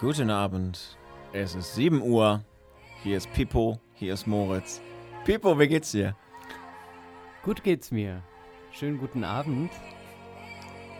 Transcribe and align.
Guten 0.00 0.30
Abend. 0.30 0.96
Es 1.32 1.54
ist 1.54 1.74
7 1.74 2.00
Uhr. 2.02 2.42
Hier 3.02 3.16
ist 3.16 3.30
Pippo, 3.32 3.80
hier 3.94 4.14
ist 4.14 4.26
Moritz. 4.26 4.80
Pippo, 5.24 5.58
wie 5.58 5.68
geht's 5.68 5.92
dir? 5.92 6.16
Gut 7.42 7.62
geht's 7.62 7.90
mir. 7.90 8.22
Schönen 8.72 8.98
guten 8.98 9.24
Abend. 9.24 9.70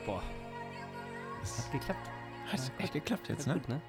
Boah, 0.06 0.22
Es 1.42 1.58
hat 1.58 1.72
geklappt. 1.72 2.10
hat 2.50 2.60
Ja, 2.78 2.84
echt 2.84 2.92
geklappt 2.94 3.28
jetzt, 3.28 3.46
ne? 3.46 3.54
Gut, 3.54 3.68
ne? 3.68 3.80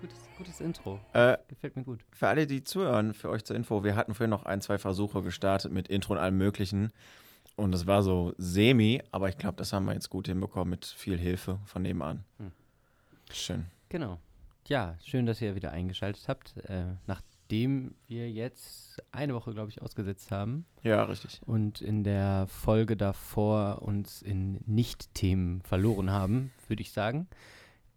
Gutes, 0.00 0.18
gutes 0.36 0.60
Intro. 0.60 1.00
Äh, 1.12 1.36
Gefällt 1.48 1.76
mir 1.76 1.84
gut. 1.84 2.00
für 2.12 2.28
alle, 2.28 2.46
die 2.46 2.62
zuhören, 2.64 3.12
für 3.14 3.28
euch 3.28 3.44
zur 3.44 3.56
Info, 3.56 3.84
wir 3.84 3.96
hatten 3.96 4.14
vorhin 4.14 4.30
noch 4.30 4.44
ein, 4.44 4.60
zwei 4.60 4.78
Versuche 4.78 5.22
gestartet 5.22 5.72
mit 5.72 5.88
Intro 5.88 6.12
und 6.14 6.18
allem 6.18 6.38
Möglichen. 6.38 6.92
Und 7.56 7.74
es 7.74 7.86
war 7.86 8.02
so 8.02 8.32
semi, 8.38 9.02
aber 9.10 9.28
ich 9.28 9.36
glaube, 9.36 9.56
das 9.56 9.72
haben 9.72 9.86
wir 9.86 9.94
jetzt 9.94 10.10
gut 10.10 10.28
hinbekommen 10.28 10.70
mit 10.70 10.86
viel 10.86 11.18
Hilfe 11.18 11.58
von 11.64 11.82
nebenan. 11.82 12.24
Hm. 12.38 12.52
Schön. 13.32 13.66
Genau. 13.88 14.18
Ja, 14.68 14.96
schön, 15.02 15.24
dass 15.24 15.40
ihr 15.40 15.54
wieder 15.54 15.72
eingeschaltet 15.72 16.28
habt. 16.28 16.56
Äh, 16.68 16.84
nachdem 17.06 17.94
wir 18.06 18.30
jetzt 18.30 19.02
eine 19.12 19.34
Woche, 19.34 19.54
glaube 19.54 19.70
ich, 19.70 19.80
ausgesetzt 19.80 20.30
haben 20.30 20.66
Ja, 20.82 21.04
richtig. 21.04 21.40
und 21.46 21.80
in 21.80 22.04
der 22.04 22.46
Folge 22.48 22.94
davor 22.96 23.80
uns 23.80 24.20
in 24.20 24.60
Nicht-Themen 24.66 25.62
verloren 25.62 26.10
haben, 26.10 26.52
würde 26.66 26.82
ich 26.82 26.92
sagen, 26.92 27.26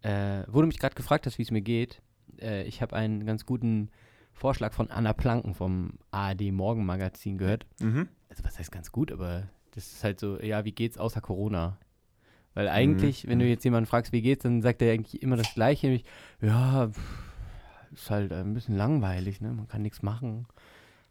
äh, 0.00 0.44
wurde 0.46 0.66
mich 0.66 0.78
gerade 0.78 0.94
gefragt, 0.94 1.26
wie 1.36 1.42
es 1.42 1.50
mir 1.50 1.60
geht. 1.60 2.00
Äh, 2.40 2.62
ich 2.64 2.80
habe 2.80 2.96
einen 2.96 3.26
ganz 3.26 3.44
guten 3.44 3.90
Vorschlag 4.32 4.72
von 4.72 4.90
Anna 4.90 5.12
Planken 5.12 5.52
vom 5.54 5.98
ARD 6.10 6.50
Morgenmagazin 6.52 7.36
gehört. 7.36 7.66
Mhm. 7.80 8.08
also 8.30 8.44
was 8.44 8.58
heißt 8.58 8.72
ganz 8.72 8.90
gut, 8.90 9.12
aber 9.12 9.46
das 9.72 9.92
ist 9.92 10.04
halt 10.04 10.18
so, 10.18 10.40
ja, 10.40 10.64
wie 10.64 10.72
geht's 10.72 10.96
außer 10.96 11.20
Corona? 11.20 11.76
Weil 12.54 12.68
eigentlich, 12.68 13.26
wenn 13.26 13.38
du 13.38 13.44
mhm. 13.44 13.50
jetzt 13.50 13.64
jemanden 13.64 13.86
fragst, 13.86 14.12
wie 14.12 14.22
geht's, 14.22 14.42
dann 14.42 14.62
sagt 14.62 14.82
er 14.82 14.92
eigentlich 14.92 15.22
immer 15.22 15.36
das 15.36 15.54
Gleiche, 15.54 15.86
nämlich, 15.86 16.04
ja, 16.40 16.90
ist 17.92 18.10
halt 18.10 18.32
ein 18.32 18.54
bisschen 18.54 18.76
langweilig, 18.76 19.40
ne? 19.40 19.52
Man 19.52 19.68
kann 19.68 19.82
nichts 19.82 20.02
machen. 20.02 20.46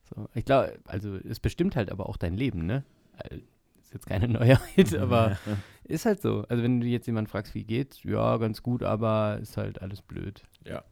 So, 0.04 0.30
ich 0.34 0.46
glaube, 0.46 0.80
also 0.86 1.16
es 1.16 1.40
bestimmt 1.40 1.76
halt 1.76 1.92
aber 1.92 2.08
auch 2.10 2.18
dein 2.18 2.36
Leben, 2.36 2.66
ne? 2.66 2.84
Äh, 3.18 3.40
Ist 3.82 3.94
jetzt 3.94 4.06
keine 4.06 4.28
Neuheit, 4.30 4.96
aber 4.96 5.38
ist 5.84 6.06
halt 6.06 6.22
so. 6.22 6.46
Also 6.48 6.64
wenn 6.64 6.80
du 6.80 6.88
jetzt 6.88 7.08
jemanden 7.08 7.30
fragst, 7.30 7.56
wie 7.56 7.64
geht's, 7.64 8.04
ja, 8.04 8.38
ganz 8.38 8.62
gut, 8.62 8.84
aber 8.84 9.40
ist 9.42 9.58
halt 9.58 9.82
alles 9.82 10.02
blöd. 10.02 10.44
Ja. 10.66 10.84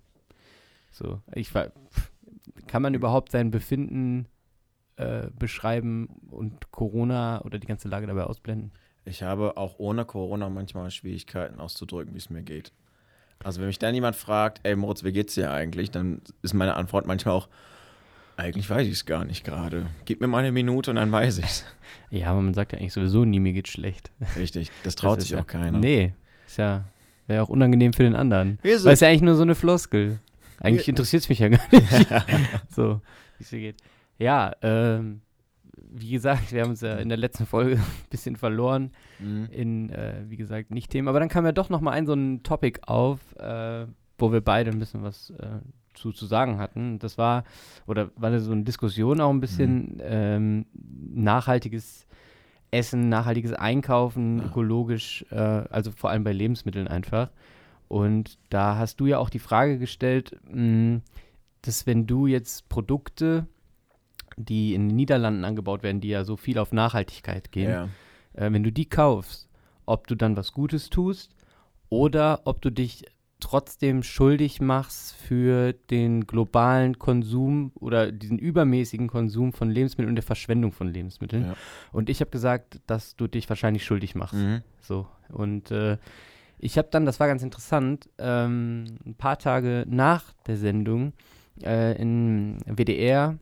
So, 0.91 1.21
ich 1.33 1.51
kann 2.67 2.81
man 2.81 2.93
überhaupt 2.93 3.31
sein 3.31 3.51
Befinden 3.51 4.27
äh, 4.95 5.29
beschreiben 5.37 6.07
und 6.29 6.71
Corona 6.71 7.41
oder 7.43 7.59
die 7.59 7.67
ganze 7.67 7.87
Lage 7.87 8.07
dabei 8.07 8.23
ausblenden? 8.23 8.71
Ich 9.09 9.23
habe 9.23 9.57
auch 9.57 9.79
ohne 9.79 10.05
Corona 10.05 10.49
manchmal 10.49 10.91
Schwierigkeiten 10.91 11.59
auszudrücken, 11.59 12.13
wie 12.13 12.19
es 12.19 12.29
mir 12.29 12.43
geht. 12.43 12.71
Also 13.43 13.59
wenn 13.59 13.67
mich 13.67 13.79
dann 13.79 13.95
jemand 13.95 14.15
fragt, 14.15 14.59
ey 14.63 14.75
Moritz, 14.75 15.03
wie 15.03 15.11
geht's 15.11 15.33
dir 15.33 15.51
eigentlich, 15.51 15.89
dann 15.89 16.21
ist 16.43 16.53
meine 16.53 16.75
Antwort 16.75 17.07
manchmal 17.07 17.33
auch, 17.33 17.47
eigentlich 18.37 18.69
weiß 18.69 18.85
ich 18.85 18.93
es 18.93 19.05
gar 19.05 19.25
nicht 19.25 19.43
gerade. 19.43 19.87
Gib 20.05 20.21
mir 20.21 20.27
mal 20.27 20.39
eine 20.39 20.51
Minute 20.51 20.91
und 20.91 20.97
dann 20.97 21.11
weiß 21.11 21.39
ich's. 21.39 21.65
Ja, 22.11 22.27
aber 22.31 22.41
man 22.41 22.53
sagt 22.53 22.71
ja 22.73 22.77
eigentlich 22.77 22.93
sowieso 22.93 23.25
nie, 23.25 23.39
mir 23.39 23.53
geht's 23.53 23.71
schlecht. 23.71 24.11
Richtig, 24.35 24.71
das 24.83 24.95
traut 24.95 25.17
Das 25.17 25.23
sich 25.23 25.31
ja, 25.31 25.41
auch 25.41 25.47
keiner. 25.47 25.79
Nee, 25.79 26.13
ist 26.45 26.57
ja, 26.57 26.83
wäre 27.27 27.41
auch 27.41 27.49
unangenehm 27.49 27.93
für 27.93 28.03
den 28.03 28.15
anderen. 28.15 28.59
Wir 28.61 28.83
Weil 28.83 28.93
es 28.93 28.99
ja 28.99 29.07
eigentlich 29.07 29.23
nur 29.23 29.35
so 29.35 29.41
eine 29.41 29.55
Floskel. 29.55 30.19
Eigentlich 30.59 30.87
interessiert 30.87 31.23
es 31.23 31.29
mich 31.29 31.39
ja 31.39 31.49
gar 31.49 31.61
nicht. 31.71 31.87
so, 32.69 33.01
wie 33.37 33.43
es 33.43 33.49
dir 33.49 33.59
geht. 33.59 33.77
Ja, 34.17 34.53
ähm, 34.61 35.21
wie 35.89 36.11
gesagt, 36.11 36.51
wir 36.51 36.61
haben 36.61 36.69
uns 36.71 36.81
ja 36.81 36.95
in 36.97 37.09
der 37.09 37.17
letzten 37.17 37.45
Folge 37.45 37.75
ein 37.77 38.09
bisschen 38.09 38.35
verloren. 38.35 38.91
Mhm. 39.19 39.47
in, 39.51 39.89
äh, 39.89 40.23
wie 40.27 40.37
gesagt, 40.37 40.71
nicht 40.71 40.91
Themen. 40.91 41.07
Aber 41.07 41.19
dann 41.19 41.29
kam 41.29 41.45
ja 41.45 41.51
doch 41.51 41.69
noch 41.69 41.81
mal 41.81 41.91
ein 41.91 42.05
so 42.05 42.13
ein 42.13 42.43
Topic 42.43 42.79
auf, 42.85 43.19
äh, 43.37 43.85
wo 44.17 44.31
wir 44.31 44.41
beide 44.41 44.71
ein 44.71 44.79
bisschen 44.79 45.03
was 45.03 45.29
äh, 45.31 45.59
zu, 45.93 46.11
zu 46.11 46.25
sagen 46.25 46.57
hatten. 46.59 46.99
Das 46.99 47.17
war, 47.17 47.43
oder 47.87 48.11
war 48.15 48.29
das 48.31 48.43
so 48.43 48.51
eine 48.51 48.63
Diskussion 48.63 49.19
auch 49.21 49.29
ein 49.31 49.39
bisschen 49.41 49.97
ähm, 50.01 50.65
nachhaltiges 51.13 52.05
Essen, 52.71 53.09
nachhaltiges 53.09 53.53
Einkaufen, 53.53 54.39
Ja. 54.39 54.45
ökologisch, 54.45 55.25
äh, 55.31 55.35
also 55.35 55.91
vor 55.91 56.09
allem 56.11 56.23
bei 56.23 56.33
Lebensmitteln 56.33 56.87
einfach. 56.87 57.29
Und 57.87 58.37
da 58.49 58.77
hast 58.77 58.99
du 58.99 59.07
ja 59.07 59.17
auch 59.17 59.29
die 59.31 59.39
Frage 59.39 59.79
gestellt, 59.79 60.37
mh, 60.51 61.01
dass 61.63 61.87
wenn 61.87 62.05
du 62.05 62.27
jetzt 62.27 62.69
Produkte, 62.69 63.47
die 64.45 64.73
in 64.73 64.87
den 64.89 64.95
Niederlanden 64.95 65.43
angebaut 65.45 65.83
werden, 65.83 66.01
die 66.01 66.09
ja 66.09 66.23
so 66.23 66.37
viel 66.37 66.57
auf 66.57 66.71
Nachhaltigkeit 66.71 67.51
gehen, 67.51 67.69
Ja. 67.69 67.89
äh, 68.33 68.51
wenn 68.51 68.63
du 68.63 68.71
die 68.71 68.87
kaufst, 68.87 69.49
ob 69.85 70.07
du 70.07 70.15
dann 70.15 70.35
was 70.37 70.53
Gutes 70.53 70.89
tust 70.89 71.35
oder 71.89 72.41
ob 72.45 72.61
du 72.61 72.69
dich 72.71 73.05
trotzdem 73.41 74.03
schuldig 74.03 74.59
machst 74.59 75.15
für 75.15 75.71
den 75.73 76.27
globalen 76.27 76.99
Konsum 76.99 77.71
oder 77.75 78.11
diesen 78.11 78.37
übermäßigen 78.37 79.07
Konsum 79.07 79.53
von 79.53 79.69
Lebensmitteln 79.69 80.09
und 80.09 80.15
der 80.15 80.23
Verschwendung 80.23 80.71
von 80.73 80.91
Lebensmitteln. 80.91 81.45
Ja. 81.45 81.55
Und 81.93 82.09
ich 82.09 82.19
habe 82.19 82.31
gesagt, 82.31 82.81
dass 82.85 83.15
du 83.15 83.27
dich 83.27 83.47
wahrscheinlich 83.47 83.85
schuldig 83.85 84.13
machst. 84.15 84.35
Mhm. 84.35 84.61
So. 84.81 85.07
Und 85.29 85.71
äh, 85.71 85.97
ich 86.59 86.77
habe 86.77 86.89
dann, 86.91 87.05
das 87.05 87.21
war 87.21 87.27
ganz 87.27 87.41
interessant, 87.41 88.09
ähm, 88.17 88.83
ein 89.05 89.15
paar 89.15 89.39
Tage 89.39 89.85
nach 89.87 90.33
der 90.45 90.57
Sendung 90.57 91.13
äh, 91.63 91.99
in 91.99 92.57
WDR 92.65 93.37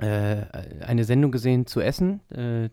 äh, 0.00 0.46
eine 0.84 1.04
Sendung 1.04 1.30
gesehen 1.32 1.66
zu 1.66 1.80
essen. 1.80 2.20
Äh, 2.30 2.70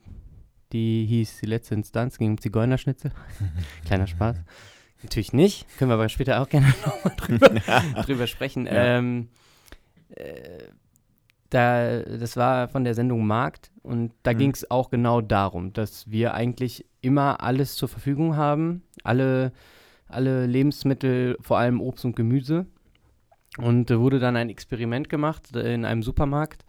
die 0.73 1.05
hieß 1.07 1.39
Die 1.39 1.45
letzte 1.45 1.75
Instanz, 1.75 2.17
ging 2.17 2.31
um 2.31 2.37
Zigeunerschnitzel. 2.41 3.11
Kleiner 3.85 4.07
Spaß. 4.07 4.37
Natürlich 5.03 5.31
nicht. 5.33 5.65
Können 5.77 5.91
wir 5.91 5.95
aber 5.95 6.09
später 6.09 6.41
auch 6.41 6.49
gerne 6.49 6.67
nochmal 6.85 7.13
drüber, 7.17 7.49
drüber 8.03 8.27
sprechen. 8.27 8.65
Ja. 8.65 8.97
Ähm, 8.97 9.29
äh, 10.09 10.59
da, 11.49 11.99
das 12.01 12.35
war 12.35 12.67
von 12.67 12.83
der 12.83 12.93
Sendung 12.93 13.25
Markt 13.25 13.71
und 13.81 14.11
da 14.23 14.33
Mhm. 14.33 14.37
ging 14.39 14.51
es 14.51 14.69
auch 14.69 14.89
genau 14.89 15.21
darum, 15.21 15.71
dass 15.71 16.09
wir 16.11 16.33
eigentlich 16.33 16.85
immer 16.99 17.41
alles 17.41 17.75
zur 17.75 17.87
Verfügung 17.87 18.35
haben, 18.35 18.83
alle, 19.03 19.53
alle 20.09 20.45
Lebensmittel, 20.45 21.37
vor 21.39 21.57
allem 21.57 21.79
Obst 21.79 22.03
und 22.03 22.15
Gemüse. 22.17 22.65
Und 23.59 23.89
da 23.89 23.99
wurde 23.99 24.19
dann 24.19 24.35
ein 24.35 24.49
Experiment 24.49 25.07
gemacht 25.09 25.55
äh, 25.55 25.73
in 25.73 25.85
einem 25.85 26.03
Supermarkt, 26.03 26.65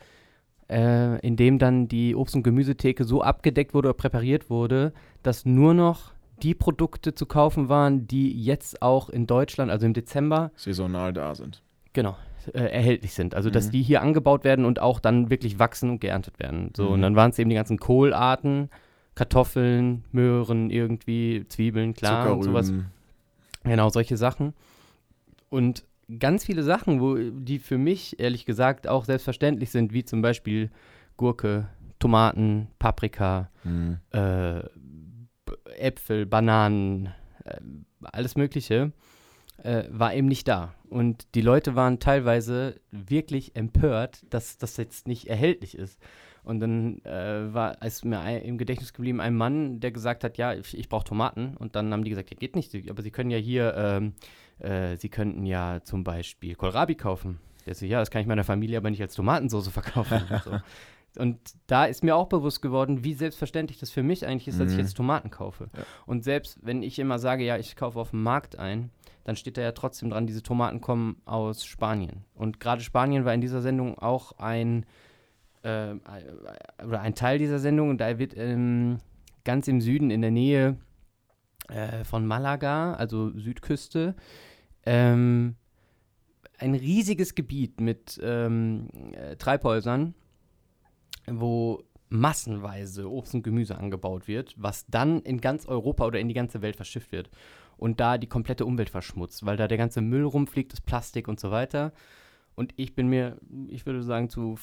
äh, 0.71 1.19
in 1.27 1.37
dem 1.37 1.59
dann 1.59 1.89
die 1.89 2.15
Obst- 2.15 2.35
und 2.35 2.43
Gemüsetheke 2.43 3.05
so 3.05 3.23
abgedeckt 3.23 3.75
wurde 3.75 3.89
oder 3.89 3.97
präpariert 3.97 4.51
wurde, 4.51 4.93
dass 5.23 5.45
nur 5.45 5.75
noch 5.75 6.13
die 6.43 6.55
Produkte 6.55 7.15
zu 7.15 7.27
kaufen 7.27 7.69
waren, 7.69 8.07
die 8.07 8.31
jetzt 8.43 8.81
auch 8.83 9.09
in 9.09 9.27
Deutschland, 9.27 9.71
also 9.71 9.87
im 9.87 9.93
Dezember, 9.95 10.53
Saisonal 10.55 11.13
da 11.13 11.35
sind. 11.35 11.63
Genau, 11.95 12.17
äh, 12.53 12.61
erhältlich 12.61 13.13
sind. 13.15 13.35
Also, 13.35 13.51
dass 13.51 13.67
Mhm. 13.69 13.71
die 13.73 13.83
hier 13.83 14.03
angebaut 14.03 14.45
werden 14.45 14.65
und 14.65 14.79
auch 14.81 15.01
dann 15.01 15.31
wirklich 15.31 15.59
wachsen 15.59 15.91
und 15.91 16.01
geerntet 16.01 16.39
werden. 16.39 16.71
So, 16.77 16.91
und 16.91 16.99
Mhm. 16.99 17.03
dann 17.03 17.17
waren 17.17 17.31
es 17.31 17.39
eben 17.41 17.51
die 17.51 17.57
ganzen 17.57 17.79
Kohlarten, 17.79 18.69
Kartoffeln, 19.17 20.05
Möhren, 20.13 20.71
irgendwie, 20.71 21.45
Zwiebeln, 21.49 21.93
klar, 21.95 22.37
und 22.37 22.43
sowas. 22.45 22.73
Genau, 23.65 23.89
solche 23.89 24.17
Sachen. 24.17 24.55
Und 25.51 25.85
ganz 26.19 26.45
viele 26.45 26.63
Sachen, 26.63 27.01
wo, 27.01 27.17
die 27.17 27.59
für 27.59 27.79
mich, 27.79 28.19
ehrlich 28.21 28.45
gesagt, 28.47 28.89
auch 28.89 29.05
selbstverständlich 29.05 29.71
sind, 29.71 29.93
wie 29.93 30.05
zum 30.05 30.23
Beispiel 30.23 30.71
Gurke, 31.17 31.69
Tomaten, 31.99 32.69
Paprika, 32.79 33.51
Mhm. 33.65 33.99
äh, 34.13 34.61
Äpfel, 35.79 36.27
Bananen, 36.27 37.07
äh, 37.45 37.59
alles 38.03 38.37
Mögliche, 38.37 38.93
äh, 39.63 39.85
war 39.91 40.15
eben 40.15 40.29
nicht 40.29 40.47
da. 40.49 40.75
Und 40.89 41.27
die 41.35 41.41
Leute 41.41 41.75
waren 41.75 41.99
teilweise 41.99 42.81
wirklich 42.91 43.57
empört, 43.57 44.25
dass 44.31 44.59
das 44.59 44.77
jetzt 44.77 45.09
nicht 45.09 45.27
erhältlich 45.27 45.77
ist. 45.77 45.99
Und 46.45 46.61
dann 46.61 47.05
äh, 47.05 47.53
war 47.53 47.83
ist 47.83 48.05
mir 48.05 48.21
ein, 48.21 48.43
im 48.43 48.57
Gedächtnis 48.59 48.93
geblieben 48.93 49.21
ein 49.21 49.35
Mann, 49.35 49.81
der 49.81 49.91
gesagt 49.91 50.25
hat, 50.25 50.39
ja, 50.39 50.55
ich, 50.55 50.79
ich 50.79 50.89
brauche 50.89 51.05
Tomaten. 51.05 51.57
Und 51.59 51.77
dann 51.77 51.93
haben 51.93 52.05
die 52.05 52.11
gesagt, 52.11 52.31
ja, 52.31 52.37
geht 52.39 52.57
nicht, 52.57 52.75
aber 52.89 53.03
Sie 53.03 53.11
können 53.11 53.31
ja 53.31 53.37
hier, 53.39 53.75
ähm, 53.77 54.15
äh, 54.61 54.97
Sie 54.97 55.09
könnten 55.09 55.47
ja 55.47 55.81
zum 55.83 56.05
Beispiel 56.05 56.55
Kohlrabi 56.55 56.95
kaufen. 56.95 57.39
Der 57.67 57.75
so, 57.75 57.85
ja, 57.87 57.99
das 58.01 58.11
kann 58.11 58.23
ich 58.23 58.27
meiner 58.27 58.45
Familie 58.45 58.79
aber 58.79 58.91
nicht 58.91 59.03
als 59.03 59.15
Tomatensauce 59.15 59.69
verkaufen. 59.69 60.23
und 60.31 60.43
so. 60.45 61.21
Und 61.23 61.39
da 61.67 61.85
ist 61.87 62.05
mir 62.05 62.15
auch 62.17 62.29
bewusst 62.29 62.63
geworden, 62.63 63.03
wie 63.03 63.15
selbstverständlich 63.15 63.79
das 63.81 63.91
für 63.91 64.03
mich 64.03 64.27
eigentlich 64.27 64.47
ist, 64.49 64.61
dass 64.61 64.71
ich 64.71 64.77
Mhm. 64.79 64.85
jetzt 64.85 64.97
Tomaten 64.97 65.31
kaufe. 65.31 65.69
Ja. 65.77 65.83
Und 66.07 66.23
selbst 66.23 66.59
wenn 66.63 66.83
ich 66.83 66.99
immer 66.99 67.19
sage, 67.19 67.45
ja, 67.45 67.57
ich 67.57 67.77
kaufe 67.77 67.99
auf 67.99 68.11
dem 68.11 68.23
Markt 68.23 68.59
ein, 68.59 68.91
dann 69.25 69.35
steht 69.37 69.57
da 69.57 69.63
ja 69.63 69.73
trotzdem 69.73 70.11
dran, 70.11 70.27
diese 70.27 70.43
Tomaten 70.43 70.81
kommen 70.81 71.21
aus 71.25 71.65
Spanien. 71.65 72.25
Und 72.35 72.61
gerade 72.61 72.83
Spanien 72.83 73.25
war 73.25 73.35
in 73.35 73.41
dieser 73.41 73.61
Sendung 73.63 73.99
auch 73.99 74.33
ein, 74.39 74.87
äh, 75.63 75.95
oder 76.87 77.01
ein 77.01 77.15
Teil 77.15 77.39
dieser 77.39 77.59
Sendung. 77.59 77.91
Und 77.91 77.99
da 78.01 78.19
wird 78.19 78.35
ähm, 78.37 78.99
ganz 79.45 79.67
im 79.69 79.81
Süden, 79.81 80.11
in 80.11 80.23
der 80.23 80.31
Nähe 80.31 80.77
äh, 81.69 82.05
von 82.05 82.27
Malaga, 82.27 82.93
also 82.95 83.31
Südküste, 83.37 84.15
ähm, 84.89 85.57
ein 86.57 86.75
riesiges 86.75 87.35
Gebiet 87.35 87.79
mit 87.79 88.19
ähm, 88.23 88.89
äh, 89.13 89.37
Treibhäusern, 89.37 90.15
wo 91.27 91.85
massenweise 92.09 93.11
Obst 93.11 93.35
und 93.35 93.43
Gemüse 93.43 93.77
angebaut 93.77 94.29
wird, 94.29 94.55
was 94.57 94.87
dann 94.87 95.21
in 95.21 95.43
ganz 95.43 95.67
Europa 95.67 96.07
oder 96.07 96.19
in 96.21 96.29
die 96.29 96.35
ganze 96.35 96.63
Welt 96.63 96.77
verschifft 96.77 97.13
wird. 97.13 97.31
und 97.77 98.01
da 98.01 98.19
die 98.19 98.27
komplette 98.27 98.67
Umwelt 98.67 98.91
verschmutzt, 98.91 99.47
weil 99.47 99.57
da 99.57 99.69
der 99.69 99.79
ganze 99.79 100.01
Müll 100.01 100.25
rumfliegt, 100.25 100.73
das 100.73 100.81
Plastik 100.81 101.29
und 101.29 101.39
so 101.39 101.53
weiter. 101.53 101.93
Und 102.57 102.73
ich 102.75 102.97
bin 102.97 103.07
mir, 103.09 103.39
ich 103.69 103.87
würde 103.87 104.03
sagen, 104.03 104.29
zu 104.31 104.59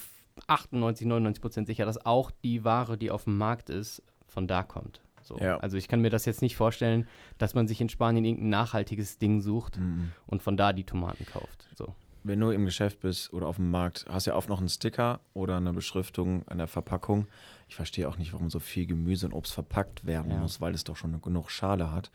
98, 0.48 1.06
99 1.06 1.40
Prozent 1.40 1.66
sicher, 1.66 1.86
dass 1.86 2.04
auch 2.04 2.30
die 2.30 2.62
Ware, 2.62 2.98
die 2.98 3.10
auf 3.10 3.24
dem 3.24 3.38
Markt 3.38 3.70
ist, 3.70 4.02
von 4.26 4.46
da 4.46 4.62
kommt. 4.62 5.05
So. 5.26 5.36
Ja. 5.38 5.56
Also 5.58 5.76
ich 5.76 5.88
kann 5.88 6.00
mir 6.00 6.10
das 6.10 6.24
jetzt 6.24 6.40
nicht 6.42 6.56
vorstellen, 6.56 7.06
dass 7.38 7.54
man 7.54 7.66
sich 7.68 7.80
in 7.80 7.88
Spanien 7.88 8.24
irgendein 8.24 8.50
nachhaltiges 8.50 9.18
Ding 9.18 9.40
sucht 9.40 9.78
Mhm. 9.78 10.12
und 10.26 10.42
von 10.42 10.56
da 10.56 10.72
die 10.72 10.84
Tomaten 10.84 11.26
kauft. 11.26 11.66
So. 11.74 11.94
Wenn 12.22 12.40
du 12.40 12.50
im 12.50 12.64
Geschäft 12.64 13.00
bist 13.00 13.32
oder 13.32 13.46
auf 13.46 13.56
dem 13.56 13.70
Markt, 13.70 14.06
hast 14.08 14.26
du 14.26 14.30
ja 14.32 14.36
oft 14.36 14.48
noch 14.48 14.58
einen 14.58 14.68
Sticker 14.68 15.20
oder 15.34 15.56
eine 15.56 15.72
Beschriftung 15.72 16.46
an 16.48 16.58
der 16.58 16.66
Verpackung. 16.66 17.26
Ich 17.68 17.76
verstehe 17.76 18.08
auch 18.08 18.18
nicht, 18.18 18.32
warum 18.32 18.50
so 18.50 18.58
viel 18.60 18.86
Gemüse 18.86 19.26
und 19.26 19.32
Obst 19.32 19.52
verpackt 19.52 20.04
werden 20.06 20.30
Ja. 20.32 20.38
muss, 20.38 20.60
weil 20.60 20.74
es 20.74 20.84
doch 20.84 20.96
schon 20.96 21.20
genug 21.22 21.50
Schale 21.50 21.90
hat. 21.92 22.10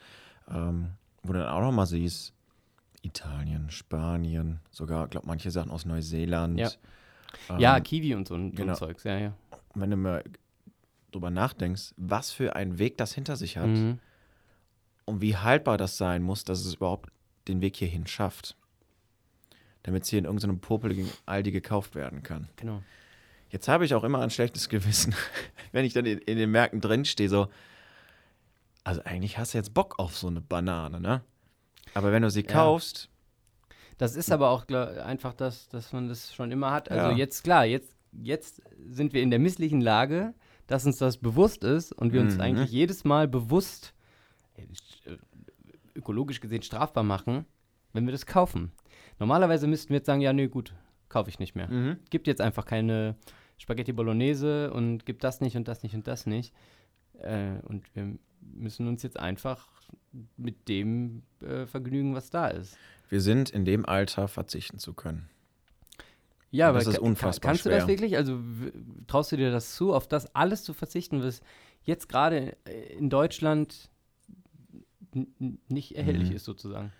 Ähm, 0.49 0.91
wo 1.23 1.33
du 1.33 1.39
dann 1.39 1.49
auch 1.49 1.61
noch 1.61 1.71
mal 1.71 1.85
siehst, 1.85 2.33
Italien, 3.03 3.69
Spanien, 3.71 4.59
sogar, 4.69 5.07
glaube 5.07 5.27
manche 5.27 5.49
Sachen 5.51 5.71
aus 5.71 5.85
Neuseeland. 5.85 6.59
Ja. 6.59 6.69
Ähm, 7.49 7.59
ja, 7.59 7.79
Kiwi 7.79 8.13
und 8.15 8.27
so 8.27 8.35
ein, 8.35 8.53
genau. 8.53 8.73
Zeugs, 8.75 9.03
ja, 9.03 9.17
ja. 9.17 9.33
wenn 9.75 9.89
du 9.89 9.97
mal 9.97 10.23
drüber 11.11 11.29
nachdenkst, 11.29 11.93
was 11.97 12.31
für 12.31 12.55
einen 12.55 12.79
Weg 12.79 12.97
das 12.97 13.13
hinter 13.13 13.35
sich 13.35 13.57
hat 13.57 13.69
Mhm. 13.69 13.99
und 15.05 15.21
wie 15.21 15.35
haltbar 15.37 15.77
das 15.77 15.97
sein 15.97 16.23
muss, 16.23 16.43
dass 16.43 16.59
es 16.65 16.75
überhaupt 16.75 17.09
den 17.47 17.61
Weg 17.61 17.75
hierhin 17.75 18.07
schafft. 18.07 18.55
Damit 19.83 20.03
es 20.03 20.09
hier 20.09 20.19
in 20.19 20.25
irgendeinem 20.25 20.59
popeligen 20.59 21.09
Aldi 21.25 21.51
gekauft 21.51 21.95
werden 21.95 22.21
kann. 22.23 22.47
Genau. 22.55 22.83
Jetzt 23.49 23.67
habe 23.67 23.83
ich 23.83 23.93
auch 23.95 24.03
immer 24.03 24.19
ein 24.21 24.29
schlechtes 24.29 24.69
Gewissen, 24.69 25.13
wenn 25.71 25.83
ich 25.85 25.93
dann 25.93 26.05
in, 26.05 26.19
in 26.19 26.37
den 26.37 26.51
Märkten 26.51 26.79
drinstehe, 26.81 27.27
so, 27.29 27.47
also 28.83 29.01
eigentlich 29.03 29.37
hast 29.37 29.53
du 29.53 29.57
jetzt 29.57 29.73
Bock 29.73 29.99
auf 29.99 30.15
so 30.17 30.27
eine 30.27 30.41
Banane, 30.41 30.99
ne? 30.99 31.21
Aber 31.93 32.11
wenn 32.11 32.21
du 32.21 32.29
sie 32.29 32.41
Ja. 32.43 32.47
kaufst, 32.53 33.09
Das 33.97 34.15
ist 34.15 34.31
aber 34.31 34.49
auch 34.49 34.67
einfach 34.69 35.33
das, 35.33 35.67
dass 35.69 35.93
man 35.93 36.07
das 36.07 36.33
schon 36.33 36.51
immer 36.51 36.71
hat. 36.71 36.89
Also 36.89 37.09
Ja. 37.11 37.15
jetzt, 37.17 37.43
klar, 37.43 37.65
jetzt, 37.65 37.93
jetzt 38.11 38.61
sind 38.89 39.13
wir 39.13 39.21
in 39.21 39.29
der 39.29 39.37
misslichen 39.39 39.79
Lage, 39.81 40.33
dass 40.67 40.85
uns 40.85 40.97
das 40.97 41.17
bewusst 41.17 41.63
ist 41.63 41.91
und 41.93 42.13
wir 42.13 42.21
uns 42.21 42.35
Mhm. 42.35 42.41
eigentlich 42.41 42.71
jedes 42.71 43.03
Mal 43.03 43.27
bewusst 43.27 43.93
äh, 44.55 44.63
ökologisch 45.95 46.39
gesehen 46.39 46.61
strafbar 46.61 47.03
machen, 47.03 47.45
wenn 47.93 48.05
wir 48.05 48.11
das 48.11 48.25
kaufen. 48.25 48.71
Normalerweise 49.19 49.67
müssten 49.67 49.89
wir 49.89 49.97
jetzt 49.97 50.05
sagen, 50.07 50.21
ja, 50.21 50.33
nö, 50.33 50.47
gut, 50.49 50.73
kaufe 51.09 51.29
ich 51.29 51.39
nicht 51.39 51.55
mehr. 51.55 51.67
mhm. 51.69 51.97
Gibt 52.09 52.27
jetzt 52.27 52.41
einfach 52.41 52.65
keine 52.65 53.15
Spaghetti 53.57 53.91
Bolognese 53.93 54.71
und 54.73 55.05
gibt 55.05 55.23
das 55.23 55.41
nicht 55.41 55.55
und 55.57 55.67
das 55.67 55.83
nicht 55.83 55.93
und 55.93 56.07
das 56.07 56.25
nicht. 56.25 56.53
Äh, 57.19 57.59
und 57.63 57.93
wir 57.95 58.17
müssen 58.41 58.87
uns 58.87 59.03
jetzt 59.03 59.19
einfach 59.19 59.67
mit 60.37 60.67
dem 60.67 61.21
äh, 61.41 61.65
vergnügen, 61.67 62.15
was 62.15 62.29
da 62.31 62.47
ist. 62.47 62.77
wir 63.09 63.21
sind 63.21 63.49
in 63.51 63.65
dem 63.65 63.85
Alter 63.85 64.27
verzichten 64.27 64.79
zu 64.79 64.93
können. 64.93 65.29
Ja, 66.51 66.69
Und 66.69 66.75
das 66.75 66.85
aber 66.87 66.93
ist 66.95 66.99
unfassbar 66.99 67.49
kannst 67.51 67.65
du 67.65 67.69
schwer. 67.69 67.79
das 67.79 67.87
wirklich? 67.87 68.17
Also 68.17 68.39
traust 69.07 69.31
du 69.31 69.37
dir 69.37 69.51
das 69.51 69.73
zu, 69.75 69.93
auf 69.93 70.07
das 70.07 70.35
alles 70.35 70.63
zu 70.63 70.73
verzichten, 70.73 71.23
was 71.23 71.41
jetzt 71.83 72.09
gerade 72.09 72.55
äh, 72.65 72.93
in 72.97 73.09
Deutschland 73.09 73.89
nicht 75.67 75.95
erhältlich 75.95 76.29
Mhm. 76.29 76.35
ist, 76.35 76.45
sozusagen? 76.45 76.91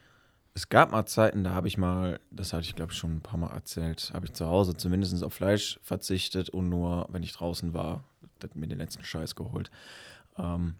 Es 0.53 0.67
gab 0.67 0.91
mal 0.91 1.05
Zeiten, 1.05 1.45
da 1.45 1.51
habe 1.51 1.69
ich 1.69 1.77
mal, 1.77 2.19
das 2.29 2.51
hatte 2.51 2.63
ich 2.63 2.75
glaube 2.75 2.91
ich 2.91 2.97
schon 2.97 3.15
ein 3.17 3.21
paar 3.21 3.37
Mal 3.39 3.51
erzählt, 3.53 4.11
habe 4.13 4.25
ich 4.25 4.33
zu 4.33 4.47
Hause 4.47 4.75
zumindest 4.75 5.23
auf 5.23 5.33
Fleisch 5.33 5.79
verzichtet 5.81 6.49
und 6.49 6.67
nur, 6.67 7.07
wenn 7.09 7.23
ich 7.23 7.31
draußen 7.31 7.73
war, 7.73 8.03
hat 8.43 8.55
mir 8.55 8.67
den 8.67 8.79
letzten 8.79 9.03
Scheiß 9.03 9.35
geholt. 9.35 9.71
Ähm, 10.37 10.75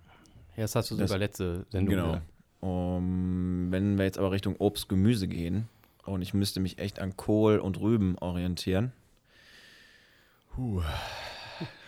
Ja, 0.58 0.64
das 0.64 0.76
hast 0.76 0.92
du 0.92 0.96
Das- 0.98 1.10
sogar 1.10 1.20
letzte 1.20 1.66
Sendung 1.70 1.96
genau. 1.96 2.22
Um, 2.60 3.68
wenn 3.72 3.98
wir 3.98 4.06
jetzt 4.06 4.18
aber 4.20 4.32
Richtung 4.32 4.56
Obst, 4.58 4.88
Gemüse 4.90 5.28
gehen 5.28 5.68
und 6.06 6.22
ich 6.22 6.34
müsste 6.34 6.60
mich 6.60 6.80
echt 6.80 7.00
an 7.00 7.16
Kohl 7.16 7.60
und 7.60 7.80
Rüben 7.80 8.18
orientieren. 8.20 8.92
Puh. 10.54 10.82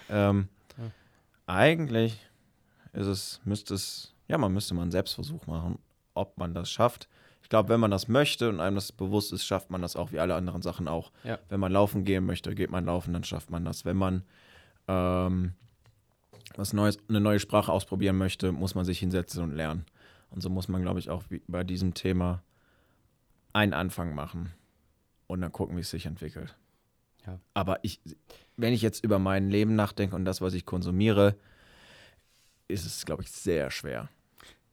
ähm, 0.10 0.48
Ja. 0.78 0.92
Eigentlich 1.48 2.20
ist 2.94 3.08
es, 3.08 3.42
müsste 3.44 3.74
es, 3.74 4.14
ja, 4.28 4.38
man 4.38 4.54
müsste 4.54 4.74
mal 4.74 4.84
einen 4.84 4.92
Selbstversuch 4.92 5.48
machen, 5.48 5.80
ob 6.14 6.38
man 6.38 6.54
das 6.54 6.70
schafft. 6.70 7.10
Ich 7.42 7.50
glaube, 7.50 7.70
wenn 7.70 7.80
man 7.80 7.92
das 7.92 8.08
möchte 8.08 8.48
und 8.50 8.60
einem 8.60 8.76
das 8.76 8.92
bewusst 8.92 9.34
ist, 9.34 9.46
schafft 9.46 9.70
man 9.70 9.82
das 9.82 9.96
auch 9.96 10.12
wie 10.12 10.20
alle 10.20 10.36
anderen 10.36 10.62
Sachen 10.62 10.88
auch. 10.88 11.12
Ja. 11.24 11.40
Wenn 11.50 11.60
man 11.60 11.72
laufen 11.72 12.06
gehen 12.06 12.26
möchte, 12.26 12.56
geht 12.56 12.72
man 12.72 12.86
laufen, 12.86 13.14
dann 13.14 13.24
schafft 13.24 13.50
man 13.50 13.66
das. 13.66 13.84
Wenn 13.84 13.98
man 13.98 14.24
ähm, 14.88 15.54
was 16.56 16.74
Neues, 16.74 16.98
eine 17.10 17.20
neue 17.20 17.40
Sprache 17.40 17.72
ausprobieren 17.72 18.18
möchte, 18.18 18.52
muss 18.52 18.76
man 18.76 18.86
sich 18.86 19.00
hinsetzen 19.00 19.44
und 19.44 19.52
lernen. 19.56 19.86
Und 20.30 20.42
so 20.42 20.50
muss 20.50 20.68
man, 20.68 20.82
glaube 20.82 21.00
ich, 21.00 21.10
auch 21.10 21.24
wie 21.30 21.42
bei 21.48 21.64
diesem 21.64 21.94
Thema 21.94 22.42
einen 23.54 23.74
Anfang 23.74 24.14
machen 24.16 24.52
und 25.28 25.42
dann 25.42 25.52
gucken, 25.52 25.76
wie 25.78 25.82
es 25.82 25.90
sich 25.90 26.06
entwickelt. 26.06 26.56
Ja. 27.26 27.40
Aber 27.54 27.80
ich, 27.84 28.02
wenn 28.58 28.74
ich 28.74 28.82
jetzt 28.82 29.04
über 29.04 29.20
mein 29.20 29.50
Leben 29.50 29.76
nachdenke 29.76 30.16
und 30.16 30.26
das, 30.26 30.42
was 30.42 30.54
ich 30.54 30.66
konsumiere, 30.66 31.36
ist 32.68 32.86
es, 32.86 33.06
glaube 33.06 33.24
ich, 33.24 33.32
sehr 33.32 33.72
schwer. 33.72 34.10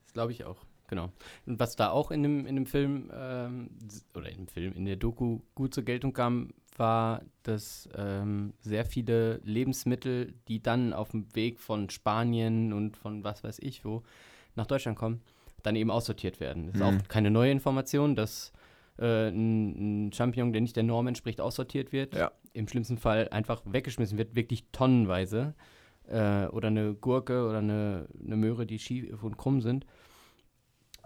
Das 0.04 0.12
glaube 0.14 0.32
ich 0.32 0.44
auch, 0.44 0.56
genau. 0.88 1.12
Und 1.46 1.60
was 1.60 1.76
da 1.76 1.90
auch 1.90 2.10
in 2.10 2.22
dem, 2.22 2.46
in 2.46 2.56
dem 2.56 2.66
Film, 2.66 3.10
ähm, 3.14 3.70
oder 4.14 4.28
in 4.30 4.36
dem 4.38 4.48
Film, 4.48 4.72
in 4.72 4.84
der 4.84 4.96
Doku 4.96 5.40
gut 5.54 5.74
zur 5.74 5.84
Geltung 5.84 6.12
kam, 6.12 6.50
war, 6.76 7.22
dass 7.42 7.88
ähm, 7.94 8.54
sehr 8.60 8.84
viele 8.86 9.36
Lebensmittel, 9.44 10.32
die 10.48 10.62
dann 10.62 10.92
auf 10.92 11.10
dem 11.10 11.26
Weg 11.34 11.60
von 11.60 11.90
Spanien 11.90 12.72
und 12.72 12.96
von 12.96 13.22
was 13.22 13.44
weiß 13.44 13.58
ich 13.60 13.84
wo 13.84 14.02
nach 14.56 14.66
Deutschland 14.66 14.96
kommen, 14.98 15.20
dann 15.62 15.76
eben 15.76 15.90
aussortiert 15.90 16.40
werden. 16.40 16.66
Das 16.66 16.76
ist 16.76 16.80
Mhm. 16.80 16.86
auch 16.86 17.08
keine 17.08 17.30
neue 17.30 17.50
Information, 17.52 18.16
dass 18.16 18.52
äh, 19.00 19.28
ein, 19.28 20.08
ein 20.08 20.12
Champignon, 20.12 20.52
der 20.52 20.60
nicht 20.60 20.76
der 20.76 20.82
Norm 20.82 21.06
entspricht, 21.06 21.40
aussortiert 21.40 21.92
wird. 21.92 22.14
Ja. 22.14 22.32
Im 22.52 22.68
schlimmsten 22.68 22.98
Fall 22.98 23.28
einfach 23.30 23.62
weggeschmissen 23.64 24.18
wird, 24.18 24.34
wirklich 24.34 24.64
tonnenweise. 24.72 25.54
Äh, 26.08 26.46
oder 26.46 26.68
eine 26.68 26.94
Gurke 26.94 27.46
oder 27.46 27.58
eine, 27.58 28.08
eine 28.24 28.36
Möhre, 28.36 28.66
die 28.66 28.78
schief 28.78 29.22
und 29.22 29.36
krumm 29.38 29.60
sind. 29.60 29.86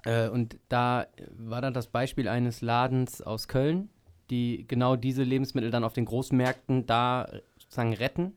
Äh, 0.04 0.28
und 0.28 0.58
da 0.68 1.06
war 1.36 1.60
dann 1.60 1.74
das 1.74 1.88
Beispiel 1.88 2.28
eines 2.28 2.60
Ladens 2.60 3.22
aus 3.22 3.48
Köln, 3.48 3.90
die 4.30 4.66
genau 4.66 4.96
diese 4.96 5.22
Lebensmittel 5.22 5.70
dann 5.70 5.84
auf 5.84 5.92
den 5.92 6.04
Großmärkten 6.04 6.86
da 6.86 7.24
äh, 7.24 7.42
sozusagen 7.58 7.94
retten 7.94 8.32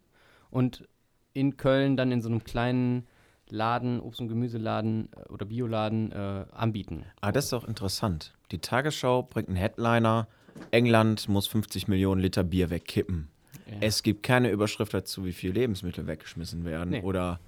und 0.50 0.88
in 1.33 1.57
Köln 1.57 1.98
dann 1.98 2.12
in 2.12 2.21
so 2.21 2.30
einem 2.30 2.44
kleinen 2.44 3.07
Laden, 3.50 4.00
Obst- 4.02 4.20
und 4.22 4.28
Gemüseladen 4.28 5.10
äh, 5.16 5.30
oder 5.32 5.46
Bioladen 5.46 6.12
äh, 6.12 6.46
anbieten. 6.52 7.06
Ah, 7.22 7.32
das 7.32 7.46
ist 7.46 7.54
doch 7.54 7.68
interessant. 7.68 8.34
Die 8.52 8.60
Tagesschau 8.60 9.24
bringt 9.24 9.48
einen 9.50 9.58
Headliner. 9.58 10.28
England 10.72 11.28
muss 11.30 11.48
50 11.48 11.88
Millionen 11.88 12.21
Liter 12.21 12.44
Bier 12.44 12.69
wegkippen. 12.69 13.30
Ja. 13.68 13.78
Es 13.81 14.02
gibt 14.04 14.24
keine 14.24 14.50
Überschrift 14.50 14.94
dazu, 14.94 15.26
wie 15.26 15.33
viel 15.33 15.52
Lebensmittel 15.52 16.07
weggeschmissen 16.07 16.66
werden 16.66 16.90
Nee. 16.92 17.02
oder 17.02 17.40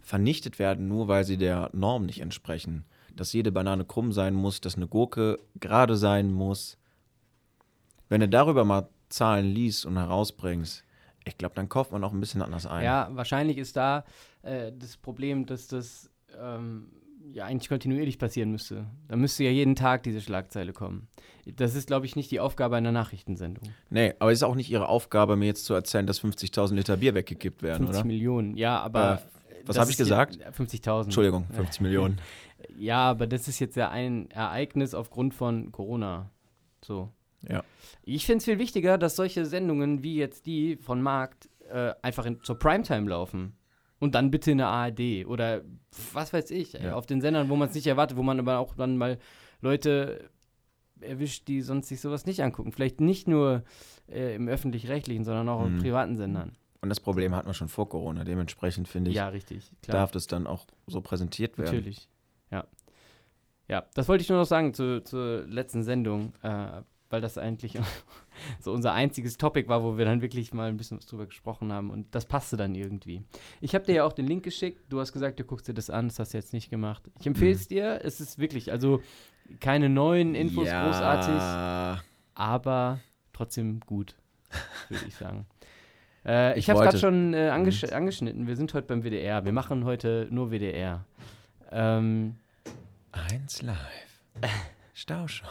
vernichtet 0.00 0.58
werden, 0.58 0.88
nur 0.88 1.08
weil 1.08 1.24
sie 1.24 1.36
der 1.36 1.70
Norm 1.72 2.06
nicht 2.06 2.20
entsprechen. 2.20 2.84
Dass 3.14 3.32
jede 3.32 3.52
Banane 3.52 3.84
krumm 3.84 4.12
sein 4.12 4.34
muss, 4.34 4.60
dass 4.60 4.76
eine 4.76 4.86
Gurke 4.88 5.38
gerade 5.60 5.96
sein 5.96 6.30
muss. 6.32 6.78
Wenn 8.08 8.20
du 8.20 8.28
darüber 8.28 8.64
mal 8.64 8.88
Zahlen 9.08 9.46
liest 9.46 9.86
und 9.86 9.96
herausbringst, 9.96 10.84
ich 11.24 11.36
glaube, 11.36 11.54
dann 11.54 11.68
kauft 11.68 11.92
man 11.92 12.02
auch 12.04 12.12
ein 12.12 12.20
bisschen 12.20 12.42
anders 12.42 12.66
ein. 12.66 12.84
Ja, 12.84 13.08
wahrscheinlich 13.12 13.58
ist 13.58 13.76
da 13.76 14.04
äh, 14.48 14.72
das 14.76 14.96
Problem, 14.96 15.46
dass 15.46 15.68
das 15.68 16.10
ähm, 16.38 16.88
ja 17.32 17.44
eigentlich 17.44 17.68
kontinuierlich 17.68 18.18
passieren 18.18 18.50
müsste. 18.50 18.86
Da 19.08 19.16
müsste 19.16 19.44
ja 19.44 19.50
jeden 19.50 19.76
Tag 19.76 20.02
diese 20.02 20.20
Schlagzeile 20.20 20.72
kommen. 20.72 21.08
Das 21.56 21.74
ist, 21.74 21.86
glaube 21.86 22.06
ich, 22.06 22.16
nicht 22.16 22.30
die 22.30 22.40
Aufgabe 22.40 22.76
einer 22.76 22.92
Nachrichtensendung. 22.92 23.68
Nee, 23.90 24.14
aber 24.18 24.32
es 24.32 24.38
ist 24.38 24.42
auch 24.42 24.54
nicht 24.54 24.70
ihre 24.70 24.88
Aufgabe, 24.88 25.36
mir 25.36 25.46
jetzt 25.46 25.64
zu 25.64 25.74
erzählen, 25.74 26.06
dass 26.06 26.22
50.000 26.22 26.74
Liter 26.74 26.96
Bier 26.96 27.14
weggekippt 27.14 27.62
werden, 27.62 27.86
50 27.86 28.00
oder? 28.00 28.06
Millionen, 28.06 28.56
ja, 28.56 28.78
aber. 28.80 29.14
Äh, 29.14 29.38
was 29.66 29.76
das 29.76 29.78
hab 29.78 29.90
ich 29.90 29.96
gesagt? 29.98 30.38
50.000. 30.38 31.04
Entschuldigung, 31.04 31.46
50 31.52 31.80
Millionen. 31.82 32.20
Ja, 32.78 33.10
aber 33.10 33.26
das 33.26 33.48
ist 33.48 33.58
jetzt 33.58 33.76
ja 33.76 33.90
ein 33.90 34.30
Ereignis 34.30 34.94
aufgrund 34.94 35.34
von 35.34 35.72
Corona. 35.72 36.30
So. 36.82 37.12
Ja. 37.46 37.62
Ich 38.02 38.24
finde 38.24 38.38
es 38.38 38.44
viel 38.44 38.58
wichtiger, 38.58 38.98
dass 38.98 39.16
solche 39.16 39.44
Sendungen 39.44 40.02
wie 40.02 40.16
jetzt 40.16 40.46
die 40.46 40.76
von 40.76 41.02
Markt 41.02 41.48
äh, 41.70 41.92
einfach 42.02 42.24
in, 42.24 42.42
zur 42.42 42.58
Primetime 42.58 43.08
laufen. 43.08 43.57
Und 44.00 44.14
dann 44.14 44.30
bitte 44.30 44.50
in 44.52 44.58
der 44.58 44.68
ARD 44.68 45.26
oder 45.26 45.62
was 46.12 46.32
weiß 46.32 46.50
ich, 46.52 46.74
Ja. 46.74 46.94
auf 46.94 47.06
den 47.06 47.20
Sendern, 47.20 47.48
wo 47.48 47.56
man 47.56 47.68
es 47.68 47.74
nicht 47.74 47.86
erwartet, 47.86 48.16
wo 48.16 48.22
man 48.22 48.38
aber 48.38 48.58
auch 48.58 48.74
dann 48.76 48.96
mal 48.96 49.18
Leute 49.60 50.30
erwischt, 51.00 51.48
die 51.48 51.62
sonst 51.62 51.88
sich 51.88 52.00
sowas 52.00 52.26
nicht 52.26 52.42
angucken. 52.42 52.72
Vielleicht 52.72 53.00
nicht 53.00 53.26
nur 53.28 53.62
äh, 54.10 54.34
im 54.36 54.48
öffentlich-rechtlichen, 54.48 55.24
sondern 55.24 55.48
auch 55.48 55.66
Mhm. 55.68 55.76
auf 55.76 55.82
privaten 55.82 56.16
Sendern. 56.16 56.56
Und 56.80 56.88
das 56.90 57.00
Problem 57.00 57.34
hatten 57.34 57.48
wir 57.48 57.54
schon 57.54 57.68
vor 57.68 57.88
Corona. 57.88 58.24
Dementsprechend 58.24 58.86
finde 58.88 59.10
ich, 59.10 59.16
Ja, 59.16 59.28
richtig. 59.28 59.70
Klar. 59.82 59.98
darf 59.98 60.12
das 60.12 60.26
dann 60.28 60.46
auch 60.46 60.66
so 60.86 61.00
präsentiert 61.00 61.58
werden. 61.58 61.66
Natürlich. 61.74 62.08
Ja. 62.50 62.64
Ja, 63.68 63.84
das 63.94 64.08
wollte 64.08 64.22
ich 64.22 64.28
nur 64.30 64.38
noch 64.38 64.46
sagen 64.46 64.72
zu, 64.74 65.02
zur 65.04 65.42
letzten 65.46 65.82
Sendung. 65.82 66.32
Äh, 66.42 66.82
weil 67.10 67.20
das 67.20 67.38
eigentlich 67.38 67.78
so 68.60 68.72
unser 68.72 68.92
einziges 68.92 69.36
Topic 69.38 69.68
war, 69.68 69.82
wo 69.82 69.96
wir 69.98 70.04
dann 70.04 70.20
wirklich 70.22 70.52
mal 70.52 70.68
ein 70.68 70.76
bisschen 70.76 70.98
was 70.98 71.06
drüber 71.06 71.26
gesprochen 71.26 71.72
haben 71.72 71.90
und 71.90 72.14
das 72.14 72.26
passte 72.26 72.56
dann 72.56 72.74
irgendwie. 72.74 73.22
Ich 73.60 73.74
habe 73.74 73.84
dir 73.84 73.94
ja 73.94 74.04
auch 74.04 74.12
den 74.12 74.26
Link 74.26 74.42
geschickt, 74.44 74.82
du 74.90 75.00
hast 75.00 75.12
gesagt, 75.12 75.38
du 75.40 75.44
guckst 75.44 75.68
dir 75.68 75.74
das 75.74 75.90
an, 75.90 76.08
das 76.08 76.18
hast 76.18 76.34
du 76.34 76.38
jetzt 76.38 76.52
nicht 76.52 76.70
gemacht. 76.70 77.02
Ich 77.20 77.26
empfehle 77.26 77.52
es 77.52 77.68
dir, 77.68 78.00
es 78.04 78.20
ist 78.20 78.38
wirklich, 78.38 78.70
also 78.72 79.00
keine 79.60 79.88
neuen 79.88 80.34
Infos 80.34 80.66
ja. 80.68 80.84
großartig, 80.84 82.04
aber 82.34 83.00
trotzdem 83.32 83.80
gut, 83.80 84.16
würde 84.88 85.04
ich 85.06 85.14
sagen. 85.14 85.46
Äh, 86.26 86.52
ich 86.58 86.58
Ich 86.58 86.70
habe 86.70 86.80
gerade 86.80 86.94
wollte- 86.94 86.98
schon 86.98 87.32
äh, 87.32 87.48
angesch 87.48 87.84
angeschnitten, 87.84 88.48
wir 88.48 88.56
sind 88.56 88.74
heute 88.74 88.88
beim 88.88 89.02
WDR, 89.02 89.44
wir 89.46 89.52
machen 89.52 89.84
heute 89.84 90.26
nur 90.30 90.50
WDR. 90.50 91.06
Ähm, 91.70 92.34
Eins 93.12 93.62
live. 93.62 93.76
Stauschau. 94.94 95.46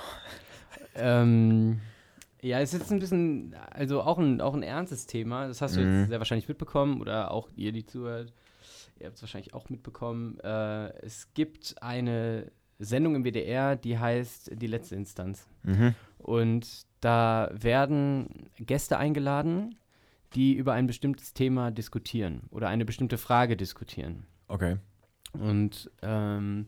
Ähm, 0.98 1.80
ja, 2.42 2.60
es 2.60 2.74
ist 2.74 2.80
jetzt 2.82 2.92
ein 2.92 3.00
bisschen, 3.00 3.56
also 3.72 4.02
auch 4.02 4.18
ein, 4.18 4.42
auch 4.42 4.54
ein 4.54 4.64
ernstes 4.64 5.08
Thema. 5.08 5.48
Das 5.48 5.62
hast 5.62 5.76
du 5.76 5.82
Mhm. 5.82 6.00
jetzt 6.02 6.10
sehr 6.10 6.20
wahrscheinlich 6.20 6.48
mitbekommen 6.48 7.02
oder 7.02 7.32
auch 7.32 7.50
ihr, 7.56 7.72
die 7.72 7.86
zuhört. 7.86 8.34
Ihr 9.00 9.08
habt 9.08 9.16
es 9.16 9.22
wahrscheinlich 9.22 9.54
auch 9.54 9.70
mitbekommen. 9.70 10.40
Äh, 10.40 10.90
es 11.06 11.34
gibt 11.34 11.76
eine 11.82 12.52
Sendung 12.80 13.16
im 13.16 13.24
WDR, 13.24 13.76
die 13.76 13.98
heißt 13.98 14.52
Die 14.56 14.68
letzte 14.68 14.96
Instanz. 14.96 15.48
Mhm. 15.64 15.96
Und 16.20 16.86
da 17.02 17.50
werden 17.54 18.50
Gäste 18.60 18.98
eingeladen, 18.98 19.76
die 20.34 20.54
über 20.54 20.74
ein 20.74 20.88
bestimmtes 20.88 21.34
Thema 21.34 21.72
diskutieren 21.72 22.42
oder 22.52 22.68
eine 22.68 22.86
bestimmte 22.86 23.18
Frage 23.18 23.56
diskutieren. 23.56 24.26
Okay. 24.48 24.78
Und 25.34 25.90
ähm, 26.02 26.68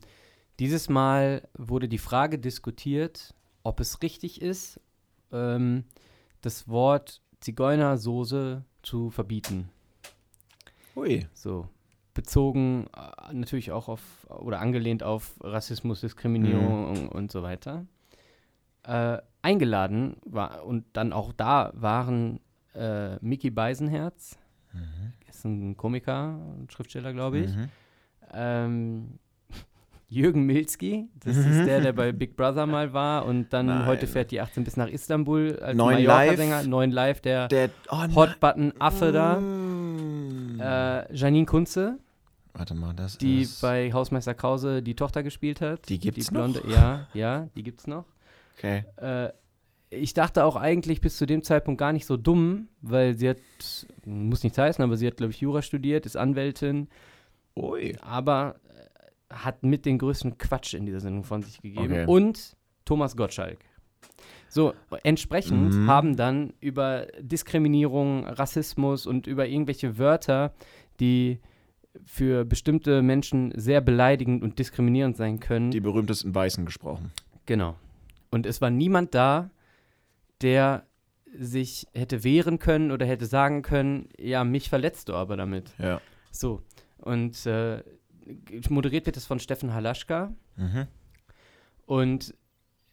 dieses 0.60 0.90
Mal 0.90 1.48
wurde 1.58 1.88
die 1.88 1.98
Frage 1.98 2.38
diskutiert, 2.40 3.34
ob 3.64 3.80
es 3.80 4.02
richtig 4.02 4.42
ist, 4.42 4.80
ähm, 5.32 5.86
das 6.42 6.68
Wort 6.68 7.22
Zigeunersoße 7.40 8.64
zu 8.84 9.10
verbieten. 9.10 9.70
Ui. 10.96 11.28
So. 11.34 11.68
Bezogen 12.14 12.88
äh, 12.96 13.34
natürlich 13.34 13.72
auch 13.72 13.88
auf 13.88 14.28
oder 14.30 14.60
angelehnt 14.60 15.04
auf 15.04 15.36
Rassismus, 15.42 16.02
Diskriminierung 16.02 17.10
und 17.10 17.32
so 17.32 17.44
weiter. 17.44 17.86
Äh, 18.84 19.20
eingeladen 19.42 20.18
war 20.26 20.66
und 20.66 20.86
dann 20.94 21.14
auch 21.14 21.32
da 21.32 21.72
waren 21.74 22.40
äh, 22.74 23.16
Mickey 23.18 23.50
Beisenherz, 23.50 24.38
ist 25.40 25.46
ein 25.46 25.78
Komiker, 25.78 26.40
ein 26.58 26.68
Schriftsteller, 26.70 27.14
glaube 27.14 27.40
ich. 27.40 27.56
Mhm. 27.56 27.70
Ähm, 28.34 29.19
Jürgen 30.12 30.44
Milski, 30.44 31.08
das 31.24 31.38
ist 31.38 31.66
der, 31.66 31.82
der 31.82 31.94
bei 31.94 32.12
Big 32.12 32.36
Brother 32.36 32.66
mal 32.66 32.94
war 32.94 33.26
und 33.26 33.54
dann 33.54 33.68
Nein. 33.68 33.86
heute 33.86 34.08
fährt 34.08 34.32
die 34.32 34.42
18 34.42 34.64
bis 34.64 34.76
nach 34.76 34.88
Istanbul 34.88 35.60
als 35.62 35.78
Neun 35.78 36.04
Mallorca-Sänger. 36.04 36.64
Neun 36.64 36.90
Live, 36.90 37.22
der, 37.22 37.48
Der 37.48 37.70
oh, 37.92 38.16
Hot 38.16 38.40
Button 38.40 38.74
Affe 38.80 39.12
da. 39.12 39.40
Mm. 39.40 40.60
Äh, 40.60 41.14
Janine 41.14 41.46
Kunze, 41.46 42.00
Warte 42.54 42.74
mal, 42.74 42.94
das 42.94 43.20
die 43.20 43.44
ist. 43.44 43.62
bei 43.62 43.94
Hausmeister 43.94 44.34
Krause 44.34 44.82
die 44.82 44.96
Tochter 44.96 45.22
gespielt 45.22 45.62
hat. 45.62 45.88
Die 45.90 46.00
gibt's 46.00 46.26
die 46.26 46.34
blonde, 46.34 46.60
noch? 46.60 46.70
Ja, 46.70 47.08
ja, 47.14 47.48
die 47.56 47.64
gibt's 47.64 47.86
noch. 47.86 48.06
okay. 48.58 48.86
Äh, 48.98 49.30
ich 49.92 50.14
dachte 50.14 50.44
auch 50.44 50.56
eigentlich 50.56 51.02
bis 51.02 51.18
zu 51.18 51.26
dem 51.26 51.44
Zeitpunkt 51.44 51.80
gar 51.80 51.94
nicht 51.94 52.06
so 52.06 52.18
dumm, 52.18 52.68
weil 52.82 53.16
sie 53.16 53.30
hat, 53.30 53.38
muss 54.06 54.44
nichts 54.44 54.58
heißen, 54.58 54.84
aber 54.84 54.98
sie 54.98 55.08
hat, 55.08 55.18
glaube 55.18 55.32
ich, 55.32 55.42
Jura 55.42 55.62
studiert, 55.62 56.06
ist 56.06 56.16
Anwältin, 56.16 56.90
Ui. 57.56 57.96
aber 58.02 58.56
hat 59.32 59.64
mit 59.64 59.86
den 59.86 59.98
größten 59.98 60.38
Quatsch 60.38 60.74
in 60.74 60.86
dieser 60.86 61.00
Sendung 61.00 61.24
von 61.24 61.42
sich 61.44 61.62
gegeben. 61.62 61.94
Okay. 61.94 62.06
Und 62.06 62.56
Thomas 62.86 63.16
Gottschalk. 63.16 63.60
So, 64.48 64.74
entsprechend 65.04 65.74
Mhm. 65.74 65.88
haben 65.88 66.16
dann 66.16 66.54
über 66.60 67.06
Diskriminierung, 67.22 68.26
Rassismus 68.26 69.06
und 69.06 69.28
über 69.28 69.48
irgendwelche 69.48 69.98
Wörter, 70.00 70.54
die 71.00 71.40
für 72.06 72.46
bestimmte 72.46 73.02
Menschen 73.02 73.52
sehr 73.56 73.82
beleidigend 73.82 74.44
und 74.44 74.58
diskriminierend 74.58 75.18
sein 75.18 75.40
können. 75.40 75.72
Die 75.72 75.80
berühmtesten 75.80 76.34
Weißen 76.34 76.66
gesprochen. 76.66 77.12
Genau. 77.46 77.76
Und 78.32 78.46
es 78.46 78.62
war 78.62 78.70
niemand 78.70 79.14
da, 79.16 79.50
der 80.42 80.86
sich 81.38 81.88
hätte 81.94 82.24
wehren 82.24 82.58
können 82.58 82.92
oder 82.92 83.06
hätte 83.06 83.26
sagen 83.26 83.62
können, 83.62 84.10
ja, 84.18 84.44
mich 84.44 84.70
verletzt 84.70 85.10
du 85.10 85.14
aber 85.14 85.38
damit. 85.38 85.74
Ja. 85.78 86.02
So. 86.32 86.62
Und 86.98 87.46
äh, 87.46 87.84
moderiert 88.70 89.06
wird 89.06 89.18
es 89.18 89.26
von 89.26 89.40
Steffen 89.40 89.74
Halaschka. 89.74 90.34
Mhm. 90.56 90.88
Und 91.86 92.34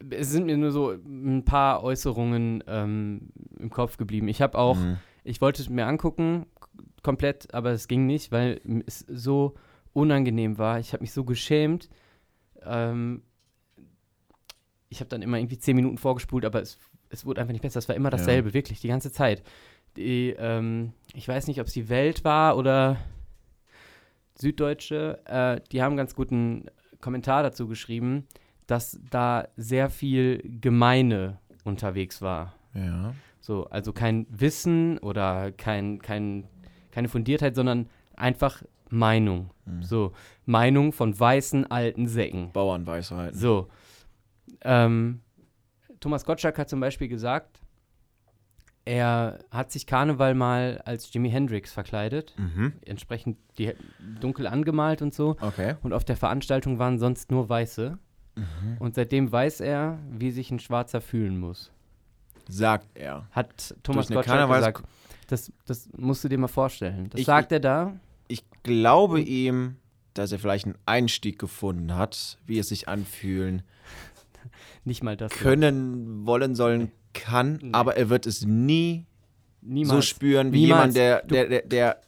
es 0.09 0.29
sind 0.31 0.45
mir 0.45 0.57
nur 0.57 0.71
so 0.71 0.91
ein 0.91 1.43
paar 1.45 1.83
Äußerungen 1.83 2.63
ähm, 2.67 3.29
im 3.59 3.69
Kopf 3.69 3.97
geblieben. 3.97 4.27
Ich 4.27 4.41
habe 4.41 4.57
auch, 4.57 4.77
Mhm. 4.77 4.97
ich 5.23 5.41
wollte 5.41 5.61
es 5.61 5.69
mir 5.69 5.85
angucken, 5.87 6.45
komplett, 7.03 7.53
aber 7.53 7.71
es 7.71 7.87
ging 7.87 8.05
nicht, 8.05 8.31
weil 8.31 8.61
es 8.85 8.99
so 9.07 9.55
unangenehm 9.93 10.57
war. 10.57 10.79
Ich 10.79 10.93
habe 10.93 11.01
mich 11.01 11.11
so 11.13 11.23
geschämt. 11.23 11.89
Ähm, 12.63 13.23
ich 14.89 14.99
habe 14.99 15.09
dann 15.09 15.21
immer 15.21 15.37
irgendwie 15.37 15.57
zehn 15.57 15.75
Minuten 15.75 15.97
vorgespult, 15.97 16.45
aber 16.45 16.61
es, 16.61 16.77
es 17.09 17.25
wurde 17.25 17.41
einfach 17.41 17.53
nicht 17.53 17.61
besser. 17.61 17.79
Es 17.79 17.89
war 17.89 17.95
immer 17.95 18.09
dasselbe, 18.09 18.53
wirklich, 18.53 18.79
die 18.79 18.87
ganze 18.87 19.11
Zeit. 19.11 19.43
Die, 19.95 20.35
ähm, 20.37 20.93
ich 21.13 21.27
weiß 21.27 21.47
nicht, 21.47 21.59
ob 21.59 21.67
es 21.67 21.73
die 21.73 21.89
Welt 21.89 22.23
war 22.23 22.55
oder 22.57 22.97
Süddeutsche, 24.39 25.19
äh, 25.25 25.61
die 25.71 25.81
haben 25.81 25.97
ganz 25.97 26.15
guten 26.15 26.65
Kommentar 27.01 27.43
dazu 27.43 27.67
geschrieben, 27.67 28.27
dass 28.67 28.99
da 29.09 29.47
sehr 29.55 29.89
viel 29.89 30.41
Gemeine 30.61 31.39
unterwegs 31.63 32.21
war. 32.21 32.53
Ja. 32.73 33.13
So, 33.39 33.65
also 33.67 33.93
kein 33.93 34.27
Wissen 34.29 34.97
oder 34.99 35.51
kein, 35.51 35.99
kein, 35.99 36.47
keine 36.91 37.07
Fundiertheit, 37.07 37.55
sondern 37.55 37.87
einfach 38.15 38.63
Meinung. 38.89 39.51
Mhm. 39.65 39.83
So, 39.83 40.13
Meinung 40.45 40.91
von 40.91 41.17
weißen 41.17 41.69
alten 41.69 42.07
Säcken. 42.07 42.51
Bauernweisheiten. 42.51 43.37
So. 43.37 43.69
Ähm, 44.61 45.21
Thomas 45.99 46.25
Gottschalk 46.25 46.57
hat 46.57 46.69
zum 46.69 46.79
Beispiel 46.79 47.07
gesagt, 47.07 47.61
er 48.87 49.39
hat 49.51 49.71
sich 49.71 49.85
Karneval 49.85 50.33
mal 50.33 50.81
als 50.85 51.11
Jimi 51.13 51.29
Hendrix 51.29 51.73
verkleidet, 51.73 52.33
Mhm. 52.37 52.73
entsprechend 52.85 53.37
die 53.57 53.73
dunkel 54.21 54.47
angemalt 54.47 55.01
und 55.01 55.13
so. 55.13 55.31
Okay. 55.41 55.75
Und 55.83 55.91
auf 55.93 56.05
der 56.05 56.15
Veranstaltung 56.15 56.79
waren 56.79 56.97
sonst 56.97 57.29
nur 57.29 57.49
Weiße. 57.49 57.97
Mhm. 58.35 58.77
Und 58.79 58.95
seitdem 58.95 59.31
weiß 59.31 59.59
er, 59.61 59.99
wie 60.11 60.31
sich 60.31 60.51
ein 60.51 60.59
Schwarzer 60.59 61.01
fühlen 61.01 61.37
muss. 61.39 61.71
Sagt 62.47 62.87
er. 62.95 63.27
Hat 63.31 63.75
Thomas 63.83 64.07
Gottschalk 64.07 64.25
Karnevals- 64.49 64.59
gesagt. 64.59 64.83
Das, 65.27 65.51
das 65.65 65.89
musst 65.97 66.23
du 66.23 66.29
dir 66.29 66.37
mal 66.37 66.47
vorstellen. 66.47 67.09
Das 67.09 67.19
Ich- 67.19 67.25
sagt 67.25 67.51
er 67.51 67.59
da. 67.59 67.99
Ich 68.29 68.43
glaube 68.63 69.19
ihm, 69.21 69.75
dass 70.13 70.31
er 70.31 70.39
vielleicht 70.39 70.65
einen 70.65 70.77
Einstieg 70.85 71.39
gefunden 71.39 71.93
hat, 71.95 72.37
wie 72.45 72.57
es 72.59 72.69
sich 72.69 72.87
anfühlen 72.87 73.63
Nicht 74.83 75.03
mal 75.03 75.17
das. 75.17 75.31
können, 75.31 76.25
wollen, 76.25 76.55
sollen, 76.55 76.91
kann, 77.13 77.59
Nee. 77.61 77.69
aber 77.73 77.97
er 77.97 78.09
wird 78.09 78.25
es 78.27 78.45
nie 78.45 79.05
Niemals. 79.61 79.95
so 79.95 80.01
spüren 80.01 80.53
wie 80.53 80.61
Niemals. 80.65 80.95
jemand, 80.95 80.97
der, 80.97 81.21
Du- 81.23 81.33
der, 81.35 81.47
der, 81.49 81.61
der 81.63 82.01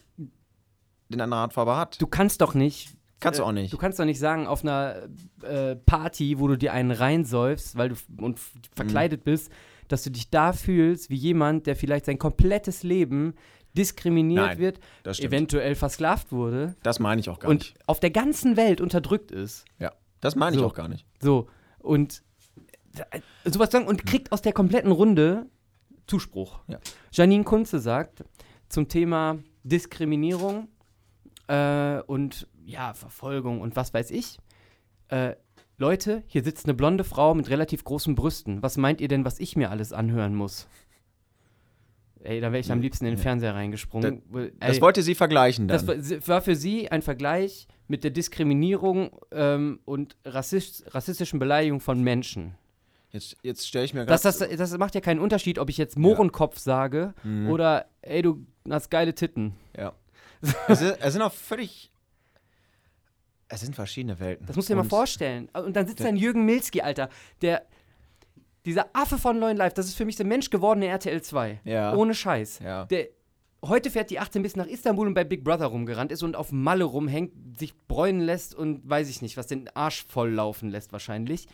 den 1.09 1.21
andere 1.21 1.39
Haarfarbe 1.39 1.75
hat. 1.75 2.01
Du 2.01 2.07
kannst 2.07 2.41
doch 2.41 2.53
nicht. 2.53 2.89
Kannst 3.19 3.39
du 3.39 3.43
äh, 3.43 3.45
auch 3.47 3.51
nicht. 3.51 3.73
Du 3.73 3.77
kannst 3.77 3.99
doch 3.99 4.05
nicht 4.05 4.19
sagen, 4.19 4.47
auf 4.47 4.63
einer 4.63 5.07
äh, 5.43 5.75
Party, 5.75 6.39
wo 6.39 6.47
du 6.47 6.55
dir 6.57 6.71
einen 6.73 6.91
reinsäufst, 6.91 7.77
weil 7.77 7.89
du 7.89 7.95
und 8.17 8.39
verkleidet 8.75 9.23
bist, 9.23 9.51
dass 9.87 10.03
du 10.03 10.11
dich 10.11 10.29
da 10.29 10.53
fühlst 10.53 11.09
wie 11.09 11.15
jemand, 11.15 11.65
der 11.67 11.75
vielleicht 11.75 12.05
sein 12.05 12.19
komplettes 12.19 12.83
Leben 12.83 13.33
diskriminiert 13.75 14.45
Nein, 14.45 14.57
wird, 14.59 14.79
eventuell 15.19 15.75
versklavt 15.75 16.31
wurde 16.31 16.75
Das 16.83 16.99
meine 16.99 17.19
ich 17.21 17.29
auch 17.29 17.39
gar 17.39 17.49
und 17.51 17.57
nicht. 17.59 17.77
auf 17.87 17.99
der 17.99 18.09
ganzen 18.11 18.55
Welt 18.57 18.79
unterdrückt 18.81 19.31
ist. 19.31 19.65
Ja, 19.79 19.91
das 20.21 20.35
meine 20.35 20.55
ich 20.55 20.59
So. 20.61 20.67
auch 20.67 20.73
gar 20.73 20.87
nicht. 20.87 21.05
So, 21.21 21.47
und 21.79 22.23
sowas 23.45 23.71
sagen 23.71 23.87
und 23.87 24.05
kriegt 24.05 24.31
aus 24.31 24.41
der 24.41 24.53
kompletten 24.53 24.91
Runde 24.91 25.47
Zuspruch. 26.07 26.59
Ja. 26.67 26.79
Janine 27.11 27.43
Kunze 27.43 27.79
sagt 27.79 28.23
zum 28.67 28.87
Thema 28.87 29.39
Diskriminierung 29.63 30.67
äh, 31.47 31.99
und 32.01 32.47
ja, 32.65 32.93
Verfolgung 32.93 33.61
und 33.61 33.75
was 33.75 33.93
weiß 33.93 34.11
ich. 34.11 34.37
Äh, 35.09 35.35
Leute, 35.77 36.23
hier 36.27 36.43
sitzt 36.43 36.65
eine 36.65 36.73
blonde 36.73 37.03
Frau 37.03 37.33
mit 37.33 37.49
relativ 37.49 37.83
großen 37.83 38.13
Brüsten. 38.15 38.61
Was 38.61 38.77
meint 38.77 39.01
ihr 39.01 39.07
denn, 39.07 39.23
was 39.25 39.39
ich 39.39 39.55
mir 39.55 39.71
alles 39.71 39.93
anhören 39.93 40.35
muss? 40.35 40.67
Ey, 42.21 42.41
da 42.41 42.51
wäre 42.51 42.59
ich 42.59 42.69
am 42.69 42.81
liebsten 42.81 43.05
in 43.05 43.11
den 43.11 43.17
Ja. 43.17 43.23
Fernseher 43.23 43.55
reingesprungen. 43.55 44.23
Das 44.59 44.75
Ey, 44.75 44.81
wollte 44.81 45.01
sie 45.03 45.15
vergleichen 45.15 45.69
dann. 45.69 45.85
das 45.85 46.27
war 46.27 46.41
für 46.41 46.55
sie 46.55 46.91
ein 46.91 47.01
Vergleich 47.01 47.67
mit 47.87 48.03
der 48.03 48.11
Diskriminierung 48.11 49.11
ähm, 49.31 49.79
und 49.85 50.17
rassist, 50.25 50.93
rassistischen 50.93 51.39
Beleidigung 51.39 51.79
von 51.79 52.03
Menschen. 52.03 52.55
Jetzt 53.11 53.37
jetzt 53.43 53.67
stelle 53.67 53.85
ich 53.85 53.93
mir 53.93 54.05
Das, 54.05 54.21
grad- 54.23 54.41
das, 54.41 54.57
das 54.57 54.77
macht 54.77 54.95
ja 54.95 55.01
keinen 55.01 55.19
Unterschied, 55.19 55.59
ob 55.59 55.69
ich 55.69 55.77
jetzt 55.77 55.97
Mohrenkopf 55.97 56.57
sage 56.59 57.13
Mhm. 57.23 57.49
oder 57.49 57.85
ey, 58.01 58.21
du 58.21 58.45
hast 58.69 58.89
geile 58.91 59.13
Titten. 59.15 59.55
Ja. 59.77 59.93
es, 60.67 60.81
ist, 60.81 60.97
es 60.99 61.13
sind 61.13 61.21
auch 61.21 61.33
völlig. 61.33 61.91
Es 63.47 63.61
sind 63.61 63.75
verschiedene 63.75 64.19
Welten. 64.19 64.45
Das 64.45 64.55
musst 64.55 64.69
du 64.69 64.73
dir 64.73 64.77
mal 64.77 64.83
Und 64.83 64.89
vorstellen. 64.89 65.49
Und 65.53 65.75
dann 65.75 65.87
sitzt 65.87 66.01
da 66.03 66.07
ein 66.07 66.15
Jürgen 66.17 66.45
Milski, 66.45 66.81
Alter, 66.81 67.09
der 67.41 67.65
Dieser 68.65 68.85
Affe 68.93 69.17
von 69.17 69.39
Neuen 69.39 69.57
Live, 69.57 69.73
das 69.73 69.87
ist 69.87 69.95
für 69.95 70.05
mich 70.05 70.17
der 70.17 70.25
menschgewordene 70.27 70.85
RTL 70.87 71.21
2. 71.21 71.61
Ja. 71.63 71.95
Ohne 71.95 72.13
Scheiß. 72.13 72.59
Ja. 72.59 72.85
Der 72.85 73.07
heute 73.65 73.89
fährt 73.89 74.09
die 74.11 74.19
18 74.19 74.41
bis 74.43 74.55
nach 74.55 74.67
Istanbul 74.67 75.07
und 75.07 75.13
bei 75.15 75.23
Big 75.23 75.43
Brother 75.43 75.65
rumgerannt 75.65 76.11
ist 76.11 76.21
und 76.23 76.35
auf 76.35 76.51
Malle 76.51 76.83
rumhängt, 76.85 77.57
sich 77.57 77.75
bräunen 77.87 78.21
lässt 78.21 78.53
und 78.55 78.87
weiß 78.87 79.09
ich 79.09 79.21
nicht, 79.21 79.35
was 79.35 79.47
den 79.47 79.67
Arsch 79.75 80.05
voll 80.07 80.29
laufen 80.31 80.69
lässt 80.69 80.93
wahrscheinlich. 80.93 81.47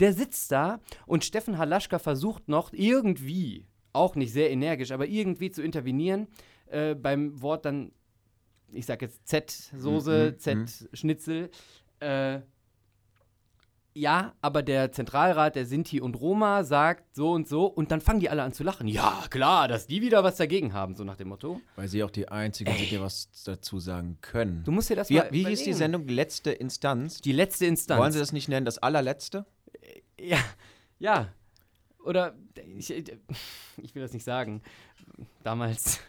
Der 0.00 0.12
sitzt 0.12 0.50
da 0.50 0.80
und 1.06 1.24
Steffen 1.24 1.58
Halaschka 1.58 1.98
versucht 1.98 2.48
noch 2.48 2.72
irgendwie, 2.72 3.66
auch 3.92 4.14
nicht 4.16 4.32
sehr 4.32 4.50
energisch, 4.50 4.90
aber 4.92 5.06
irgendwie 5.06 5.50
zu 5.50 5.62
intervenieren, 5.62 6.26
äh, 6.66 6.94
beim 6.94 7.40
Wort 7.42 7.64
dann, 7.64 7.92
ich 8.72 8.86
sag 8.86 9.02
jetzt 9.02 9.26
Z-Soße, 9.28 10.36
Mhm, 10.44 10.58
mhm. 10.60 10.66
Z-Schnitzel, 10.66 11.50
äh, 12.00 12.40
ja, 13.92 14.34
aber 14.40 14.62
der 14.62 14.92
Zentralrat 14.92 15.56
der 15.56 15.66
Sinti 15.66 16.00
und 16.00 16.14
Roma 16.14 16.62
sagt 16.62 17.16
so 17.16 17.32
und 17.32 17.48
so 17.48 17.66
und 17.66 17.90
dann 17.90 18.00
fangen 18.00 18.20
die 18.20 18.30
alle 18.30 18.44
an 18.44 18.52
zu 18.52 18.62
lachen. 18.62 18.86
Ja, 18.86 19.24
klar, 19.30 19.66
dass 19.66 19.88
die 19.88 20.00
wieder 20.00 20.22
was 20.22 20.36
dagegen 20.36 20.72
haben, 20.72 20.94
so 20.94 21.02
nach 21.02 21.16
dem 21.16 21.28
Motto. 21.28 21.60
Weil 21.74 21.88
sie 21.88 22.04
auch 22.04 22.10
die 22.12 22.28
Einzigen 22.28 22.72
sind, 22.72 22.88
die 22.90 23.00
was 23.00 23.28
dazu 23.44 23.80
sagen 23.80 24.18
können. 24.20 24.62
Du 24.62 24.70
musst 24.70 24.90
dir 24.90 24.96
das 24.96 25.10
Wie, 25.10 25.16
mal 25.16 25.28
wie 25.32 25.44
hieß 25.44 25.64
die. 25.64 25.72
Sendung? 25.72 26.06
Letzte 26.06 26.52
Instanz? 26.52 27.20
Die 27.20 27.32
letzte 27.32 27.66
Instanz. 27.66 28.00
Wollen 28.00 28.12
Sie 28.12 28.20
das 28.20 28.32
nicht 28.32 28.48
nennen? 28.48 28.64
Das 28.64 28.78
allerletzte? 28.78 29.44
Ja, 30.18 30.38
ja. 30.98 31.32
Oder 32.04 32.34
ich, 32.76 32.90
ich 32.90 33.94
will 33.94 34.02
das 34.02 34.12
nicht 34.12 34.24
sagen. 34.24 34.62
Damals. 35.42 36.00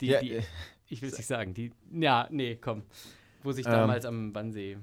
Die, 0.00 0.06
Ja, 0.06 0.20
die, 0.20 0.32
äh, 0.34 0.42
ich 0.88 1.02
will 1.02 1.08
es 1.08 1.16
nicht 1.18 1.26
sagen. 1.26 1.54
Die, 1.54 1.72
ja, 1.92 2.26
nee, 2.30 2.56
komm. 2.56 2.82
Wo 3.42 3.52
sich 3.52 3.66
Ähm, 3.66 3.72
damals 3.72 4.04
am 4.04 4.34
Wannsee 4.34 4.78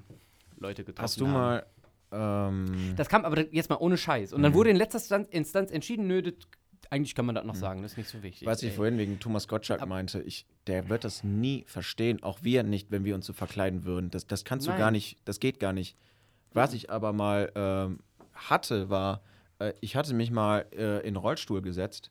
Leute 0.58 0.84
getroffen 0.84 1.03
Hast 1.03 1.19
du 1.19 1.27
haben. 1.27 1.34
mal. 1.34 1.65
Ähm, 2.12 2.93
Das 2.98 3.08
kam 3.10 3.24
aber 3.25 3.53
jetzt 3.53 3.69
mal 3.69 3.75
ohne 3.77 3.98
Scheiß. 3.98 4.34
Und 4.34 4.41
dann 4.43 4.51
Mhm. 4.51 4.55
wurde 4.55 4.69
in 4.72 4.75
letzter 4.77 5.00
Stan- 5.00 5.25
Instanz 5.25 5.72
entschieden, 5.72 6.08
nö, 6.08 6.22
das, 6.22 6.34
eigentlich 6.89 7.13
kann 7.15 7.25
man 7.25 7.36
das 7.36 7.46
noch 7.46 7.55
sagen, 7.55 7.81
das 7.84 7.91
ist 7.91 7.98
nicht 7.98 8.10
so 8.10 8.24
wichtig. 8.24 8.48
was 8.48 8.63
ich 8.63 8.72
ey. 8.72 8.75
vorhin 8.75 8.98
wegen 8.98 9.19
Thomas 9.19 9.48
Gottschalk 9.48 9.86
meinte, 9.88 10.22
ich, 10.24 10.46
der 10.67 10.89
wird 10.89 11.03
das 11.03 11.24
nie 11.24 11.63
verstehen, 11.67 12.24
auch 12.24 12.39
wir 12.43 12.63
nicht, 12.63 12.89
wenn 12.91 13.05
wir 13.05 13.13
uns 13.15 13.25
so 13.27 13.34
verkleiden 13.34 13.84
würden. 13.86 14.10
Das, 14.10 14.25
das 14.25 14.43
kannst 14.43 14.65
du 14.65 14.72
Nein. 14.72 14.79
gar 14.79 14.91
nicht, 14.91 15.17
das 15.25 15.39
geht 15.39 15.60
gar 15.60 15.72
nicht. 15.74 15.96
Was 16.53 16.74
ich 16.74 16.89
aber 16.89 17.13
mal 17.13 17.51
ähm, 17.56 18.00
hatte, 18.34 18.89
war, 18.89 19.22
äh, 19.60 19.74
ich 19.82 19.96
hatte 19.96 20.13
mich 20.13 20.32
mal 20.32 20.65
äh, 20.72 20.98
in 21.00 21.13
den 21.13 21.15
Rollstuhl 21.18 21.62
gesetzt 21.62 22.10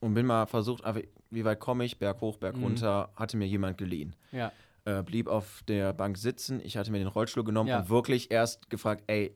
und 0.00 0.14
bin 0.14 0.26
mal 0.26 0.46
versucht, 0.46 0.84
einfach, 0.84 1.02
wie 1.30 1.44
weit 1.44 1.60
komme 1.60 1.84
ich, 1.84 1.98
Berg 1.98 2.20
hoch, 2.20 2.36
Berg 2.38 2.56
Mhm. 2.56 2.62
runter, 2.64 3.12
hatte 3.16 3.36
mir 3.36 3.46
jemand 3.46 3.76
geliehen. 3.78 4.14
Ja. 4.32 4.52
Äh, 4.84 5.02
blieb 5.02 5.26
auf 5.28 5.62
der 5.68 5.92
Bank 5.92 6.16
sitzen, 6.16 6.60
ich 6.64 6.76
hatte 6.76 6.90
mir 6.90 6.98
den 6.98 7.08
Rollstuhl 7.08 7.44
genommen 7.44 7.68
Ja. 7.68 7.80
und 7.80 7.88
wirklich 7.90 8.30
erst 8.30 8.70
gefragt, 8.70 9.04
ey, 9.06 9.34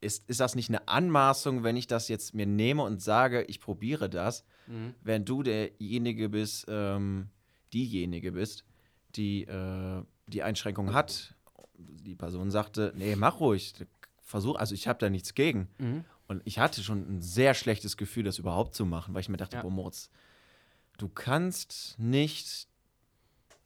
ist, 0.00 0.28
ist 0.28 0.40
das 0.40 0.54
nicht 0.56 0.68
eine 0.68 0.88
Anmaßung, 0.88 1.62
wenn 1.62 1.76
ich 1.76 1.86
das 1.86 2.08
jetzt 2.08 2.34
mir 2.34 2.46
nehme 2.46 2.82
und 2.82 3.00
sage, 3.00 3.42
ich 3.44 3.60
probiere 3.60 4.10
das, 4.10 4.44
Mhm. 4.66 4.94
wenn 5.02 5.24
du 5.24 5.42
derjenige 5.42 6.28
bist, 6.28 6.66
ähm, 6.68 7.28
diejenige 7.72 8.32
bist, 8.32 8.64
die 9.16 9.44
äh, 9.44 10.02
die 10.26 10.42
Einschränkung 10.42 10.92
hat? 10.94 11.34
Die 11.88 12.14
Person 12.14 12.50
sagte, 12.50 12.92
nee, 12.96 13.16
mach 13.16 13.40
ruhig, 13.40 13.74
versuch, 14.22 14.56
also 14.56 14.74
ich 14.74 14.88
habe 14.88 14.98
da 14.98 15.10
nichts 15.10 15.34
gegen. 15.34 15.68
Mhm. 15.78 16.04
Und 16.28 16.42
ich 16.44 16.58
hatte 16.58 16.82
schon 16.82 17.16
ein 17.16 17.22
sehr 17.22 17.54
schlechtes 17.54 17.96
Gefühl, 17.96 18.24
das 18.24 18.38
überhaupt 18.38 18.74
zu 18.74 18.86
machen, 18.86 19.14
weil 19.14 19.20
ich 19.20 19.28
mir 19.28 19.36
dachte, 19.36 19.56
Ja. 19.56 19.62
boah, 19.62 19.70
Moritz, 19.70 20.10
du 20.98 21.08
kannst 21.08 21.96
nicht 21.98 22.68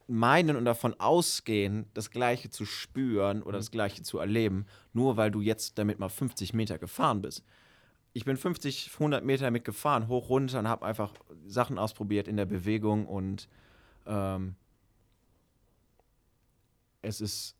meinen 0.08 0.56
und 0.56 0.64
davon 0.64 0.94
ausgehen, 1.00 1.86
das 1.94 2.10
Gleiche 2.10 2.48
zu 2.50 2.64
spüren 2.64 3.42
oder 3.42 3.58
das 3.58 3.70
Gleiche 3.70 4.02
zu 4.02 4.18
erleben, 4.18 4.66
nur 4.92 5.16
weil 5.16 5.30
du 5.30 5.40
jetzt 5.40 5.78
damit 5.78 5.98
mal 5.98 6.08
50 6.08 6.54
Meter 6.54 6.78
gefahren 6.78 7.22
bist. 7.22 7.44
Ich 8.12 8.24
bin 8.24 8.36
50, 8.36 8.92
100 8.94 9.24
Meter 9.24 9.50
mitgefahren, 9.50 10.08
hoch, 10.08 10.28
runter 10.28 10.60
und 10.60 10.68
habe 10.68 10.86
einfach 10.86 11.12
Sachen 11.46 11.78
ausprobiert 11.78 12.28
in 12.28 12.36
der 12.36 12.46
Bewegung 12.46 13.06
und 13.06 13.48
ähm, 14.06 14.54
es 17.02 17.20
ist 17.20 17.55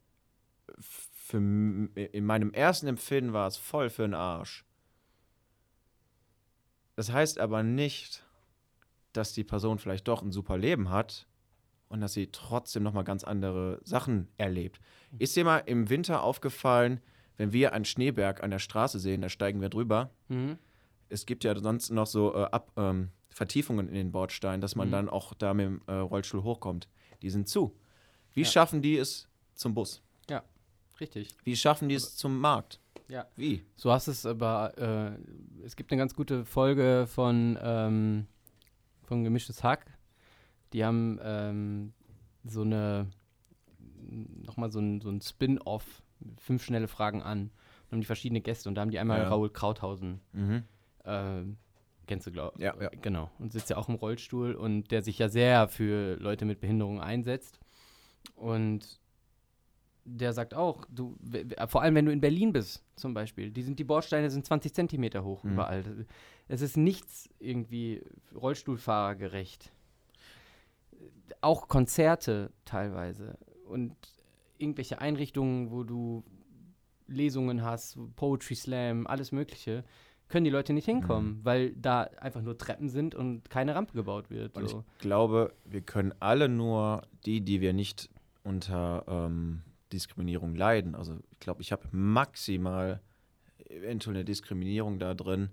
für, 0.79 1.39
in 1.39 2.25
meinem 2.25 2.53
ersten 2.53 2.87
Empfinden 2.87 3.33
war 3.33 3.47
es 3.47 3.57
voll 3.57 3.91
für 3.91 4.03
den 4.03 4.15
Arsch. 4.15 4.65
Das 6.95 7.13
heißt 7.13 7.39
aber 7.39 7.63
nicht, 7.63 8.25
dass 9.13 9.33
die 9.33 9.45
Person 9.45 9.79
vielleicht 9.79 10.09
doch 10.09 10.23
ein 10.23 10.33
super 10.33 10.57
Leben 10.59 10.91
hat 10.91 11.27
und 11.89 12.01
dass 12.01 12.13
sie 12.15 12.29
trotzdem 12.33 12.83
noch 12.83 12.93
mal 12.93 13.03
ganz 13.05 13.25
andere 13.25 13.81
Sachen 13.85 14.29
erlebt. 14.39 14.81
Ist 15.19 15.37
dir 15.37 15.45
mal 15.45 15.59
im 15.59 15.89
Winter 15.89 16.23
aufgefallen, 16.23 17.01
wenn 17.37 17.53
wir 17.53 17.73
einen 17.73 17.85
Schneeberg 17.85 18.43
an 18.43 18.51
der 18.51 18.59
Straße 18.59 18.99
sehen, 18.99 19.21
da 19.21 19.29
steigen 19.29 19.61
wir 19.61 19.69
drüber. 19.69 20.11
Mhm. 20.29 20.59
Es 21.09 21.27
gibt 21.27 21.45
ja 21.45 21.57
sonst 21.59 21.91
noch 21.91 22.07
so 22.07 22.35
äh, 22.35 22.45
Ab, 22.45 22.73
ähm, 22.77 23.11
Vertiefungen 23.29 23.89
in 23.89 23.95
den 23.95 24.11
Bordsteinen, 24.13 24.61
dass 24.63 24.75
man 24.75 24.89
Mhm. 24.89 24.93
dann 24.93 25.09
auch 25.11 25.35
da 25.35 25.53
mit 25.55 25.67
dem 25.67 25.83
äh, 25.87 25.93
Rollstuhl 25.93 26.43
hochkommt. 26.43 26.89
Die 27.23 27.31
sind 27.31 27.47
zu. 27.49 27.79
Wie 28.33 28.41
Ja. 28.43 28.47
schaffen 28.47 28.81
die 28.81 28.97
es 28.97 29.29
zum 29.55 29.75
Bus? 29.75 30.03
Richtig. 31.01 31.29
Wie 31.45 31.57
schaffen 31.57 31.89
die 31.89 31.95
es 31.95 32.17
zum 32.17 32.39
Markt? 32.41 32.81
Ja. 33.09 33.27
Wie? 33.37 33.63
So 33.77 33.93
hast 33.93 34.09
es 34.09 34.27
aber, 34.27 34.77
äh, 34.79 35.65
es 35.65 35.77
gibt 35.77 35.93
eine 35.93 35.99
ganz 35.99 36.15
gute 36.15 36.45
Folge 36.45 37.07
von, 37.09 37.59
ähm, 37.63 38.27
von 39.05 39.23
Gemischtes 39.25 39.63
Hack. 39.63 39.87
Die 40.73 40.85
haben 40.85 41.19
ähm, 41.23 41.93
so 42.45 42.63
eine, 42.63 43.07
nochmal 44.45 44.71
so 44.73 44.81
ein, 44.81 45.01
so 45.01 45.11
ein 45.11 45.21
Spin-off, 45.21 46.03
fünf 46.39 46.65
schnelle 46.65 46.89
Fragen 46.89 47.23
an. 47.23 47.51
Und 47.85 47.93
haben 47.93 48.01
die 48.01 48.07
verschiedene 48.07 48.41
Gäste 48.41 48.69
und 48.69 48.75
da 48.75 48.81
haben 48.81 48.91
die 48.91 48.99
einmal 48.99 49.21
Ja. 49.21 49.29
Raoul 49.29 49.51
Krauthausen. 49.51 50.21
Mhm. 50.33 50.65
Ähm, 51.05 51.57
kennst 52.09 52.27
du, 52.27 52.33
glaub 52.33 52.59
Ja, 52.59 52.75
ja. 52.81 52.91
Genau. 53.01 53.31
Und 53.39 53.53
sitzt 53.53 53.71
ja 53.71 53.77
auch 53.77 53.89
im 53.89 53.95
Rollstuhl 53.95 54.55
und 54.55 54.91
der 54.91 55.03
sich 55.03 55.19
ja 55.19 55.29
sehr 55.29 55.69
für 55.69 56.17
Leute 56.17 56.45
mit 56.45 56.61
Behinderung 56.61 57.01
einsetzt. 57.01 57.61
Und 58.35 58.99
der 60.09 60.33
sagt 60.33 60.55
auch, 60.55 60.85
du, 60.89 61.17
vor 61.69 61.83
allem 61.83 61.95
wenn 61.97 62.07
du 62.07 62.13
in 62.13 62.21
Berlin 62.21 62.53
bist, 62.53 62.85
zum 62.95 63.13
Beispiel, 63.13 63.51
die, 63.51 63.63
sind, 63.63 63.79
die 63.79 63.85
Bordsteine 63.85 64.31
sind 64.31 64.47
20 64.47 64.73
Zentimeter 64.73 65.25
hoch 65.25 65.43
Mhm. 65.45 65.53
überall. 65.53 66.07
Es 66.49 66.61
ist 66.63 66.77
nichts 66.77 67.29
irgendwie 67.41 68.03
Rollstuhlfahrergerecht. 68.35 69.73
Auch 71.41 71.69
Konzerte 71.69 72.53
teilweise 72.65 73.37
und 73.69 73.95
irgendwelche 74.59 75.01
Einrichtungen, 75.01 75.71
wo 75.71 75.83
du 75.85 76.25
Lesungen 77.09 77.63
hast, 77.63 77.99
Poetry 78.17 78.55
Slam, 78.55 79.07
alles 79.07 79.33
Mögliche, 79.33 79.85
können 80.29 80.45
die 80.45 80.51
Leute 80.51 80.73
nicht 80.73 80.87
hinkommen, 80.87 81.41
weil 81.45 81.71
da 81.77 82.03
einfach 82.21 82.43
nur 82.43 82.59
Treppen 82.59 82.89
sind 82.89 83.15
und 83.15 83.49
keine 83.51 83.75
Rampe 83.75 83.93
gebaut 83.93 84.31
wird. 84.31 84.57
Und 84.57 84.69
So. 84.69 84.85
ich 84.93 84.99
glaube, 84.99 85.53
wir 85.65 85.83
können 85.83 86.13
alle 86.21 86.49
nur 86.49 87.03
die, 87.27 87.41
die 87.43 87.61
wir 87.61 87.73
nicht 87.73 88.09
unter 88.43 89.05
ähm, 89.07 89.63
Diskriminierung 89.93 90.55
leiden. 90.55 90.95
Also 90.95 91.19
ich 91.33 91.39
glaube, 91.41 91.63
ich 91.63 91.73
habe 91.73 91.87
maximal 91.93 93.01
eventuell 93.69 94.17
eine 94.17 94.25
Diskriminierung 94.25 94.99
da 94.99 95.15
drin, 95.15 95.51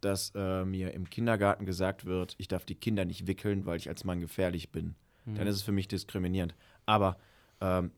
dass 0.00 0.32
äh, 0.34 0.64
mir 0.64 0.92
im 0.92 1.08
Kindergarten 1.08 1.64
gesagt 1.66 2.04
wird, 2.04 2.34
ich 2.38 2.48
darf 2.48 2.64
die 2.64 2.74
Kinder 2.74 3.04
nicht 3.04 3.26
wickeln, 3.26 3.64
weil 3.66 3.76
ich 3.78 3.88
als 3.88 4.04
Mann 4.04 4.20
gefährlich 4.20 4.70
bin. 4.70 4.94
Mhm. 5.24 5.36
Dann 5.36 5.46
ist 5.46 5.56
es 5.56 5.62
für 5.62 5.72
mich 5.72 5.88
diskriminierend. 5.88 6.54
Aber 6.84 7.16
ähm, 7.60 7.90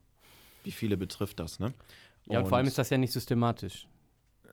wie 0.63 0.71
viele 0.71 0.97
betrifft 0.97 1.39
das, 1.39 1.59
ne? 1.59 1.73
Ja, 2.27 2.39
und 2.39 2.47
vor 2.47 2.57
allem 2.57 2.67
ist 2.67 2.77
das 2.77 2.89
ja 2.89 2.97
nicht 2.97 3.11
systematisch. 3.11 3.87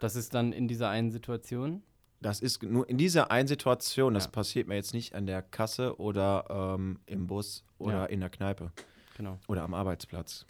Das 0.01 0.17
ist 0.17 0.35
dann 0.35 0.53
in 0.53 0.67
dieser 0.69 0.89
einen 0.89 1.11
Situation. 1.11 1.83
Das 2.21 2.41
ist 2.41 2.62
nur 2.62 2.89
in 2.89 2.97
dieser 2.97 3.31
einen 3.31 3.47
Situation, 3.49 4.15
das 4.15 4.25
Ja. 4.25 4.31
passiert 4.31 4.67
mir 4.69 4.75
jetzt 4.75 4.95
nicht 4.95 5.15
an 5.15 5.27
der 5.27 5.43
Kasse 5.43 5.99
oder 6.01 6.75
ähm, 6.79 6.99
im 7.07 7.27
Bus 7.27 7.65
oder 7.79 7.93
Ja. 7.93 8.05
in 8.07 8.21
der 8.21 8.31
Kneipe 8.31 8.73
Genau. 9.17 9.39
oder 9.49 9.62
am 9.62 9.75
Arbeitsplatz. 9.75 10.47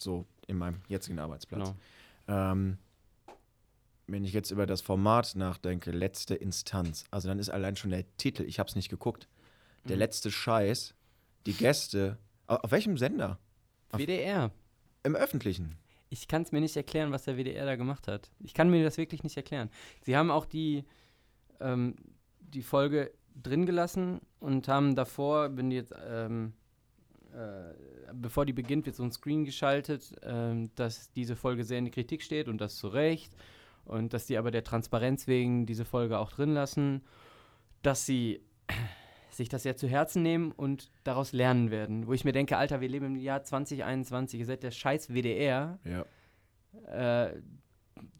So 0.00 0.26
in 0.46 0.58
meinem 0.58 0.80
jetzigen 0.88 1.18
Arbeitsplatz. 1.18 1.74
genau. 2.26 2.50
Ähm, 2.50 2.78
wenn 4.06 4.24
ich 4.24 4.32
jetzt 4.32 4.50
über 4.50 4.66
das 4.66 4.80
Format 4.80 5.36
nachdenke, 5.36 5.90
letzte 5.92 6.34
Instanz, 6.34 7.04
also 7.10 7.28
dann 7.28 7.38
ist 7.38 7.48
allein 7.48 7.76
schon 7.76 7.90
der 7.90 8.04
Titel, 8.16 8.42
ich 8.42 8.58
habe 8.58 8.68
es 8.68 8.74
nicht 8.74 8.88
geguckt, 8.88 9.28
der 9.84 9.96
Mhm. 9.96 10.00
letzte 10.00 10.30
Scheiß, 10.32 10.94
die 11.46 11.52
Gäste, 11.52 12.18
au- 12.48 12.56
auf 12.56 12.70
welchem 12.72 12.98
Sender? 12.98 13.38
Auf- 13.92 14.00
WDR. 14.00 14.50
Im 15.04 15.14
öffentlichen. 15.14 15.76
Ich 16.10 16.26
kann 16.26 16.42
es 16.42 16.50
mir 16.50 16.60
nicht 16.60 16.76
erklären, 16.76 17.12
was 17.12 17.24
der 17.24 17.36
WDR 17.36 17.64
da 17.66 17.76
gemacht 17.76 18.08
hat. 18.08 18.30
Ich 18.40 18.52
kann 18.52 18.68
mir 18.68 18.82
das 18.82 18.96
wirklich 18.98 19.22
nicht 19.22 19.36
erklären. 19.36 19.70
Sie 20.02 20.16
haben 20.16 20.30
auch 20.32 20.44
die, 20.44 20.84
ähm, 21.60 21.94
die 22.40 22.62
Folge 22.62 23.12
drin 23.40 23.64
gelassen 23.64 24.20
und 24.40 24.66
haben 24.66 24.96
davor, 24.96 25.56
wenn 25.56 25.70
die 25.70 25.76
jetzt, 25.76 25.94
ähm, 26.04 26.52
äh, 27.34 27.74
bevor 28.12 28.46
die 28.46 28.52
beginnt, 28.52 28.86
wird 28.86 28.96
so 28.96 29.02
ein 29.02 29.12
Screen 29.12 29.44
geschaltet, 29.44 30.14
ähm, 30.22 30.70
dass 30.74 31.12
diese 31.12 31.36
Folge 31.36 31.64
sehr 31.64 31.78
in 31.78 31.84
die 31.86 31.90
Kritik 31.90 32.22
steht 32.22 32.48
und 32.48 32.60
das 32.60 32.76
zu 32.76 32.88
Recht. 32.88 33.32
Und 33.84 34.12
dass 34.12 34.26
die 34.26 34.36
aber 34.36 34.50
der 34.50 34.62
Transparenz 34.62 35.26
wegen 35.26 35.66
diese 35.66 35.84
Folge 35.84 36.18
auch 36.18 36.30
drin 36.30 36.54
lassen, 36.54 37.02
dass 37.82 38.06
sie 38.06 38.40
sich 39.30 39.48
das 39.48 39.64
ja 39.64 39.74
zu 39.74 39.88
Herzen 39.88 40.22
nehmen 40.22 40.52
und 40.52 40.90
daraus 41.04 41.32
lernen 41.32 41.70
werden. 41.70 42.06
Wo 42.06 42.12
ich 42.12 42.24
mir 42.24 42.32
denke, 42.32 42.56
Alter, 42.56 42.80
wir 42.80 42.88
leben 42.88 43.06
im 43.06 43.16
Jahr 43.16 43.42
2021, 43.42 44.40
ihr 44.40 44.46
seid 44.46 44.62
der 44.62 44.70
scheiß 44.70 45.08
WDR. 45.08 45.78
Ja. 45.84 46.04
Äh, 47.26 47.40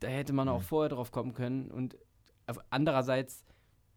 da 0.00 0.08
hätte 0.08 0.32
man 0.32 0.48
auch 0.48 0.60
Mhm. 0.60 0.64
vorher 0.64 0.88
drauf 0.88 1.10
kommen 1.12 1.34
können. 1.34 1.70
Und 1.70 1.96
andererseits 2.70 3.44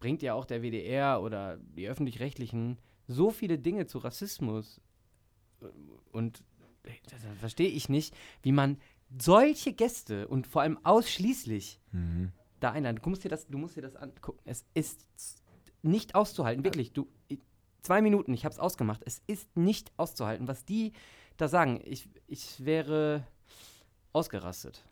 bringt 0.00 0.22
ja 0.22 0.34
auch 0.34 0.44
der 0.44 0.62
WDR 0.62 1.22
oder 1.22 1.58
die 1.58 1.88
Öffentlich-Rechtlichen 1.88 2.78
so 3.06 3.30
viele 3.30 3.58
Dinge 3.58 3.86
zu 3.86 3.98
Rassismus. 3.98 4.80
Und 6.12 6.42
da 6.82 6.90
da 7.10 7.34
verstehe 7.40 7.68
ich 7.68 7.88
nicht, 7.88 8.14
wie 8.42 8.52
man 8.52 8.78
solche 9.18 9.72
Gäste 9.72 10.28
und 10.28 10.46
vor 10.46 10.62
allem 10.62 10.78
ausschließlich 10.84 11.80
Mhm. 11.92 12.32
da 12.60 12.72
einladen. 12.72 13.00
Du 13.02 13.08
musst 13.10 13.24
dir 13.24 13.28
das, 13.28 13.46
du 13.46 13.58
musst 13.58 13.76
dir 13.76 13.82
das 13.82 13.96
angucken. 13.96 14.40
Es 14.44 14.64
ist 14.74 15.06
nicht 15.82 16.14
auszuhalten, 16.14 16.64
wirklich. 16.64 16.92
Du, 16.92 17.06
zwei 17.82 18.00
Minuten, 18.02 18.32
ich 18.34 18.44
habe 18.44 18.52
es 18.52 18.58
ausgemacht. 18.58 19.02
Es 19.04 19.22
ist 19.26 19.56
nicht 19.56 19.92
auszuhalten, 19.98 20.48
was 20.48 20.64
die 20.64 20.92
da 21.36 21.48
sagen. 21.48 21.80
Ich, 21.84 22.08
ich 22.26 22.64
wäre 22.64 23.26
ausgerastet. 24.12 24.84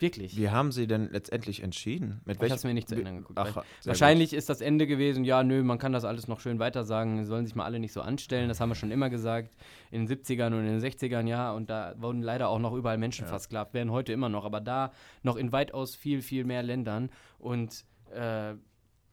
Wirklich. 0.00 0.36
Wie 0.36 0.50
haben 0.50 0.72
sie 0.72 0.86
denn 0.86 1.10
letztendlich 1.10 1.62
entschieden? 1.62 2.20
Mit 2.24 2.36
ich 2.36 2.50
habe 2.50 2.54
es 2.54 2.64
mir 2.64 2.74
nicht 2.74 2.88
zu 2.88 2.94
Ende 2.94 3.10
angeguckt. 3.10 3.38
Ach, 3.38 3.64
wahrscheinlich 3.84 4.32
ist 4.32 4.48
das 4.48 4.60
Ende 4.60 4.86
gewesen, 4.86 5.24
ja, 5.24 5.42
nö, 5.42 5.62
man 5.62 5.78
kann 5.78 5.92
das 5.92 6.04
alles 6.04 6.28
noch 6.28 6.40
schön 6.40 6.58
weiter 6.58 6.84
sagen, 6.84 7.24
sollen 7.24 7.46
sich 7.46 7.54
mal 7.54 7.64
alle 7.64 7.78
nicht 7.78 7.92
so 7.92 8.00
anstellen, 8.00 8.48
das 8.48 8.60
haben 8.60 8.68
wir 8.70 8.74
schon 8.74 8.90
immer 8.90 9.10
gesagt, 9.10 9.54
in 9.90 10.06
den 10.06 10.18
70ern 10.18 10.48
und 10.48 10.66
in 10.66 10.78
den 10.78 10.80
60ern, 10.80 11.26
ja, 11.26 11.52
und 11.52 11.70
da 11.70 11.94
wurden 11.98 12.22
leider 12.22 12.48
auch 12.48 12.58
noch 12.58 12.72
überall 12.74 12.98
Menschen 12.98 13.24
Ja. 13.24 13.28
versklavt, 13.30 13.74
werden 13.74 13.90
heute 13.90 14.12
immer 14.12 14.28
noch, 14.28 14.44
aber 14.44 14.60
da 14.60 14.92
noch 15.22 15.36
in 15.36 15.52
weitaus 15.52 15.94
viel, 15.96 16.22
viel 16.22 16.44
mehr 16.44 16.62
Ländern 16.62 17.10
und 17.38 17.84
äh, 18.14 18.54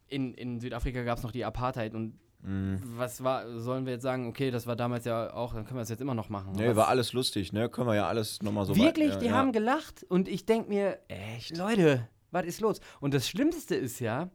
in, 0.10 0.34
in 0.34 0.60
Südafrika 0.60 1.04
gab 1.04 1.17
es 1.17 1.23
noch 1.23 1.32
die 1.32 1.43
Apartheid 1.45 1.93
und 1.93 2.12
gut. 2.12 2.27
Mhm. 2.41 2.80
was 2.97 3.23
war, 3.23 3.60
sollen 3.60 3.86
wir 3.86 3.93
jetzt 3.93 4.04
sagen, 4.04 4.28
okay, 4.28 4.52
das 4.52 4.67
war 4.67 4.76
damals 4.76 5.06
ja 5.06 5.34
auch, 5.34 5.54
dann 5.54 5.65
können 5.65 5.78
wir 5.78 5.82
es 5.84 5.89
jetzt 5.89 6.02
immer 6.02 6.13
noch 6.13 6.30
machen. 6.30 6.54
Nee, 6.56 6.69
Was- 6.69 6.76
war 6.76 6.88
alles 6.88 7.12
lustig, 7.13 7.52
ne? 7.52 7.67
Können 7.69 7.88
wir 7.88 7.95
ja 7.95 8.08
alles 8.08 8.41
nochmal 8.43 8.65
so 8.65 8.76
Wirklich, 8.76 9.08
weit- 9.08 9.13
ja, 9.15 9.19
die 9.19 9.26
ja. 9.28 9.32
haben 9.34 9.52
gelacht 9.52 10.04
und 10.10 10.28
ich 10.28 10.45
denke 10.45 10.69
mir, 10.69 11.00
Echt? 11.08 11.58
Leute, 11.58 12.08
was 12.32 12.45
ist 12.45 12.62
los? 12.62 12.80
Und 13.00 13.13
das 13.13 13.28
Schlimmste 13.28 13.76
ist 13.76 14.00
ja, 14.00 14.21
Ah, 14.23 14.30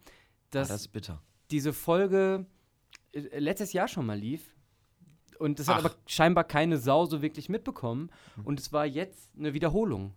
dass 0.50 0.68
das 0.68 0.80
ist 0.82 0.88
bitter. 0.88 1.22
diese 1.50 1.72
Folge 1.72 2.44
äh, 3.12 3.38
letztes 3.38 3.72
Jahr 3.72 3.86
schon 3.88 4.04
mal 4.06 4.18
lief. 4.18 4.54
Und 5.38 5.58
das 5.58 5.68
hat 5.68 5.76
Ach. 5.80 5.84
aber 5.86 5.94
scheinbar 6.06 6.44
keine 6.44 6.78
Sau 6.78 7.06
so 7.06 7.20
wirklich 7.22 7.48
mitbekommen. 7.48 8.10
Und 8.44 8.60
es 8.60 8.72
war 8.72 8.84
jetzt 8.86 9.30
eine 9.36 9.54
Wiederholung. 9.54 10.14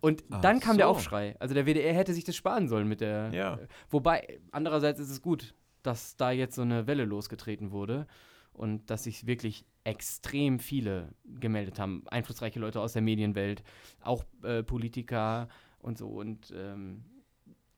Und 0.00 0.22
Ach 0.30 0.40
dann 0.40 0.60
kam 0.60 0.76
der 0.76 0.86
so. 0.86 0.90
Aufschrei. 0.92 1.36
Also 1.38 1.54
der 1.54 1.64
WDR 1.66 1.94
hätte 1.94 2.12
sich 2.14 2.24
das 2.24 2.36
sparen 2.36 2.68
sollen 2.68 2.88
mit 2.88 3.00
der. 3.00 3.32
Ja. 3.32 3.58
Wobei, 3.90 4.40
andererseits 4.50 5.00
ist 5.00 5.10
es 5.10 5.22
gut, 5.22 5.54
dass 5.82 6.16
da 6.16 6.30
jetzt 6.30 6.54
so 6.54 6.62
eine 6.62 6.86
Welle 6.86 7.04
losgetreten 7.04 7.70
wurde 7.70 8.06
und 8.52 8.90
dass 8.90 9.04
sich 9.04 9.26
wirklich 9.26 9.64
extrem 9.84 10.58
viele 10.58 11.14
gemeldet 11.24 11.78
haben. 11.78 12.04
Einflussreiche 12.08 12.60
Leute 12.60 12.80
aus 12.80 12.92
der 12.92 13.02
Medienwelt, 13.02 13.62
auch 14.00 14.24
äh, 14.42 14.62
Politiker 14.62 15.48
und 15.80 15.98
so. 15.98 16.08
Und 16.08 16.52
ähm, 16.56 17.04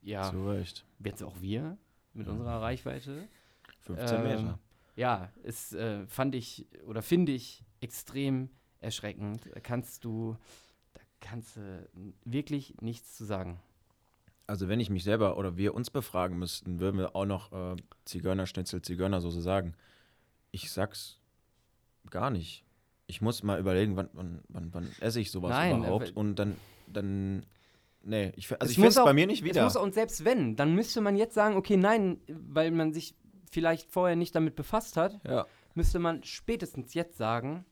ja, 0.01 0.29
Zu 0.29 0.47
Recht. 0.47 0.85
jetzt 1.03 1.23
auch 1.23 1.41
wir 1.41 1.77
mit 2.13 2.27
unserer 2.27 2.61
Reichweite. 2.61 3.27
15 3.81 4.17
Ähm, 4.17 4.23
Meter. 4.23 4.59
Ja, 4.95 5.31
es 5.43 5.73
äh, 5.73 6.05
fand 6.07 6.35
ich 6.35 6.67
oder 6.85 7.01
finde 7.01 7.31
ich 7.33 7.65
extrem 7.81 8.49
erschreckend. 8.79 9.49
Da 9.53 9.59
kannst 9.59 10.05
du, 10.05 10.37
da 10.93 11.01
kannst 11.19 11.57
du 11.57 11.89
wirklich 12.23 12.75
nichts 12.81 13.15
zu 13.15 13.25
sagen. 13.25 13.59
Also 14.47 14.67
wenn 14.67 14.79
ich 14.79 14.89
mich 14.89 15.03
selber 15.03 15.37
oder 15.37 15.57
wir 15.57 15.73
uns 15.73 15.89
befragen 15.89 16.37
müssten, 16.37 16.79
würden 16.79 16.97
wir 16.99 17.15
auch 17.15 17.25
noch 17.25 17.51
äh, 17.51 17.75
Zigeunerschnitzel, 18.05 18.81
Zigeunersoße 18.81 19.41
sagen. 19.41 19.73
Ich 20.51 20.71
sag's 20.71 21.19
gar 22.11 22.29
nicht. 22.29 22.63
Ich 23.07 23.21
muss 23.21 23.43
mal 23.43 23.59
überlegen, 23.59 23.95
wann, 23.95 24.09
wann, 24.13 24.41
wann, 24.49 24.73
wann 24.73 24.89
esse 24.99 25.19
ich 25.19 25.31
sowas 25.31 25.51
Nein, 25.51 25.79
überhaupt. 25.79 26.09
aber- 26.09 26.17
Und 26.19 26.35
dann, 26.35 26.55
dann, 26.87 27.45
nee, 28.03 28.31
ich, 28.35 28.51
also 28.51 28.65
Es 28.65 28.71
ich 28.71 28.75
finde 28.75 28.89
es 28.89 28.95
bei 28.95 29.13
mir 29.13 29.27
nicht 29.27 29.41
Es 29.41 29.45
wieder. 29.49 29.63
muss, 29.63 29.75
und 29.75 29.93
selbst 29.93 30.25
wenn, 30.25 30.55
dann 30.55 30.73
müsste 30.75 31.01
man 31.01 31.15
jetzt 31.15 31.33
sagen, 31.33 31.55
okay, 31.55 31.77
nein, 31.77 32.19
weil 32.27 32.71
man 32.71 32.93
sich 32.93 33.15
vielleicht 33.51 33.91
vorher 33.91 34.15
nicht 34.15 34.35
damit 34.35 34.55
befasst 34.55 34.95
hat, 34.97 35.19
Ja, 35.23 35.45
müsste 35.73 35.99
man 35.99 36.23
spätestens 36.23 36.93
jetzt 36.93 37.17
sagen, 37.17 37.65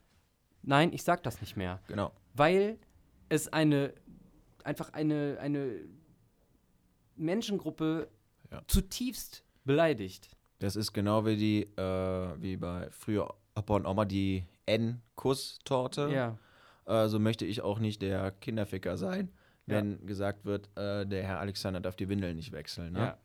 nein, 0.63 0.91
ich 0.93 1.03
sag 1.03 1.21
das 1.23 1.39
nicht 1.41 1.55
mehr. 1.55 1.79
genau. 1.87 2.11
weil 2.35 2.79
es 3.29 3.51
eine 3.53 3.93
einfach 4.63 4.93
eine, 4.93 5.37
eine 5.41 5.79
Menschengruppe 7.15 8.07
Ja. 8.51 8.61
zutiefst 8.67 9.43
beleidigt. 9.65 10.29
Das 10.59 10.75
ist 10.75 10.93
genau 10.93 11.25
wie 11.25 11.35
die, 11.35 11.61
äh, 11.77 12.41
wie 12.41 12.57
bei 12.57 12.89
früher 12.91 13.33
Opa 13.55 13.75
und 13.75 13.85
Oma 13.85 14.05
die 14.05 14.45
N-Kuss-Torte. 14.65 16.09
Ja. 16.11 16.37
Äh, 16.85 17.07
so 17.09 17.19
möchte 17.19 17.45
ich 17.45 17.61
auch 17.61 17.79
nicht 17.79 18.01
der 18.01 18.31
Kinderficker 18.31 18.97
sein, 18.97 19.31
wenn 19.65 20.05
gesagt 20.05 20.45
wird, 20.45 20.69
äh, 20.77 21.05
der 21.05 21.23
Herr 21.23 21.39
Alexander 21.39 21.79
darf 21.79 21.95
die 21.95 22.09
Windeln 22.09 22.35
nicht 22.35 22.51
wechseln. 22.51 22.93
Ne? 22.93 22.99
ja. 22.99 23.17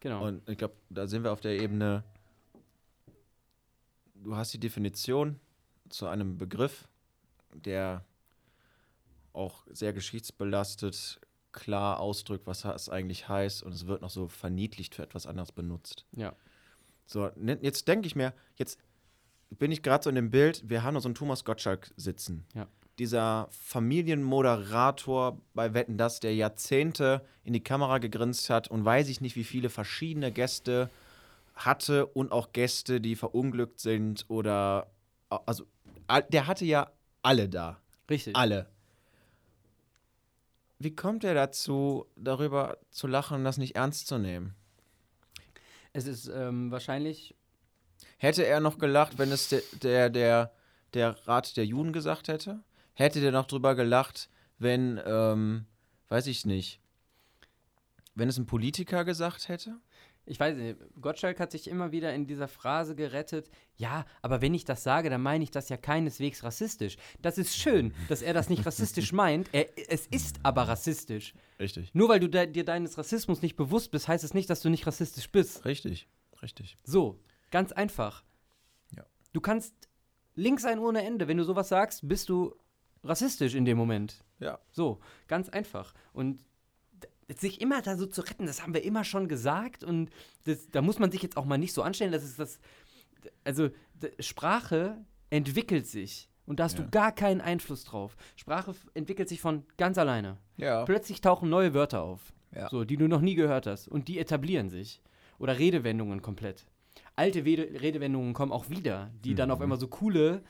Genau. 0.00 0.24
Und 0.26 0.48
ich 0.48 0.56
glaube, 0.56 0.74
da 0.88 1.06
sind 1.06 1.24
wir 1.24 1.32
auf 1.32 1.40
der 1.40 1.60
Ebene, 1.60 2.02
du 4.14 4.34
hast 4.36 4.54
die 4.54 4.60
Definition 4.60 5.38
zu 5.88 6.06
einem 6.06 6.38
Begriff, 6.38 6.88
der 7.52 8.04
auch 9.32 9.66
sehr 9.70 9.92
geschichtsbelastet 9.92 11.20
klar 11.52 12.00
ausdrückt, 12.00 12.46
was 12.46 12.64
es 12.64 12.88
eigentlich 12.88 13.28
heißt 13.28 13.62
und 13.62 13.72
es 13.72 13.86
wird 13.86 14.02
noch 14.02 14.10
so 14.10 14.28
verniedlicht 14.28 14.94
für 14.94 15.02
etwas 15.02 15.26
anderes 15.26 15.52
benutzt. 15.52 16.06
ja. 16.16 16.34
So, 17.06 17.28
ne- 17.34 17.58
jetzt 17.60 17.88
denke 17.88 18.06
ich 18.06 18.14
mir, 18.14 18.32
jetzt 18.54 18.78
bin 19.50 19.72
ich 19.72 19.82
gerade 19.82 20.04
so 20.04 20.10
in 20.10 20.14
dem 20.14 20.30
Bild, 20.30 20.68
wir 20.70 20.84
haben 20.84 20.94
noch 20.94 21.00
so 21.00 21.08
einen 21.08 21.16
Thomas 21.16 21.44
Gottschalk 21.44 21.90
sitzen. 21.96 22.44
Ja. 22.54 22.68
Dieser 23.00 23.48
Familienmoderator 24.30 25.40
bei 25.54 25.74
Wetten 25.74 25.96
das, 25.98 26.20
der 26.20 26.34
Jahrzehnte 26.34 27.24
in 27.42 27.52
die 27.52 27.62
Kamera 27.64 27.98
gegrinst 27.98 28.48
hat 28.50 28.68
und 28.68 28.84
weiß 28.84 29.08
ich 29.08 29.20
nicht, 29.20 29.36
wie 29.36 29.44
viele 29.44 29.70
verschiedene 29.70 30.30
Gäste 30.32 30.88
hatte 31.54 32.06
und 32.06 32.32
auch 32.32 32.52
Gäste, 32.52 33.00
die 33.00 33.16
verunglückt 33.16 33.80
sind 33.80 34.24
oder 34.28 34.90
also 35.28 35.64
der 36.30 36.46
hatte 36.46 36.64
ja 36.64 36.90
alle 37.22 37.48
da. 37.48 37.78
Richtig. 38.08 38.36
Alle. 38.36 38.68
Wie 40.80 40.96
kommt 40.96 41.22
er 41.22 41.34
dazu, 41.34 42.06
darüber 42.16 42.78
zu 42.90 43.06
lachen 43.06 43.36
und 43.36 43.44
das 43.44 43.58
nicht 43.58 43.76
ernst 43.76 44.08
zu 44.08 44.18
nehmen? 44.18 44.56
Es 45.92 46.06
ist 46.06 46.26
ähm, 46.26 46.72
wahrscheinlich, 46.72 47.36
Hätte 48.20 48.44
er 48.44 48.60
noch 48.60 48.78
gelacht, 48.78 49.18
wenn 49.18 49.32
es 49.32 49.48
der, 49.48 49.62
der, 49.82 50.10
der, 50.10 50.52
der 50.92 51.26
Rat 51.26 51.56
der 51.56 51.64
Juden 51.64 51.92
gesagt 51.92 52.28
hätte? 52.28 52.62
Hätte 52.92 53.20
der 53.20 53.32
noch 53.32 53.46
drüber 53.46 53.74
gelacht, 53.74 54.28
wenn, 54.58 55.00
ähm, 55.06 55.64
weiß 56.08 56.26
ich 56.26 56.44
nicht, 56.44 56.80
wenn 58.14 58.28
es 58.28 58.36
ein 58.36 58.44
Politiker 58.44 59.06
gesagt 59.06 59.48
hätte? 59.48 59.78
Ich 60.30 60.38
weiß 60.38 60.56
nicht, 60.56 60.78
Gottschalk 61.00 61.40
hat 61.40 61.50
sich 61.50 61.68
immer 61.68 61.90
wieder 61.90 62.14
in 62.14 62.26
dieser 62.26 62.46
Phrase 62.46 62.94
gerettet, 62.94 63.50
ja, 63.74 64.04
aber 64.22 64.40
wenn 64.40 64.54
ich 64.54 64.64
das 64.64 64.84
sage, 64.84 65.10
dann 65.10 65.20
meine 65.20 65.42
ich 65.42 65.50
das 65.50 65.68
ja 65.68 65.76
keineswegs 65.76 66.44
rassistisch. 66.44 66.96
Das 67.20 67.36
ist 67.36 67.56
schön, 67.56 67.92
dass 68.08 68.22
er 68.22 68.32
das 68.32 68.48
nicht 68.48 68.64
rassistisch 68.64 69.12
meint. 69.12 69.48
Er, 69.50 69.66
es 69.88 70.06
ist 70.06 70.38
aber 70.44 70.68
rassistisch. 70.68 71.34
Richtig. 71.58 71.92
Nur 71.94 72.08
weil 72.08 72.20
du 72.20 72.28
de 72.28 72.46
dir 72.46 72.64
deines 72.64 72.96
Rassismus 72.96 73.42
nicht 73.42 73.56
bewusst 73.56 73.90
bist, 73.90 74.06
heißt 74.06 74.22
es 74.22 74.32
nicht, 74.32 74.48
dass 74.48 74.62
du 74.62 74.70
nicht 74.70 74.86
rassistisch 74.86 75.30
bist. 75.30 75.64
Richtig. 75.64 76.08
Richtig. 76.40 76.78
So, 76.84 77.18
ganz 77.50 77.72
einfach. 77.72 78.22
Ja. 78.96 79.04
Du 79.32 79.40
kannst 79.40 79.74
links 80.36 80.62
sein 80.62 80.78
ohne 80.78 81.02
Ende. 81.02 81.26
Wenn 81.26 81.38
du 81.38 81.44
sowas 81.44 81.68
sagst, 81.68 82.06
bist 82.08 82.28
du 82.28 82.54
rassistisch 83.02 83.54
in 83.56 83.64
dem 83.64 83.76
Moment. 83.76 84.22
Ja. 84.38 84.60
So, 84.70 85.00
ganz 85.26 85.48
einfach. 85.48 85.92
Und 86.12 86.44
sich 87.38 87.60
immer 87.60 87.82
da 87.82 87.96
so 87.96 88.06
zu 88.06 88.22
retten, 88.22 88.46
das 88.46 88.62
haben 88.62 88.74
wir 88.74 88.82
immer 88.82 89.04
schon 89.04 89.28
gesagt. 89.28 89.84
Und 89.84 90.10
das, 90.44 90.68
da 90.70 90.82
muss 90.82 90.98
man 90.98 91.10
sich 91.12 91.22
jetzt 91.22 91.36
auch 91.36 91.44
mal 91.44 91.58
nicht 91.58 91.72
so 91.72 91.82
anstellen. 91.82 92.12
Das 92.12 92.24
ist 92.24 92.38
das. 92.38 92.58
Also, 93.44 93.68
Sprache 94.18 94.96
entwickelt 95.30 95.86
sich. 95.86 96.28
Und 96.46 96.58
da 96.58 96.64
hast 96.64 96.78
Ja. 96.78 96.84
du 96.84 96.90
gar 96.90 97.12
keinen 97.12 97.40
Einfluss 97.40 97.84
drauf. 97.84 98.16
Sprache 98.36 98.74
entwickelt 98.94 99.28
sich 99.28 99.40
von 99.40 99.64
ganz 99.76 99.98
alleine. 99.98 100.38
Ja. 100.56 100.84
Plötzlich 100.84 101.20
tauchen 101.20 101.48
neue 101.48 101.74
Wörter 101.74 102.02
auf, 102.02 102.32
Ja. 102.54 102.68
so, 102.68 102.84
die 102.84 102.96
du 102.96 103.06
noch 103.06 103.20
nie 103.20 103.34
gehört 103.36 103.66
hast. 103.66 103.86
Und 103.88 104.08
die 104.08 104.18
etablieren 104.18 104.68
sich. 104.70 105.00
Oder 105.38 105.58
Redewendungen 105.58 106.22
komplett. 106.22 106.66
Alte 107.16 107.44
Wede 107.44 107.80
Redewendungen 107.80 108.34
kommen 108.34 108.52
auch 108.52 108.68
wieder, 108.68 109.10
die 109.24 109.34
dann 109.34 109.48
Mhm. 109.48 109.52
auf 109.54 109.60
einmal 109.60 109.78
so 109.78 109.88
coole 109.88 110.42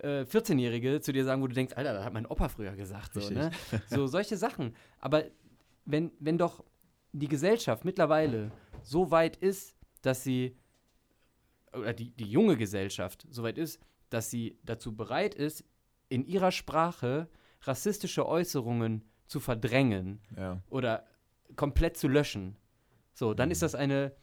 äh, 0.00 0.26
14-Jährige 0.26 1.00
zu 1.00 1.10
dir 1.12 1.24
sagen, 1.24 1.40
wo 1.40 1.46
du 1.46 1.54
denkst, 1.54 1.72
Alter, 1.74 1.94
das 1.94 2.04
hat 2.04 2.12
mein 2.12 2.26
Opa 2.26 2.50
früher 2.50 2.76
gesagt. 2.76 3.14
So, 3.14 3.30
ne? 3.30 3.50
so 3.88 4.06
solche 4.06 4.36
Sachen. 4.36 4.76
Aber 5.00 5.24
wenn, 5.86 6.12
wenn 6.18 6.36
doch 6.38 6.64
die 7.12 7.28
Gesellschaft 7.28 7.84
mittlerweile 7.84 8.50
so 8.82 9.10
weit 9.10 9.36
ist, 9.36 9.76
dass 10.02 10.22
sie, 10.22 10.56
oder 11.72 11.92
die, 11.94 12.10
die 12.10 12.26
junge 12.30 12.56
Gesellschaft 12.56 13.26
so 13.30 13.42
weit 13.42 13.58
ist, 13.58 13.80
dass 14.10 14.30
sie 14.30 14.58
dazu 14.64 14.94
bereit 14.94 15.34
ist, 15.34 15.64
in 16.08 16.24
ihrer 16.24 16.52
Sprache 16.52 17.28
rassistische 17.62 18.26
Äußerungen 18.26 19.04
zu 19.26 19.40
verdrängen 19.40 20.20
Ja. 20.36 20.62
oder 20.68 21.06
komplett 21.56 21.96
zu 21.96 22.06
löschen. 22.08 22.56
So, 23.12 23.34
dann 23.34 23.50
ist 23.50 23.62
das 23.62 23.74
eine 23.74 24.14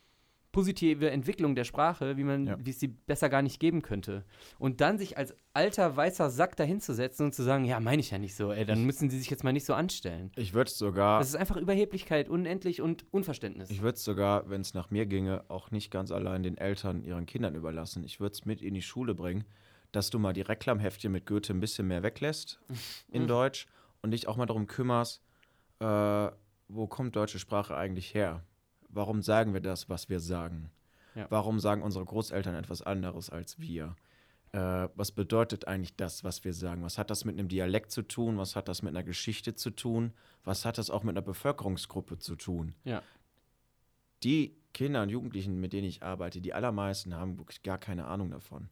positive 0.54 1.10
Entwicklung 1.12 1.56
der 1.56 1.66
Sprache, 1.66 2.16
wie 2.16 2.24
man, 2.24 2.48
Ja. 2.48 2.58
wie 2.64 2.70
es 2.70 2.80
sie 2.80 2.88
besser 2.88 3.28
gar 3.28 3.42
nicht 3.42 3.60
geben 3.60 3.82
könnte. 3.82 4.24
Und 4.60 4.80
dann 4.80 4.98
sich 4.98 5.18
als 5.18 5.36
alter 5.52 5.98
weißer 5.98 6.30
Sack 6.30 6.56
dahinzusetzen 6.56 7.26
und 7.26 7.34
zu 7.34 7.44
sagen, 7.44 7.66
ja, 7.66 7.82
meine 7.82 8.00
ich 8.00 8.12
ja 8.12 8.18
nicht 8.20 8.36
so, 8.36 8.54
ey, 8.54 8.64
dann 8.64 8.86
müssen 8.86 9.10
sie 9.10 9.18
sich 9.20 9.30
jetzt 9.30 9.44
mal 9.44 9.52
nicht 9.52 9.66
so 9.66 9.74
anstellen. 9.74 10.32
Ich 10.38 10.54
würde 10.54 10.70
es 10.70 10.78
sogar, 10.78 11.20
Das 11.20 11.28
ist 11.28 11.36
einfach 11.36 11.58
Überheblichkeit, 11.58 12.30
unendlich 12.30 12.80
und 12.82 13.04
Unverständnis. 13.12 13.70
ich 13.70 13.82
würde 13.82 13.96
es 13.98 14.04
sogar, 14.06 14.50
wenn 14.50 14.62
es 14.62 14.74
nach 14.74 14.90
mir 14.92 15.06
ginge, 15.06 15.44
auch 15.50 15.72
nicht 15.72 15.92
ganz 15.92 16.12
allein 16.12 16.44
den 16.44 16.58
Eltern 16.58 17.04
ihren 17.04 17.26
Kindern 17.26 17.56
überlassen. 17.56 18.04
Ich 18.06 18.22
würde 18.22 18.34
es 18.34 18.46
mit 18.46 18.62
in 18.62 18.74
die 18.76 18.82
Schule 18.82 19.14
bringen, 19.16 19.44
dass 19.92 20.10
du 20.12 20.20
mal 20.20 20.34
die 20.34 20.42
Reklamheftchen 20.42 21.12
mit 21.12 21.26
Goethe 21.26 21.52
ein 21.54 21.60
bisschen 21.60 21.88
mehr 21.88 22.04
weglässt 22.04 22.62
in 23.12 23.28
Deutsch 23.28 23.68
und 24.04 24.12
dich 24.12 24.28
auch 24.28 24.38
mal 24.38 24.46
darum 24.46 24.68
kümmerst, 24.68 25.22
äh, 25.80 25.86
wo 26.68 26.88
kommt 26.88 27.16
deutsche 27.16 27.40
Sprache 27.40 27.76
eigentlich 27.76 28.14
her? 28.14 28.44
Warum 28.94 29.22
sagen 29.22 29.54
wir 29.54 29.62
das, 29.62 29.90
was 29.90 30.10
wir 30.10 30.20
sagen? 30.20 30.70
Ja. 31.16 31.28
Warum 31.30 31.60
sagen 31.60 31.82
unsere 31.82 32.06
Großeltern 32.06 32.56
etwas 32.56 32.82
anderes 32.82 33.30
als 33.30 33.60
wir? 33.60 33.96
Äh, 34.52 34.90
was 34.96 35.12
bedeutet 35.12 35.68
eigentlich 35.68 35.96
das, 35.96 36.24
was 36.24 36.44
wir 36.44 36.54
sagen? 36.54 36.84
Was 36.84 36.98
hat 36.98 37.10
das 37.10 37.26
mit 37.26 37.38
einem 37.38 37.48
Dialekt 37.48 37.92
zu 37.92 38.04
tun? 38.04 38.38
Was 38.38 38.56
hat 38.56 38.68
das 38.68 38.82
mit 38.82 38.90
einer 38.96 39.04
Geschichte 39.04 39.56
zu 39.56 39.72
tun? 39.72 40.14
Was 40.44 40.66
hat 40.66 40.78
das 40.78 40.90
auch 40.90 41.04
mit 41.04 41.14
einer 41.14 41.26
Bevölkerungsgruppe 41.26 42.20
zu 42.20 42.36
tun? 42.36 42.76
ja. 42.84 43.02
Die 44.24 44.56
Kinder 44.74 45.04
und 45.04 45.10
Jugendlichen, 45.10 45.60
mit 45.60 45.74
denen 45.74 45.88
ich 45.88 46.02
arbeite, 46.02 46.40
die 46.40 46.54
allermeisten 46.54 47.14
haben 47.14 47.38
wirklich 47.38 47.62
gar 47.62 47.78
keine 47.78 48.06
Ahnung 48.06 48.32
davon. 48.32 48.70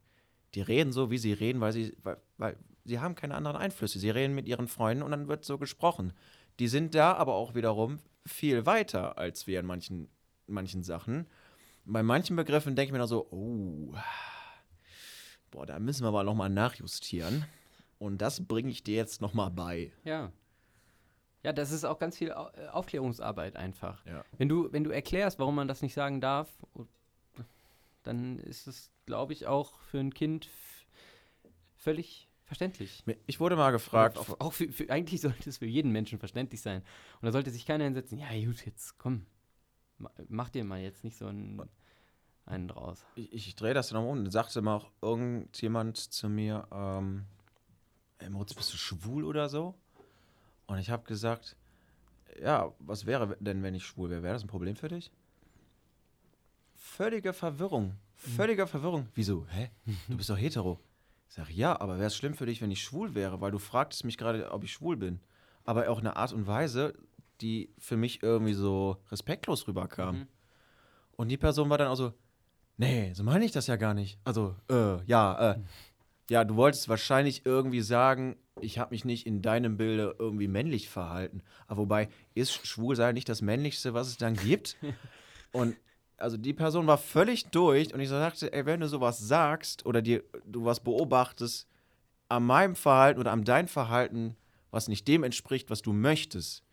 Die 0.56 0.62
reden 0.62 0.92
so, 0.92 1.12
wie 1.12 1.18
sie 1.18 1.34
reden, 1.34 1.62
weil 1.62 1.74
sie, 1.74 1.96
weil, 2.04 2.18
weil 2.38 2.58
sie 2.86 3.00
haben 3.00 3.16
keine 3.16 3.36
anderen 3.36 3.58
Einflüsse. 3.58 4.00
Sie 4.00 4.10
reden 4.10 4.34
mit 4.34 4.48
ihren 4.48 4.68
Freunden 4.68 5.04
und 5.04 5.12
dann 5.12 5.28
wird 5.28 5.46
so 5.46 5.58
gesprochen. 5.58 6.14
Die 6.60 6.68
sind 6.68 6.96
da 6.96 7.14
aber 7.14 7.36
auch 7.36 7.54
wiederum 7.54 8.00
viel 8.26 8.66
weiter 8.66 9.18
als 9.18 9.48
wir 9.48 9.60
in 9.60 9.66
manchen, 9.66 10.10
manchen 10.48 10.84
Sachen. 10.84 11.28
Bei 11.86 12.04
manchen 12.04 12.36
Begriffen 12.36 12.76
denke 12.76 12.88
ich 12.90 12.92
mir 12.92 13.00
dann 13.00 13.08
so, 13.08 13.28
oh, 13.32 13.94
boah, 15.50 15.66
da 15.66 15.80
müssen 15.80 16.04
wir 16.04 16.10
aber 16.10 16.24
nochmal 16.24 16.50
nachjustieren. 16.50 17.46
Und 18.00 18.20
das 18.20 18.46
bringe 18.46 18.70
ich 18.70 18.84
dir 18.84 18.96
jetzt 18.96 19.22
nochmal 19.22 19.52
bei. 19.52 19.92
Ja. 20.04 20.32
Ja, 21.44 21.54
das 21.54 21.72
ist 21.72 21.84
auch 21.86 21.98
ganz 21.98 22.18
viel 22.18 22.30
äh, 22.30 22.68
Aufklärungsarbeit 22.68 23.56
einfach. 23.56 24.06
Ja. 24.06 24.24
Wenn 24.38 24.48
du, 24.48 24.72
wenn 24.72 24.84
du 24.84 24.92
erklärst, 24.92 25.40
warum 25.40 25.56
man 25.56 25.68
das 25.68 25.82
nicht 25.82 25.94
sagen 25.96 26.22
darf, 26.22 26.50
o- 26.76 26.86
dann 28.04 28.38
ist 28.40 28.68
es, 28.68 28.92
glaube 29.08 29.34
ich, 29.34 29.48
auch 29.48 29.80
für 29.82 30.00
ein 30.00 30.14
Kind 30.14 30.50
völlig 31.78 32.28
verständlich. 32.52 33.04
Ich 33.28 33.40
wurde 33.40 33.56
mal 33.56 33.72
gefragt, 33.72 34.18
Auch, 34.18 34.40
auch 34.42 34.52
für, 34.54 34.70
für, 34.74 34.90
eigentlich 34.90 35.22
sollte 35.22 35.50
es 35.50 35.58
für 35.58 35.66
jeden 35.66 35.92
Menschen 35.94 36.20
verständlich 36.20 36.60
sein. 36.62 36.82
Und 37.22 37.26
da 37.26 37.32
sollte 37.32 37.50
sich 37.50 37.66
keiner 37.66 37.86
hinsetzen, 37.86 38.18
ja 38.18 38.28
gut, 38.46 38.66
jetzt 38.66 38.98
komm, 38.98 39.26
ma- 39.98 40.12
mach 40.28 40.50
dir 40.50 40.66
mal 40.66 40.82
jetzt 40.82 41.06
nicht 41.06 41.16
so 41.18 41.28
einen, 41.28 41.62
einen 42.46 42.68
draus. 42.68 43.06
ich, 43.16 43.34
ich 43.48 43.56
drehe 43.56 43.74
das 43.74 43.88
dann 43.90 44.04
um 44.04 44.10
und 44.10 44.32
sagte 44.32 44.62
mal 44.62 44.76
auch 44.76 44.92
irgendjemand 45.02 45.96
zu 45.98 46.28
mir, 46.28 46.68
ähm, 46.74 47.24
ey 48.20 48.30
Moritz, 48.30 48.54
bist 48.54 48.74
du 48.74 48.78
schwul 48.78 49.24
oder 49.24 49.48
so? 49.48 49.74
Und 50.68 50.78
ich 50.80 50.90
habe 50.90 51.04
gesagt, 51.04 51.56
ja, 52.42 52.74
was 52.80 53.06
wäre 53.06 53.38
denn, 53.40 53.64
wenn 53.64 53.76
ich 53.76 53.86
schwul 53.86 54.10
wäre? 54.10 54.24
Wäre 54.24 54.34
das 54.34 54.44
ein 54.44 54.48
Problem 54.48 54.76
für 54.76 54.90
dich? 54.90 55.10
Völlige 56.76 57.32
Verwirrung. 57.32 57.96
Völlige 58.16 58.68
Verwirrung. 58.68 59.08
Wieso? 59.16 59.48
Hä? 59.50 59.70
Du 60.10 60.18
bist 60.18 60.30
doch 60.30 60.38
hetero. 60.38 60.80
Ich 61.32 61.36
sage, 61.36 61.54
ja, 61.54 61.80
aber 61.80 61.96
wäre 61.96 62.08
es 62.08 62.18
schlimm 62.18 62.34
für 62.34 62.46
dich, 62.46 62.62
wenn 62.62 62.72
ich 62.72 62.84
schwul 62.84 63.16
wäre? 63.16 63.40
Weil 63.40 63.52
du 63.52 63.58
fragtest 63.58 64.04
mich 64.04 64.18
gerade, 64.18 64.52
ob 64.52 64.66
ich 64.66 64.74
schwul 64.74 64.98
bin. 64.98 65.22
Aber 65.64 65.90
auch 65.90 66.00
eine 66.00 66.18
Art 66.18 66.34
und 66.34 66.46
Weise, 66.46 66.94
die 67.40 67.74
für 67.80 67.96
mich 67.96 68.22
irgendwie 68.22 68.52
so 68.52 68.98
respektlos 69.10 69.66
rüberkam. 69.66 70.18
Mhm. 70.18 70.28
Und 71.14 71.30
die 71.30 71.38
Person 71.38 71.70
war 71.70 71.78
dann 71.78 71.88
auch 71.88 71.96
so, 71.96 72.12
nee, 72.76 73.14
so 73.14 73.24
meine 73.24 73.46
ich 73.46 73.54
das 73.54 73.68
ja 73.68 73.78
gar 73.78 73.94
nicht. 73.94 74.20
Also, 74.26 74.58
äh, 74.70 75.02
ja, 75.06 75.54
äh, 75.54 75.60
ja, 76.30 76.44
du 76.44 76.58
wolltest 76.58 76.90
wahrscheinlich 76.90 77.46
irgendwie 77.46 77.80
sagen, 77.80 78.36
ich 78.60 78.78
habe 78.78 78.94
mich 78.94 79.06
nicht 79.06 79.26
in 79.26 79.42
deinem 79.42 79.78
Bilde 79.78 80.14
irgendwie 80.20 80.50
männlich 80.50 80.90
verhalten. 80.90 81.44
Aber 81.66 81.84
wobei, 81.84 82.10
ist 82.34 82.68
Schwulsein 82.68 83.14
nicht 83.14 83.30
das 83.30 83.42
Männlichste, 83.42 83.94
was 83.94 84.10
es 84.10 84.18
dann 84.18 84.36
gibt? 84.36 84.76
Und 85.54 85.78
also 86.22 86.38
die 86.38 86.54
Person 86.54 86.88
war 86.88 86.98
völlig 86.98 87.48
durch 87.48 87.94
und 87.94 88.00
ich 88.00 88.10
sagte, 88.10 88.54
ey, 88.54 88.66
wenn 88.66 88.80
du 88.80 88.88
sowas 88.88 89.20
sagst 89.20 89.86
oder 89.86 90.02
dir 90.02 90.24
du 90.46 90.66
was 90.66 90.80
beobachtest 90.80 91.68
an 92.30 92.46
meinem 92.46 92.76
Verhalten 92.76 93.20
oder 93.20 93.32
an 93.32 93.44
dein 93.44 93.68
Verhalten, 93.68 94.36
was 94.72 94.88
nicht 94.88 95.08
dem 95.08 95.24
entspricht, 95.24 95.70
was 95.70 95.82
du 95.82 95.92
möchtest, 95.92 96.64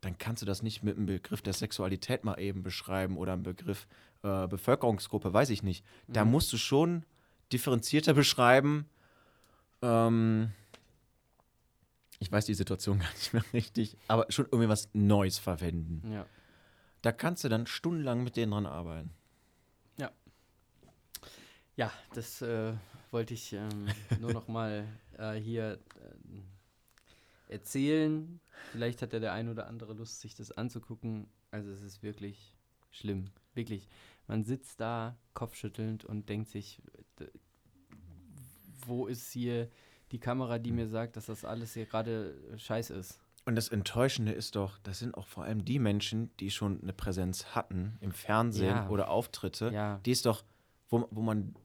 dann 0.00 0.18
kannst 0.18 0.42
du 0.42 0.46
das 0.46 0.62
nicht 0.62 0.82
mit 0.82 0.96
einem 0.96 1.06
Begriff 1.06 1.42
der 1.42 1.52
Sexualität 1.52 2.24
mal 2.24 2.40
eben 2.40 2.62
beschreiben 2.62 3.16
oder 3.16 3.34
einem 3.34 3.42
Begriff 3.42 3.86
äh, 4.22 4.48
Bevölkerungsgruppe, 4.48 5.32
weiß 5.32 5.50
ich 5.50 5.62
nicht. 5.62 5.84
Da 6.08 6.24
musst 6.24 6.52
du 6.52 6.56
schon 6.56 7.04
differenzierter 7.52 8.14
beschreiben. 8.14 8.88
Ähm, 9.82 10.52
ich 12.18 12.32
weiß 12.32 12.46
die 12.46 12.54
Situation 12.54 12.98
gar 13.00 13.10
nicht 13.10 13.32
mehr 13.32 13.44
richtig, 13.52 13.96
aber 14.08 14.26
schon 14.30 14.46
irgendwie 14.46 14.68
was 14.68 14.88
Neues 14.92 15.38
verwenden. 15.38 16.10
Ja. 16.12 16.26
Da 17.02 17.12
kannst 17.12 17.44
du 17.44 17.48
dann 17.48 17.66
stundenlang 17.66 18.22
mit 18.22 18.36
denen 18.36 18.52
dran 18.52 18.66
arbeiten. 18.66 19.14
Ja, 21.80 21.90
das 22.12 22.42
äh, 22.42 22.74
wollte 23.10 23.32
ich 23.32 23.54
ähm, 23.54 23.88
nur 24.20 24.34
noch 24.34 24.48
mal 24.48 24.86
äh, 25.16 25.36
hier 25.36 25.78
ähm, 26.04 26.44
erzählen. 27.48 28.38
Vielleicht 28.72 29.00
hat 29.00 29.14
ja 29.14 29.18
der 29.18 29.32
ein 29.32 29.48
oder 29.48 29.66
andere 29.66 29.94
Lust, 29.94 30.20
sich 30.20 30.34
das 30.34 30.52
anzugucken. 30.52 31.26
Also 31.50 31.70
es 31.70 31.80
ist 31.80 32.02
wirklich 32.02 32.54
schlimm. 32.90 33.30
Wirklich. 33.54 33.88
Man 34.26 34.44
sitzt 34.44 34.78
da 34.78 35.16
kopfschüttelnd 35.32 36.04
und 36.04 36.28
denkt 36.28 36.50
sich, 36.50 36.82
wo 38.84 39.06
ist 39.06 39.30
hier 39.32 39.70
die 40.12 40.20
Kamera, 40.20 40.58
die 40.58 40.72
mir 40.72 40.86
sagt, 40.86 41.16
dass 41.16 41.26
das 41.26 41.46
alles 41.46 41.72
hier 41.72 41.86
gerade 41.86 42.36
scheiß 42.58 42.90
ist? 42.90 43.20
Und 43.50 43.56
das 43.56 43.66
Enttäuschende 43.68 44.30
ist 44.30 44.54
doch, 44.54 44.78
das 44.84 45.00
sind 45.00 45.16
auch 45.16 45.26
vor 45.26 45.42
allem 45.42 45.64
die 45.64 45.80
Menschen, 45.80 46.30
die 46.38 46.52
schon 46.52 46.80
eine 46.82 46.92
Präsenz 46.92 47.46
hatten 47.46 47.98
im 48.00 48.12
Fernsehen 48.12 48.76
Ja. 48.76 48.88
oder 48.88 49.10
Auftritte. 49.10 49.72
Ja. 49.74 49.98
Die 50.06 50.12
ist 50.12 50.24
doch, 50.24 50.44
wo, 50.88 51.08
wo 51.10 51.20
man 51.20 51.56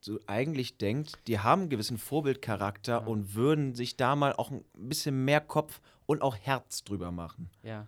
so 0.00 0.18
eigentlich 0.26 0.78
denkt, 0.78 1.20
die 1.28 1.38
haben 1.38 1.60
einen 1.60 1.70
gewissen 1.70 1.96
Vorbildcharakter 1.96 3.06
und 3.06 3.36
würden 3.36 3.76
sich 3.76 3.96
da 3.96 4.16
mal 4.16 4.32
auch 4.32 4.50
ein 4.50 4.64
bisschen 4.74 5.24
mehr 5.24 5.40
Kopf 5.40 5.80
und 6.06 6.22
auch 6.22 6.36
Herz 6.36 6.82
drüber 6.82 7.12
machen. 7.12 7.48
Ja. 7.62 7.86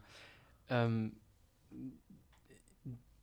Ähm, 0.68 1.16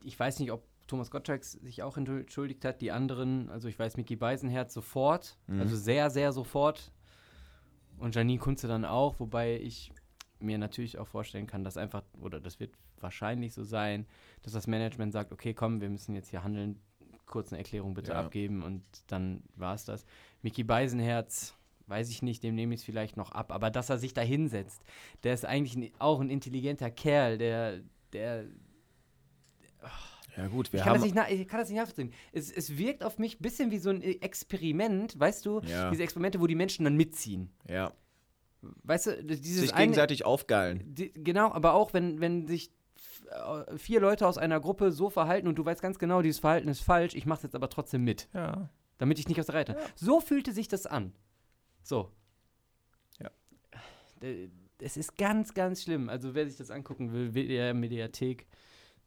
ich 0.04 0.20
weiß 0.20 0.40
nicht, 0.40 0.52
ob 0.52 0.66
Thomas 0.88 1.10
Gottschalk 1.10 1.46
sich 1.46 1.84
auch 1.84 1.96
entschuldigt 1.96 2.66
hat. 2.66 2.82
Die 2.82 2.92
anderen, 2.92 3.50
also 3.50 3.70
ich 3.70 3.80
weiß, 3.80 3.96
Mickey 3.96 4.18
Beisenherz 4.18 4.74
sofort, 4.74 5.38
also 5.48 5.78
sehr, 5.78 6.10
sehr 6.10 6.34
sofort. 6.34 6.92
Und 7.98 8.14
Janine 8.14 8.40
Kunze 8.40 8.68
dann 8.68 8.84
auch, 8.84 9.22
wobei 9.22 9.58
ich 9.58 9.94
mir 10.42 10.58
natürlich 10.58 10.98
auch 10.98 11.08
vorstellen 11.08 11.48
kann, 11.48 11.64
dass 11.64 11.78
einfach, 11.78 12.04
oder 12.20 12.40
das 12.40 12.60
wird 12.60 12.72
wahrscheinlich 13.00 13.54
so 13.54 13.64
sein, 13.64 14.06
dass 14.44 14.54
das 14.54 14.68
Management 14.68 15.14
sagt, 15.14 15.32
okay, 15.32 15.54
komm, 15.54 15.82
wir 15.82 15.90
müssen 15.90 16.16
jetzt 16.16 16.30
hier 16.30 16.44
handeln, 16.44 16.80
kurz 17.26 17.52
eine 17.52 17.60
Erklärung 17.60 17.94
bitte 17.94 18.12
Ja. 18.12 18.20
abgeben 18.20 18.62
und 18.62 18.84
dann 19.08 19.44
war 19.56 19.74
es 19.74 19.86
das. 19.86 20.06
Mickey 20.42 20.64
Beisenherz, 20.64 21.56
weiß 21.88 22.10
ich 22.10 22.22
nicht, 22.22 22.44
dem 22.44 22.56
nehme 22.56 22.74
ich 22.74 22.82
es 22.82 22.86
vielleicht 22.86 23.18
noch 23.18 23.32
ab, 23.32 23.52
aber 23.52 23.70
dass 23.72 23.90
er 23.90 23.98
sich 23.98 24.14
da 24.14 24.22
hinsetzt, 24.22 24.84
der 25.24 25.34
ist 25.34 25.46
eigentlich 25.46 25.76
ein, 25.76 25.92
auch 26.00 26.20
ein 26.20 26.30
intelligenter 26.30 26.92
Kerl, 26.92 27.38
der, 27.38 27.80
der, 28.14 28.46
Ja 30.38 30.48
gut, 30.48 30.72
wir 30.72 30.80
ich 30.80 30.84
kann, 30.84 30.94
das 30.94 31.04
haben... 31.04 31.30
nicht 31.30 31.42
ich 31.42 31.48
kann 31.48 31.60
das 31.60 31.70
nicht 31.70 31.78
nachvollziehen. 31.78 32.14
Es, 32.32 32.52
es 32.52 32.78
wirkt 32.78 33.04
auf 33.04 33.18
mich 33.18 33.40
ein 33.40 33.42
bisschen 33.42 33.72
wie 33.72 33.80
so 33.80 33.90
ein 33.90 34.02
Experiment, 34.02 35.20
weißt 35.20 35.46
du? 35.46 35.62
Ja. 35.62 35.90
Diese 35.90 36.04
Experimente, 36.04 36.40
wo 36.40 36.48
die 36.48 36.56
Menschen 36.56 36.84
dann 36.86 36.96
mitziehen. 36.96 37.50
Ja, 37.68 37.92
Weißt 38.84 39.08
du, 39.08 39.24
dieses 39.24 39.62
sich 39.62 39.74
eine, 39.74 39.86
gegenseitig 39.86 40.26
aufgeilen. 40.26 40.84
die, 40.94 41.12
genau, 41.14 41.52
aber 41.52 41.74
auch 41.74 41.94
wenn, 41.94 42.22
wenn 42.22 42.46
sich 42.48 42.72
äh, 43.30 43.78
vier 43.78 44.00
Leute 44.00 44.28
aus 44.28 44.38
einer 44.38 44.60
Gruppe 44.60 44.92
so 44.92 45.10
verhalten 45.10 45.48
und 45.48 45.56
du 45.56 45.66
weißt 45.66 45.82
ganz 45.82 45.98
genau, 46.00 46.22
dieses 46.22 46.40
Verhalten 46.40 46.68
ist 46.68 46.82
falsch, 46.82 47.16
ich 47.16 47.26
mach's 47.26 47.44
jetzt 47.44 47.56
aber 47.56 47.70
trotzdem 47.70 48.04
mit, 48.04 48.30
Ja. 48.34 48.70
damit 49.00 49.18
ich 49.20 49.28
nicht 49.28 49.40
aus 49.40 49.48
der 49.48 49.56
Reihe 49.56 49.66
tanze. 49.66 49.82
So 49.96 50.20
fühlte 50.22 50.52
sich 50.54 50.68
das 50.68 50.86
an. 50.86 51.14
So. 51.84 52.12
Ja. 53.20 53.32
Es 54.80 54.98
ist 54.98 55.18
ganz, 55.18 55.54
ganz 55.54 55.82
schlimm. 55.84 56.10
Also 56.10 56.36
wer 56.36 56.48
sich 56.48 56.58
das 56.58 56.70
angucken 56.72 57.12
will, 57.14 57.34
WDR 57.34 57.74
Mediathek, 57.74 58.46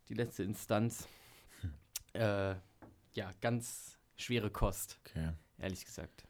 die 0.08 0.14
letzte 0.14 0.42
Instanz. 0.42 1.06
Äh, 2.12 2.54
ja, 3.14 3.30
ganz 3.40 3.96
schwere 4.16 4.50
Kost, 4.50 4.98
Okay. 5.06 5.30
ehrlich 5.58 5.84
gesagt. 5.84 6.24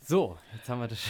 So, 0.00 0.38
jetzt 0.54 0.68
haben 0.68 0.80
wir 0.80 0.88
das 0.88 1.00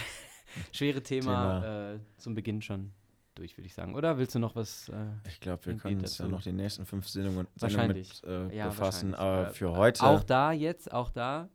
schwere 0.73 1.03
Thema, 1.03 1.95
Äh, 1.95 1.99
zum 2.17 2.35
Beginn 2.35 2.62
schon 2.62 2.93
durch, 3.35 3.57
würde 3.57 3.67
ich 3.67 3.75
sagen. 3.75 3.95
Oder 3.95 4.17
willst 4.19 4.35
du 4.35 4.38
noch 4.38 4.55
was? 4.55 4.88
Äh, 4.88 4.95
Ich 5.29 5.40
glaube, 5.40 5.64
wir 5.67 5.77
können 5.77 6.01
uns 6.01 6.19
ja 6.19 6.29
noch 6.29 6.43
die 6.43 6.53
nächsten 6.53 6.87
fünf 6.87 7.09
Sendungen, 7.09 7.47
Sendungen 7.57 7.79
Wahrscheinlich. 7.88 8.23
mit 8.23 8.31
äh, 8.31 8.57
Ja, 8.57 8.69
befassen. 8.69 9.14
Aber 9.14 9.49
Äh, 9.49 9.53
für 9.55 9.73
heute... 9.77 10.03
Auch 10.05 10.23
da 10.23 10.53
jetzt, 10.53 10.93
auch 10.93 11.11
da. 11.11 11.49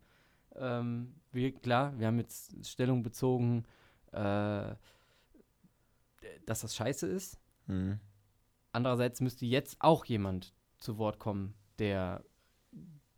Ähm, 0.55 1.15
wir, 1.31 1.53
klar, 1.53 1.97
wir 1.97 2.07
haben 2.07 2.17
jetzt 2.19 2.65
Stellung 2.67 3.01
bezogen, 3.03 3.63
äh, 4.11 4.75
dass 6.45 6.61
das 6.61 6.75
scheiße 6.75 7.07
ist. 7.07 7.39
Hm. 7.67 7.99
Andererseits 8.71 9.21
müsste 9.21 9.45
jetzt 9.45 9.77
auch 9.79 10.05
jemand 10.05 10.53
zu 10.79 10.97
Wort 10.97 11.19
kommen, 11.19 11.53
der 11.79 12.23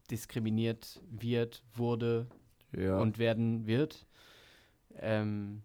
diskriminiert 0.09 1.01
wird, 1.09 1.63
wurde 1.73 2.27
Ja. 2.73 2.99
und 2.99 3.17
werden 3.17 3.65
wird. 3.65 4.05
Ähm, 4.97 5.63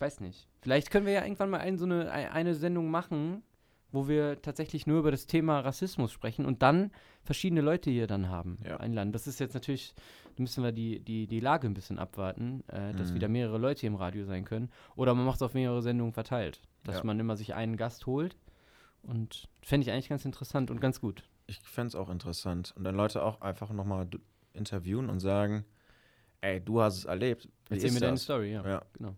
weiß 0.00 0.20
nicht. 0.20 0.46
Vielleicht 0.60 0.90
können 0.90 1.06
wir 1.06 1.12
ja 1.12 1.22
irgendwann 1.22 1.50
mal 1.50 1.60
ein, 1.60 1.78
so 1.78 1.84
eine, 1.84 2.10
ein- 2.10 2.30
eine 2.30 2.54
Sendung 2.54 2.90
machen, 2.90 3.42
wo 3.92 4.08
wir 4.08 4.42
tatsächlich 4.42 4.86
nur 4.86 4.98
über 4.98 5.10
das 5.12 5.26
Thema 5.26 5.60
Rassismus 5.60 6.10
sprechen 6.12 6.46
und 6.46 6.62
dann 6.62 6.90
verschiedene 7.22 7.60
Leute 7.60 7.90
hier 7.90 8.06
dann 8.08 8.28
haben, 8.28 8.58
Ja. 8.64 8.78
einladen. 8.78 9.12
Das 9.12 9.26
ist 9.28 9.38
jetzt 9.38 9.54
natürlich, 9.54 9.94
da 10.36 10.42
müssen 10.42 10.64
wir 10.64 10.72
die, 10.72 10.98
die, 11.00 11.26
die 11.28 11.38
Lage 11.40 11.68
ein 11.68 11.74
bisschen 11.74 11.98
abwarten, 12.00 12.64
äh, 12.68 12.92
dass 12.94 13.10
Mhm. 13.10 13.14
wieder 13.14 13.28
mehrere 13.28 13.58
Leute 13.58 13.82
hier 13.82 13.88
im 13.88 13.94
Radio 13.96 14.24
sein 14.24 14.44
können. 14.44 14.68
Oder 14.96 15.14
man 15.14 15.24
macht 15.24 15.36
es 15.36 15.42
auf 15.42 15.54
mehrere 15.54 15.80
Sendungen 15.80 16.12
verteilt, 16.12 16.60
dass 16.82 16.96
Ja. 16.98 17.04
man 17.04 17.20
immer 17.20 17.36
sich 17.36 17.54
einen 17.54 17.76
Gast 17.76 18.06
holt. 18.06 18.36
Und 19.02 19.48
fände 19.62 19.86
ich 19.86 19.92
eigentlich 19.92 20.08
ganz 20.08 20.24
interessant 20.24 20.70
und 20.70 20.80
ganz 20.80 21.00
gut. 21.00 21.22
Ich 21.46 21.60
fände 21.60 21.88
es 21.88 21.94
auch 21.94 22.08
interessant. 22.08 22.72
Und 22.76 22.84
dann 22.84 22.94
Leute 22.96 23.22
auch 23.22 23.42
einfach 23.42 23.70
nochmal 23.70 24.08
interviewen 24.54 25.10
und 25.10 25.20
sagen, 25.20 25.64
ey, 26.40 26.60
du 26.60 26.80
hast 26.80 26.96
es 26.96 27.04
erlebt. 27.04 27.48
Wie 27.68 27.74
Erzähl 27.74 27.92
mir 27.92 28.00
deine 28.00 28.12
das? 28.12 28.22
Story, 28.22 28.52
ja. 28.52 28.66
Ja, 28.66 28.82
Genau. 28.94 29.14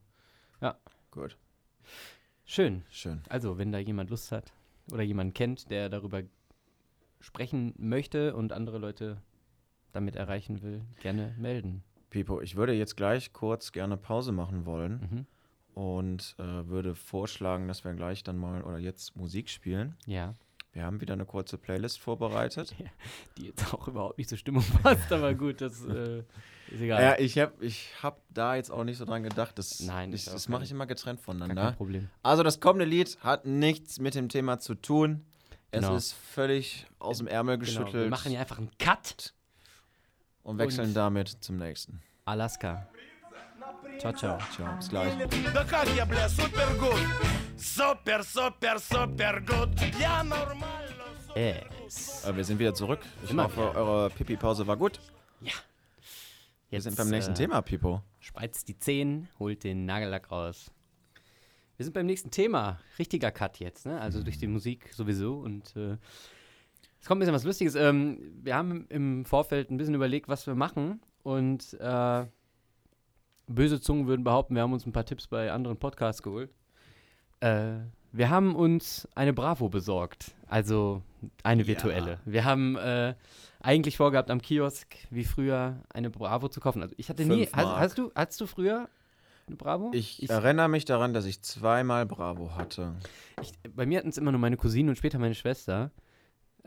Gut. 1.10 1.36
Schön. 2.44 2.82
Schön. 2.90 3.22
Also, 3.28 3.58
wenn 3.58 3.72
da 3.72 3.78
jemand 3.78 4.10
Lust 4.10 4.30
hat 4.32 4.52
oder 4.92 5.02
jemand 5.02 5.34
kennt, 5.34 5.70
der 5.70 5.88
darüber 5.88 6.22
sprechen 7.20 7.74
möchte 7.76 8.36
und 8.36 8.52
andere 8.52 8.78
Leute 8.78 9.20
damit 9.92 10.14
erreichen 10.16 10.62
will, 10.62 10.82
gerne 11.00 11.34
melden. 11.38 11.82
Pipo, 12.10 12.40
ich 12.40 12.54
würde 12.56 12.72
jetzt 12.74 12.96
gleich 12.96 13.32
kurz 13.32 13.72
gerne 13.72 13.96
Pause 13.96 14.30
machen 14.32 14.64
wollen 14.66 15.00
Mhm. 15.10 15.26
und 15.74 16.36
äh, 16.38 16.66
würde 16.68 16.94
vorschlagen, 16.94 17.66
dass 17.66 17.84
wir 17.84 17.94
gleich 17.94 18.22
dann 18.22 18.36
mal 18.36 18.62
oder 18.62 18.78
jetzt 18.78 19.16
Musik 19.16 19.48
spielen. 19.48 19.96
Ja, 20.06 20.34
Wir 20.76 20.84
haben 20.84 21.00
wieder 21.00 21.14
eine 21.14 21.24
kurze 21.24 21.56
Playlist 21.56 21.98
vorbereitet. 22.00 22.74
die 23.38 23.46
jetzt 23.46 23.72
auch 23.72 23.88
überhaupt 23.88 24.18
nicht 24.18 24.28
zur 24.28 24.36
Stimmung 24.36 24.62
passt, 24.82 25.10
aber 25.10 25.32
gut, 25.32 25.62
das 25.62 25.82
äh, 25.86 26.18
ist 26.70 26.80
egal. 26.82 27.02
Ja, 27.02 27.18
ich 27.18 27.38
habe 27.38 27.64
ich 27.64 27.88
hab 28.02 28.20
da 28.28 28.56
jetzt 28.56 28.70
auch 28.70 28.84
nicht 28.84 28.98
so 28.98 29.06
dran 29.06 29.22
gedacht. 29.22 29.58
Das, 29.58 29.80
Nein, 29.80 30.12
ich, 30.12 30.26
das 30.26 30.50
mache 30.50 30.64
ich 30.64 30.70
immer 30.70 30.84
getrennt 30.84 31.18
Gar 31.24 31.34
kein 31.34 31.38
voneinander. 31.40 31.72
Problem. 31.72 32.10
Also 32.22 32.42
das 32.42 32.60
kommende 32.60 32.84
Lied 32.84 33.16
hat 33.22 33.46
nichts 33.46 33.98
mit 34.00 34.14
dem 34.14 34.28
Thema 34.28 34.60
zu 34.60 34.74
tun. 34.74 35.24
Es 35.70 35.80
Genau. 35.80 35.96
ist 35.96 36.12
völlig 36.12 36.86
aus 36.98 37.18
dem 37.18 37.26
Ärmel 37.26 37.56
Genau, 37.56 37.64
geschüttelt 37.64 37.94
wir 38.04 38.10
machen 38.10 38.30
hier 38.30 38.40
einfach 38.40 38.58
einen 38.58 38.70
Cut. 38.78 39.32
und 40.42 40.58
wechseln 40.58 40.88
und- 40.88 40.94
damit 40.94 41.28
zum 41.40 41.56
nächsten. 41.56 42.02
Alaska. 42.26 42.86
Ciao, 43.98 44.12
ciao. 44.12 44.38
Ciao, 44.54 44.76
bis 44.76 44.88
gleich. 44.88 45.12
Super, 47.56 48.22
super, 48.22 48.78
super 48.78 49.40
gut. 49.40 49.70
Ja, 49.98 50.22
normal. 50.22 50.86
Wir 51.34 52.44
sind 52.44 52.58
wieder 52.58 52.74
zurück. 52.74 53.00
Ich 53.24 53.30
Immer 53.30 53.44
hoffe, 53.44 53.74
eure 53.74 54.10
Pipi-Pause 54.10 54.66
war 54.66 54.76
gut. 54.76 55.00
Ja. 55.40 55.52
Jetzt, 56.70 56.70
wir 56.70 56.80
sind 56.80 56.96
beim 56.96 57.10
nächsten 57.10 57.32
äh, 57.32 57.36
Thema, 57.36 57.62
Pipo. 57.62 58.02
Spreizt 58.20 58.68
die 58.68 58.78
Zehen, 58.78 59.28
holt 59.38 59.64
den 59.64 59.86
Nagellack 59.86 60.30
raus. 60.30 60.70
Wir 61.76 61.84
sind 61.84 61.92
beim 61.92 62.06
nächsten 62.06 62.30
Thema. 62.30 62.80
Richtiger 62.98 63.30
Cut 63.30 63.58
jetzt, 63.58 63.86
ne? 63.86 64.00
Also 64.00 64.22
durch 64.22 64.38
die 64.38 64.46
Musik 64.46 64.92
sowieso. 64.92 65.38
Und 65.38 65.76
äh, 65.76 65.96
es 67.00 67.06
kommt 67.06 67.18
ein 67.18 67.20
bisschen 67.20 67.34
was 67.34 67.44
Lustiges. 67.44 67.74
Ähm, 67.74 68.18
wir 68.42 68.56
haben 68.56 68.86
im 68.88 69.24
Vorfeld 69.24 69.70
ein 69.70 69.76
bisschen 69.76 69.94
überlegt, 69.94 70.28
was 70.28 70.46
wir 70.46 70.54
machen. 70.54 71.00
Und 71.22 71.74
äh, 71.80 72.26
böse 73.46 73.80
Zungen 73.80 74.06
würden 74.06 74.24
behaupten, 74.24 74.54
wir 74.54 74.62
haben 74.62 74.72
uns 74.72 74.86
ein 74.86 74.92
paar 74.92 75.04
Tipps 75.04 75.26
bei 75.26 75.50
anderen 75.52 75.76
Podcasts 75.76 76.22
geholt. 76.22 76.50
Äh, 77.40 77.78
wir 78.12 78.30
haben 78.30 78.54
uns 78.54 79.08
eine 79.14 79.32
Bravo 79.32 79.68
besorgt. 79.68 80.34
Also 80.46 81.02
eine 81.42 81.66
virtuelle. 81.66 82.18
Wir 82.24 82.44
haben 82.44 82.76
äh, 82.76 83.14
eigentlich 83.60 83.96
vorgehabt, 83.96 84.30
am 84.30 84.40
Kiosk 84.40 84.96
wie 85.10 85.24
früher 85.24 85.82
eine 85.92 86.10
Bravo 86.10 86.48
zu 86.48 86.60
kaufen. 86.60 86.82
Also 86.82 86.94
ich 86.98 87.08
hatte 87.08 87.24
nie. 87.24 87.44
Fünf 87.44 87.52
Hast, 87.52 87.64
Mark. 87.64 87.80
hast 87.80 87.98
du, 87.98 88.12
hattest 88.14 88.40
du 88.40 88.46
früher 88.46 88.88
eine 89.46 89.56
Bravo? 89.56 89.90
Ich, 89.92 90.28
erinnere 90.28 90.68
mich 90.68 90.84
daran, 90.84 91.12
dass 91.12 91.24
ich 91.24 91.42
zweimal 91.42 92.06
Bravo 92.06 92.54
hatte. 92.54 92.94
ich, 93.42 93.52
bei 93.74 93.86
mir 93.86 93.98
hatten 93.98 94.08
es 94.08 94.18
immer 94.18 94.32
nur 94.32 94.40
meine 94.40 94.56
Cousine 94.56 94.90
und 94.90 94.96
später 94.96 95.18
meine 95.18 95.34
Schwester. 95.34 95.90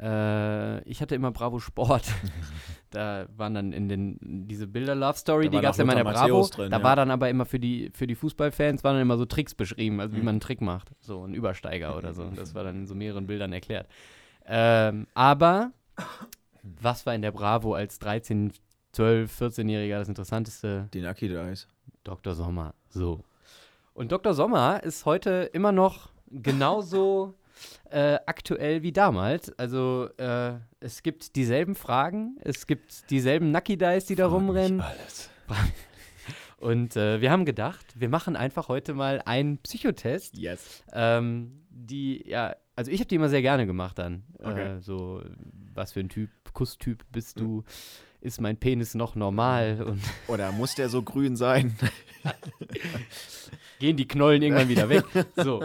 Äh, 0.02 0.82
ich 0.84 1.02
hatte 1.02 1.16
immer 1.16 1.32
Bravo 1.32 1.60
Sport. 1.60 2.04
da 2.90 3.26
waren 3.36 3.54
dann 3.54 3.74
in 3.74 3.90
den 3.90 4.18
diese 4.48 4.66
Bilder 4.68 4.96
Love 4.96 5.18
Story, 5.18 5.50
die 5.50 5.60
gab 5.60 5.72
es 5.72 5.78
ja 5.78 5.84
in 5.84 5.88
meiner 5.88 6.04
Lothar 6.04 6.28
Bravo. 6.28 6.48
Drin, 6.48 6.72
da 6.72 6.78
ja. 6.78 6.84
war 6.84 6.96
dann 6.96 7.12
aber 7.12 7.30
immer 7.30 7.46
für 7.46 7.60
die 7.60 7.92
für 7.94 8.08
die 8.08 8.16
Fußballfans 8.16 8.84
waren 8.84 8.94
dann 8.96 9.02
immer 9.02 9.18
so 9.18 9.26
Tricks 9.26 9.54
beschrieben, 9.56 10.00
also 10.00 10.16
wie 10.16 10.20
Mhm. 10.20 10.26
man 10.26 10.34
einen 10.36 10.40
Trick 10.40 10.62
macht, 10.62 10.92
so 11.02 11.24
ein 11.26 11.34
Übersteiger 11.34 11.98
oder 11.98 12.14
so. 12.14 12.24
Das 12.36 12.56
war 12.56 12.64
dann 12.64 12.78
in 12.78 12.88
so 12.88 12.96
mehreren 12.96 13.28
Bildern 13.28 13.52
erklärt. 13.52 13.88
Ähm, 14.46 15.06
aber 15.14 15.72
was 16.64 17.06
war 17.06 17.14
in 17.14 17.22
der 17.22 17.32
Bravo 17.32 17.74
als 17.74 18.00
13, 18.00 18.54
12, 18.94 19.42
14-Jähriger 19.42 20.00
das 20.00 20.08
Interessanteste? 20.08 20.88
Die 20.94 21.02
Nucky 21.02 21.28
Dice. 21.28 21.68
Dr. 22.06 22.34
Sommer. 22.34 22.74
So. 22.90 23.20
Und 23.94 24.12
Dr. 24.12 24.34
Sommer 24.34 24.82
ist 24.84 25.06
heute 25.06 25.50
immer 25.54 25.72
noch 25.74 26.10
genauso 26.32 27.34
äh, 27.90 28.18
aktuell 28.26 28.84
wie 28.84 28.92
damals. 28.92 29.52
Also 29.58 30.10
äh, 30.18 30.54
es 30.80 31.04
gibt 31.04 31.36
dieselben 31.36 31.76
Fragen, 31.76 32.38
es 32.42 32.68
gibt 32.68 33.10
dieselben 33.10 33.52
Nucky 33.52 33.78
Dice, 33.78 34.06
die 34.06 34.16
da 34.16 34.28
rumrennen. 34.28 34.82
Alles. 34.82 35.30
Und 36.58 36.98
äh, 36.98 37.22
wir 37.22 37.32
haben 37.32 37.46
gedacht, 37.46 37.86
wir 37.96 38.10
machen 38.10 38.36
einfach 38.36 38.68
heute 38.68 38.94
mal 38.94 39.22
einen 39.26 39.60
Psychotest. 39.60 40.38
Yes. 40.38 40.84
Ähm, 40.92 41.62
die, 41.70 42.28
ja, 42.28 42.56
also 42.76 42.92
ich 42.92 43.00
habe 43.00 43.08
die 43.08 43.16
immer 43.16 43.30
sehr 43.30 43.42
gerne 43.42 43.66
gemacht 43.66 43.98
dann. 43.98 44.24
Okay. 44.40 44.78
Äh, 44.78 44.82
so, 44.82 45.24
was 45.74 45.94
für 45.94 46.02
ein 46.02 46.10
Typ, 46.10 46.30
Kusstyp 46.54 47.04
bist 47.12 47.40
du? 47.40 47.64
Ist 48.22 48.42
mein 48.42 48.58
Penis 48.58 48.96
noch 48.96 49.16
normal? 49.16 49.82
Und 49.82 50.02
Oder 50.28 50.52
muss 50.52 50.76
der 50.76 50.90
so 50.90 51.02
grün 51.02 51.38
sein? 51.38 51.78
gehen 53.80 53.96
die 53.96 54.08
Knollen 54.08 54.42
irgendwann 54.42 54.70
wieder 54.70 54.90
weg. 54.90 55.06
So. 55.36 55.64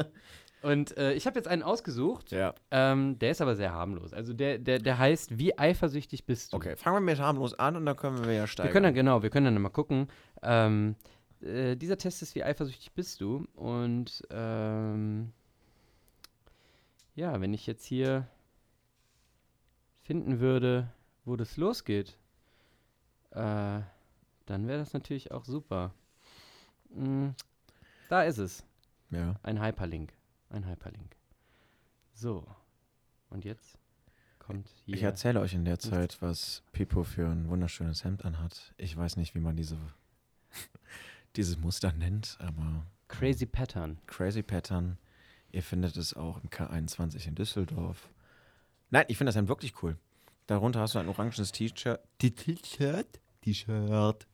Und 0.65 0.97
äh, 0.97 1.13
ich 1.13 1.27
habe 1.27 1.39
jetzt 1.39 1.47
einen 1.47 1.63
ausgesucht, 1.63 2.33
ja. 2.33 2.55
ähm, 2.71 3.19
der 3.19 3.33
ist 3.33 3.43
aber 3.43 3.55
sehr 3.55 3.73
harmlos. 3.73 4.15
Also 4.15 4.33
der, 4.33 4.57
der, 4.57 4.79
der 4.79 4.99
heißt, 4.99 5.39
wie 5.39 5.59
eifersüchtig 5.59 6.25
bist 6.25 6.55
du? 6.55 6.57
Okay, 6.57 6.75
fangen 6.77 6.97
wir 6.97 7.01
mit 7.13 7.21
harmlos 7.21 7.53
an 7.53 7.77
und 7.77 7.85
dann 7.85 7.97
können 7.97 8.25
wir 8.25 8.33
ja 8.33 8.47
steigern. 8.47 8.71
Wir 8.71 8.73
können 8.73 8.85
dann, 8.85 8.95
genau, 8.95 9.23
wir 9.23 9.29
können 9.29 9.45
dann 9.45 9.61
mal 9.61 9.69
gucken. 9.69 10.09
Ähm, 10.43 10.97
äh, 11.43 11.77
dieser 11.77 11.99
Test 11.99 12.23
ist, 12.23 12.35
wie 12.35 12.45
eifersüchtig 12.45 12.93
bist 12.93 13.21
du? 13.21 13.47
Und 13.55 14.23
ähm, 14.31 15.35
ja, 17.15 17.39
wenn 17.43 17.53
ich 17.53 17.67
jetzt 17.67 17.85
hier 17.85 18.27
finden 20.01 20.41
würde, 20.41 20.89
wo 21.27 21.37
das 21.37 21.59
losgeht, 21.59 22.17
äh, 23.33 23.81
dann 24.47 24.67
wäre 24.67 24.79
das 24.79 24.95
natürlich 24.95 25.31
auch 25.31 25.45
super. 25.45 25.93
Mm, 26.89 27.33
da 28.09 28.23
ist 28.23 28.39
es. 28.39 28.65
Ja. 29.11 29.35
Ein 29.43 29.63
Hyperlink. 29.63 30.14
Ein 30.55 30.69
Hyperlink. 30.69 31.17
So. 32.13 32.47
Und 33.29 33.45
jetzt 33.45 33.77
kommt 34.39 34.69
hier. 34.85 34.95
Ich 34.95 35.03
erzähle 35.03 35.41
euch 35.41 35.53
in 35.53 35.65
der 35.65 35.81
Zeit, 35.81 36.23
was 36.23 36.63
Pipo 36.71 37.03
für 37.03 37.27
ein 37.27 37.49
wunderschönes 37.49 38.05
Hemd 38.05 38.25
anhat. 38.25 38.73
Ich 38.77 38.97
weiß 38.97 39.17
nicht, 39.17 39.35
wie 39.35 39.41
man 39.41 39.57
diese, 39.57 39.77
dieses 41.35 41.59
Muster 41.59 41.93
nennt, 41.93 42.37
aber 42.39 42.87
Crazy 43.09 43.47
Pattern. 43.47 43.99
Crazy 44.07 44.45
Pattern. 44.45 44.97
Ihr 45.51 45.65
findet 45.65 45.97
es 45.97 46.15
auch 46.15 46.41
im 46.41 46.51
K21 46.51 47.27
in 47.27 47.35
Düsseldorf. 47.35 48.09
Nein, 48.91 49.07
ich 49.09 49.19
finde 49.19 49.31
das 49.31 49.37
Hemd 49.37 49.49
wirklich 49.49 49.83
cool. 49.83 49.99
Darunter 50.47 50.79
hast 50.79 50.95
du 50.95 51.01
ein 51.01 51.09
orangenes 51.09 51.51
T-Shirt. 51.51 51.99
Die 52.21 52.33
T-Shirt? 52.33 53.21
T-Shirt. 53.43 54.29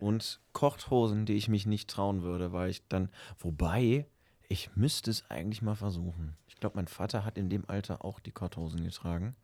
Und 0.00 0.40
Kochthosen, 0.54 1.26
die 1.26 1.34
ich 1.34 1.48
mich 1.48 1.66
nicht 1.66 1.90
trauen 1.90 2.22
würde, 2.22 2.52
weil 2.52 2.70
ich 2.70 2.88
dann. 2.88 3.10
Wobei, 3.38 4.06
ich 4.48 4.74
müsste 4.76 5.10
es 5.10 5.28
eigentlich 5.30 5.62
mal 5.62 5.74
versuchen. 5.74 6.36
Ich 6.48 6.56
glaube, 6.56 6.76
mein 6.76 6.88
Vater 6.88 7.24
hat 7.24 7.38
in 7.38 7.48
dem 7.48 7.68
Alter 7.68 8.04
auch 8.04 8.20
die 8.20 8.32
Kochthosen 8.32 8.82
getragen. 8.82 9.36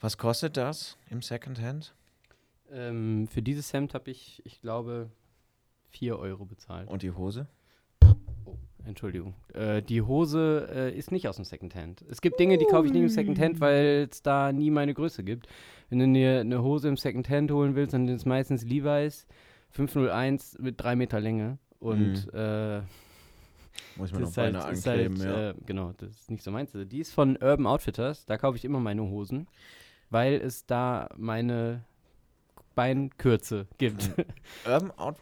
Was 0.00 0.18
kostet 0.18 0.56
das 0.56 0.96
im 1.10 1.22
Secondhand? 1.22 1.94
Ähm, 2.70 3.28
für 3.28 3.42
dieses 3.42 3.72
Hemd 3.72 3.94
habe 3.94 4.10
ich, 4.10 4.42
ich 4.44 4.60
glaube, 4.60 5.10
4 5.90 6.18
Euro 6.18 6.44
bezahlt. 6.44 6.88
Und 6.88 7.02
die 7.02 7.12
Hose? 7.12 7.46
Entschuldigung. 8.84 9.34
Äh, 9.54 9.82
die 9.82 10.02
Hose 10.02 10.68
äh, 10.72 10.96
ist 10.96 11.12
nicht 11.12 11.28
aus 11.28 11.36
dem 11.36 11.44
Secondhand. 11.44 12.02
Es 12.10 12.20
gibt 12.20 12.40
Dinge, 12.40 12.58
die 12.58 12.64
kaufe 12.64 12.86
ich 12.86 12.92
nicht 12.92 13.02
im 13.02 13.08
Secondhand, 13.08 13.60
weil 13.60 14.08
es 14.10 14.22
da 14.22 14.52
nie 14.52 14.70
meine 14.70 14.94
Größe 14.94 15.22
gibt. 15.22 15.46
Wenn 15.88 16.00
du 16.00 16.12
dir 16.12 16.40
eine 16.40 16.62
Hose 16.62 16.88
im 16.88 16.96
Secondhand 16.96 17.50
holen 17.52 17.76
willst, 17.76 17.94
dann 17.94 18.06
sind 18.06 18.16
es 18.16 18.24
meistens 18.24 18.64
Levi's 18.64 19.26
501 19.70 20.58
mit 20.58 20.80
3 20.80 20.96
Meter 20.96 21.20
Länge. 21.20 21.58
Und 21.78 22.32
äh, 22.34 22.82
Muss 23.96 24.10
ich 24.10 24.14
mir 24.14 24.22
das 24.22 24.36
noch 24.36 24.42
halt, 24.42 24.54
Beine 24.54 24.72
ist 24.72 24.88
ankleben, 24.88 25.20
halt 25.20 25.30
ja. 25.30 25.50
äh, 25.50 25.54
genau, 25.66 25.92
das 25.98 26.10
ist 26.10 26.30
nicht 26.30 26.42
so 26.42 26.50
meins. 26.50 26.70
Die 26.74 27.00
ist 27.00 27.12
von 27.12 27.36
Urban 27.36 27.66
Outfitters, 27.66 28.24
da 28.26 28.38
kaufe 28.38 28.56
ich 28.56 28.64
immer 28.64 28.80
meine 28.80 29.02
Hosen, 29.02 29.46
weil 30.10 30.34
es 30.34 30.66
da 30.66 31.08
meine 31.16 31.84
Beinkürze 32.74 33.66
gibt. 33.78 34.10
Urban, 34.66 34.90
Out 34.98 35.16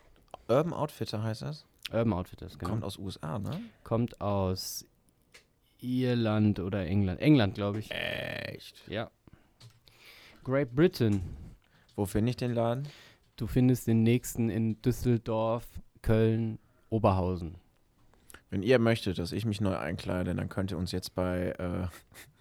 Urban 0.48 0.72
Outfitter 0.72 1.22
heißt 1.22 1.42
das? 1.42 1.66
Urban 1.92 2.12
Outfitters, 2.12 2.58
genau. 2.58 2.70
Kommt 2.70 2.84
aus 2.84 2.98
USA, 2.98 3.38
ne? 3.38 3.60
Kommt 3.84 4.20
aus 4.20 4.86
Irland 5.80 6.58
oder 6.60 6.86
England. 6.86 7.20
England, 7.20 7.54
glaube 7.54 7.80
ich. 7.80 7.90
Echt? 7.90 8.86
Ja. 8.88 9.10
Great 10.44 10.74
Britain. 10.74 11.22
Wo 11.96 12.06
finde 12.06 12.30
ich 12.30 12.36
den 12.36 12.54
Laden? 12.54 12.88
Du 13.36 13.46
findest 13.46 13.86
den 13.86 14.02
nächsten 14.02 14.50
in 14.50 14.80
Düsseldorf, 14.82 15.66
Köln, 16.02 16.58
Oberhausen. 16.88 17.56
Wenn 18.50 18.62
ihr 18.62 18.80
möchtet, 18.80 19.18
dass 19.18 19.30
ich 19.32 19.44
mich 19.44 19.60
neu 19.60 19.76
einkleide, 19.76 20.34
dann 20.34 20.48
könnt 20.48 20.72
ihr 20.72 20.78
uns 20.78 20.90
jetzt 20.92 21.14
bei 21.14 21.54
äh, 21.58 21.86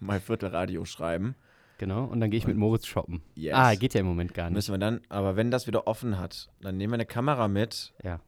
MyViertelRadio 0.00 0.84
schreiben. 0.84 1.36
Genau. 1.78 2.04
Und 2.04 2.20
dann 2.20 2.30
gehe 2.30 2.36
ich 2.36 2.46
mit 2.46 2.58
Moritz 2.58 2.86
shoppen. 2.86 3.22
Yes. 3.34 3.54
Ah, 3.54 3.74
geht 3.74 3.94
ja 3.94 4.00
im 4.00 4.06
Moment 4.06 4.34
gar 4.34 4.50
nicht. 4.50 4.54
Müssen 4.54 4.74
wir 4.74 4.78
dann, 4.78 5.00
aber 5.08 5.36
wenn 5.36 5.50
das 5.50 5.66
wieder 5.66 5.86
offen 5.86 6.18
hat, 6.18 6.50
dann 6.60 6.76
nehmen 6.76 6.92
wir 6.92 6.96
eine 6.96 7.06
Kamera 7.06 7.48
mit. 7.48 7.94
Ja. 8.04 8.20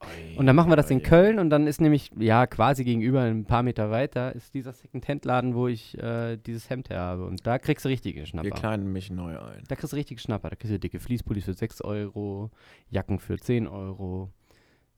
Ui, 0.00 0.38
Und 0.38 0.46
dann 0.46 0.56
machen 0.56 0.70
wir 0.70 0.76
das 0.76 0.90
in 0.90 0.98
ui. 0.98 1.02
Köln 1.02 1.38
und 1.38 1.50
dann 1.50 1.66
ist 1.66 1.80
nämlich, 1.80 2.10
ja, 2.18 2.46
quasi 2.46 2.84
gegenüber, 2.84 3.20
ein 3.20 3.44
paar 3.44 3.62
Meter 3.62 3.90
weiter, 3.90 4.34
ist 4.34 4.54
dieser 4.54 4.72
Second-Hand-Laden, 4.72 5.54
wo 5.54 5.68
ich 5.68 5.98
äh, 5.98 6.38
dieses 6.38 6.70
Hemd 6.70 6.88
her 6.88 7.00
habe. 7.00 7.26
Und 7.26 7.46
da 7.46 7.58
kriegst 7.58 7.84
du 7.84 7.90
richtige 7.90 8.24
Schnapper. 8.24 8.46
Wir 8.46 8.52
kleiden 8.52 8.92
mich 8.92 9.10
neu 9.10 9.38
ein. 9.38 9.64
Da 9.68 9.76
kriegst 9.76 9.92
du 9.92 9.96
richtige 9.96 10.20
Schnapper. 10.20 10.48
Da 10.48 10.56
kriegst 10.56 10.72
du 10.72 10.78
dicke 10.78 11.00
Fließpullis 11.00 11.44
für 11.44 11.54
6 11.54 11.82
Euro, 11.82 12.50
Jacken 12.88 13.18
für 13.18 13.36
10 13.36 13.66
Euro. 13.66 14.30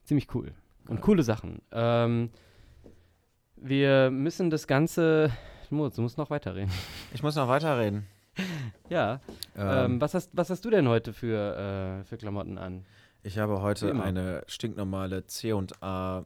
Ziemlich 0.04 0.32
cool. 0.34 0.52
Und 0.88 1.00
coole 1.00 1.22
Sachen. 1.22 1.62
Ähm, 1.72 2.30
wir 3.56 4.10
müssen 4.10 4.50
das 4.50 4.66
Ganze. 4.66 5.30
Moritz, 5.70 5.96
du 5.96 6.02
musst 6.02 6.18
noch 6.18 6.30
weiterreden. 6.30 6.70
Ich 7.12 7.22
muss 7.22 7.36
noch 7.36 7.48
weiterreden. 7.48 8.06
ja. 8.88 9.20
Ähm, 9.56 10.00
was, 10.00 10.14
hast, 10.14 10.30
was 10.32 10.50
hast 10.50 10.64
du 10.64 10.70
denn 10.70 10.88
heute 10.88 11.12
für, 11.12 12.00
äh, 12.00 12.04
für 12.04 12.16
Klamotten 12.16 12.58
an? 12.58 12.84
ich 13.24 13.38
habe 13.38 13.62
heute 13.62 14.00
eine 14.00 14.44
stinknormale 14.46 15.26
C&A 15.26 16.24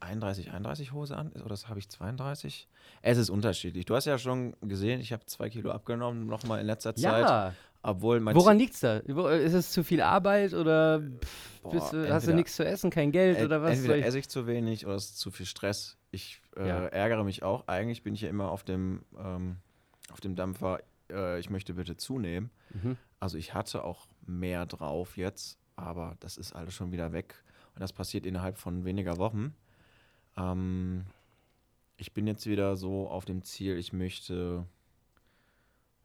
31, 0.00 0.50
31 0.50 0.92
Hose 0.92 1.16
an. 1.16 1.30
Oder 1.32 1.50
das 1.50 1.68
habe 1.68 1.78
ich 1.78 1.88
32? 1.88 2.68
Es 3.02 3.18
ist 3.18 3.30
unterschiedlich. 3.30 3.84
Du 3.84 3.94
hast 3.94 4.06
ja 4.06 4.18
schon 4.18 4.56
gesehen, 4.60 5.00
ich 5.00 5.12
habe 5.12 5.24
zwei 5.26 5.48
Kilo 5.48 5.70
abgenommen, 5.70 6.26
nochmal 6.26 6.60
in 6.60 6.66
letzter 6.66 6.94
Zeit. 6.94 7.54
Obwohl 7.82 8.20
mein 8.20 8.34
Woran 8.36 8.58
liegt's 8.58 8.80
da? 8.80 8.98
Ist 8.98 9.54
es 9.54 9.72
zu 9.72 9.82
viel 9.82 10.02
Arbeit 10.02 10.52
oder 10.52 11.00
pff, 11.00 11.60
Boah, 11.62 11.70
du, 11.72 11.80
hast 11.80 11.92
du 11.92 11.96
entweder- 12.06 12.34
nichts 12.34 12.56
zu 12.56 12.64
essen, 12.64 12.90
kein 12.90 13.10
Geld 13.10 13.42
oder 13.42 13.62
was? 13.62 13.78
Entweder 13.78 14.04
esse 14.04 14.18
ich 14.18 14.28
zu 14.28 14.46
wenig 14.46 14.84
oder 14.86 14.96
es 14.96 15.06
ist 15.06 15.18
zu 15.18 15.30
viel 15.30 15.46
Stress. 15.46 15.96
Ich 16.10 16.42
äh, 16.56 16.68
Ja. 16.68 16.86
ärgere 16.86 17.24
mich 17.24 17.42
auch. 17.42 17.66
Eigentlich 17.68 18.02
bin 18.02 18.12
ich 18.14 18.20
ja 18.20 18.28
immer 18.28 18.50
auf 18.50 18.64
dem, 18.64 19.02
ähm, 19.18 19.56
auf 20.12 20.20
dem 20.20 20.36
Dampfer, 20.36 20.80
äh, 21.10 21.40
ich 21.40 21.48
möchte 21.48 21.72
bitte 21.74 21.96
zunehmen. 21.96 22.50
Mhm. 22.74 22.96
Also 23.18 23.38
ich 23.38 23.54
hatte 23.54 23.82
auch 23.84 24.06
mehr 24.26 24.66
drauf 24.66 25.16
jetzt, 25.16 25.58
aber 25.76 26.16
das 26.20 26.36
ist 26.36 26.52
alles 26.54 26.74
schon 26.74 26.92
wieder 26.92 27.12
weg. 27.12 27.34
Und 27.74 27.80
das 27.80 27.92
passiert 27.94 28.26
innerhalb 28.26 28.58
von 28.58 28.84
weniger 28.84 29.16
Wochen. 29.16 29.54
Ähm, 30.36 31.04
ich 31.96 32.12
bin 32.12 32.26
jetzt 32.26 32.46
wieder 32.46 32.76
so 32.76 33.08
auf 33.08 33.24
dem 33.24 33.42
Ziel, 33.42 33.76
ich 33.78 33.92
möchte. 33.94 34.66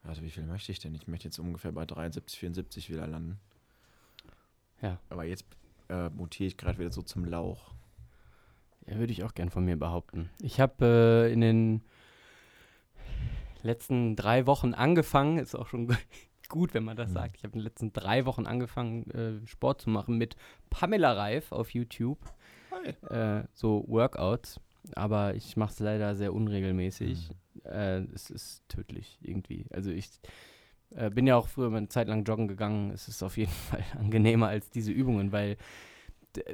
Also 0.07 0.21
wie 0.21 0.29
viel 0.29 0.43
möchte 0.43 0.71
ich 0.71 0.79
denn? 0.79 0.93
Ich 0.95 1.07
möchte 1.07 1.25
jetzt 1.25 1.39
ungefähr 1.39 1.71
bei 1.71 1.85
73, 1.85 2.37
74 2.39 2.89
wieder 2.89 3.07
landen. 3.07 3.39
Ja. 4.81 4.99
Aber 5.09 5.23
jetzt 5.23 5.45
äh, 5.89 6.09
mutiere 6.09 6.47
ich 6.47 6.57
gerade 6.57 6.77
wieder 6.79 6.91
so 6.91 7.01
zum 7.01 7.25
Lauch. 7.25 7.73
Ja, 8.87 8.97
würde 8.97 9.11
ich 9.13 9.23
auch 9.23 9.33
gern 9.33 9.49
von 9.49 9.65
mir 9.65 9.77
behaupten. 9.77 10.29
Ich 10.39 10.59
habe 10.59 10.85
äh, 11.29 11.33
in 11.33 11.41
den 11.41 11.81
letzten 13.63 14.15
drei 14.15 14.45
Wochen 14.45 14.73
angefangen, 14.73 15.39
ist 15.39 15.55
auch 15.55 15.67
schon 15.67 15.95
gut, 16.49 16.73
wenn 16.73 16.83
man 16.83 16.97
das 16.97 17.09
Mhm. 17.09 17.13
sagt. 17.13 17.37
Ich 17.37 17.43
habe 17.43 17.53
in 17.53 17.59
den 17.59 17.63
letzten 17.65 17.93
drei 17.93 18.25
Wochen 18.25 18.45
angefangen, 18.45 19.09
äh, 19.11 19.47
Sport 19.47 19.81
zu 19.81 19.89
machen 19.89 20.17
mit 20.17 20.35
Pamela 20.69 21.13
Reif 21.13 21.51
auf 21.51 21.71
YouTube. 21.73 22.19
Äh, 23.09 23.43
so 23.53 23.83
Workouts. 23.87 24.59
Aber 24.93 25.33
ich 25.33 25.57
mache 25.57 25.71
es 25.71 25.79
leider 25.79 26.15
sehr 26.15 26.31
unregelmäßig. 26.33 27.31
Äh, 27.65 28.03
es 28.13 28.29
ist 28.29 28.63
tödlich 28.67 29.17
irgendwie. 29.21 29.65
Also 29.71 29.91
ich 29.91 30.09
äh, 30.95 31.09
bin 31.09 31.27
ja 31.27 31.35
auch 31.35 31.47
früher 31.47 31.69
mal 31.69 31.77
eine 31.77 31.89
Zeit 31.89 32.07
lang 32.07 32.23
joggen 32.23 32.47
gegangen. 32.47 32.91
Es 32.91 33.07
ist 33.07 33.23
auf 33.23 33.37
jeden 33.37 33.51
Fall 33.69 33.83
angenehmer 33.99 34.47
als 34.47 34.69
diese 34.69 34.91
Übungen, 34.91 35.31
weil 35.31 35.57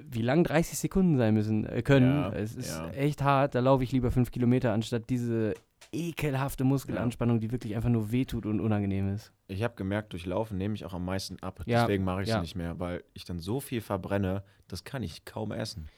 wie 0.03 0.22
lang 0.22 0.43
30 0.43 0.78
Sekunden 0.78 1.18
sein 1.18 1.34
müssen 1.34 1.66
äh, 1.66 1.82
können. 1.82 2.16
Ja, 2.16 2.34
es 2.34 2.55
ist 2.55 2.78
ja. 2.78 2.89
echt 2.91 3.24
hart. 3.24 3.55
Da 3.55 3.59
laufe 3.62 3.84
ich 3.84 3.91
lieber 3.91 4.12
fünf 4.12 4.32
Kilometer, 4.32 4.74
anstatt 4.74 5.09
diese 5.09 5.55
ekelhafte 5.91 6.64
Muskelanspannung, 6.64 7.39
die 7.39 7.51
wirklich 7.51 7.76
einfach 7.76 7.89
nur 7.89 8.12
wehtut 8.12 8.45
und 8.45 8.59
unangenehm 8.59 9.14
ist. 9.14 9.34
Ich 9.47 9.64
habe 9.64 9.74
gemerkt, 9.76 10.14
durch 10.14 10.26
Laufen 10.28 10.57
nehme 10.57 10.76
ich 10.76 10.86
auch 10.86 10.93
am 10.93 11.03
meisten 11.03 11.39
ab. 11.41 11.62
Ja, 11.66 11.82
Deswegen 11.82 12.03
mache 12.03 12.22
ich 12.22 12.28
es 12.30 12.36
ja. 12.36 12.41
nicht 12.41 12.55
mehr, 12.55 12.80
weil 12.80 13.03
ich 13.14 13.26
dann 13.26 13.39
so 13.39 13.59
viel 13.59 13.82
verbrenne, 13.82 14.43
das 14.68 14.84
kann 14.84 15.01
ich 15.01 15.26
kaum 15.26 15.51
essen. 15.51 15.89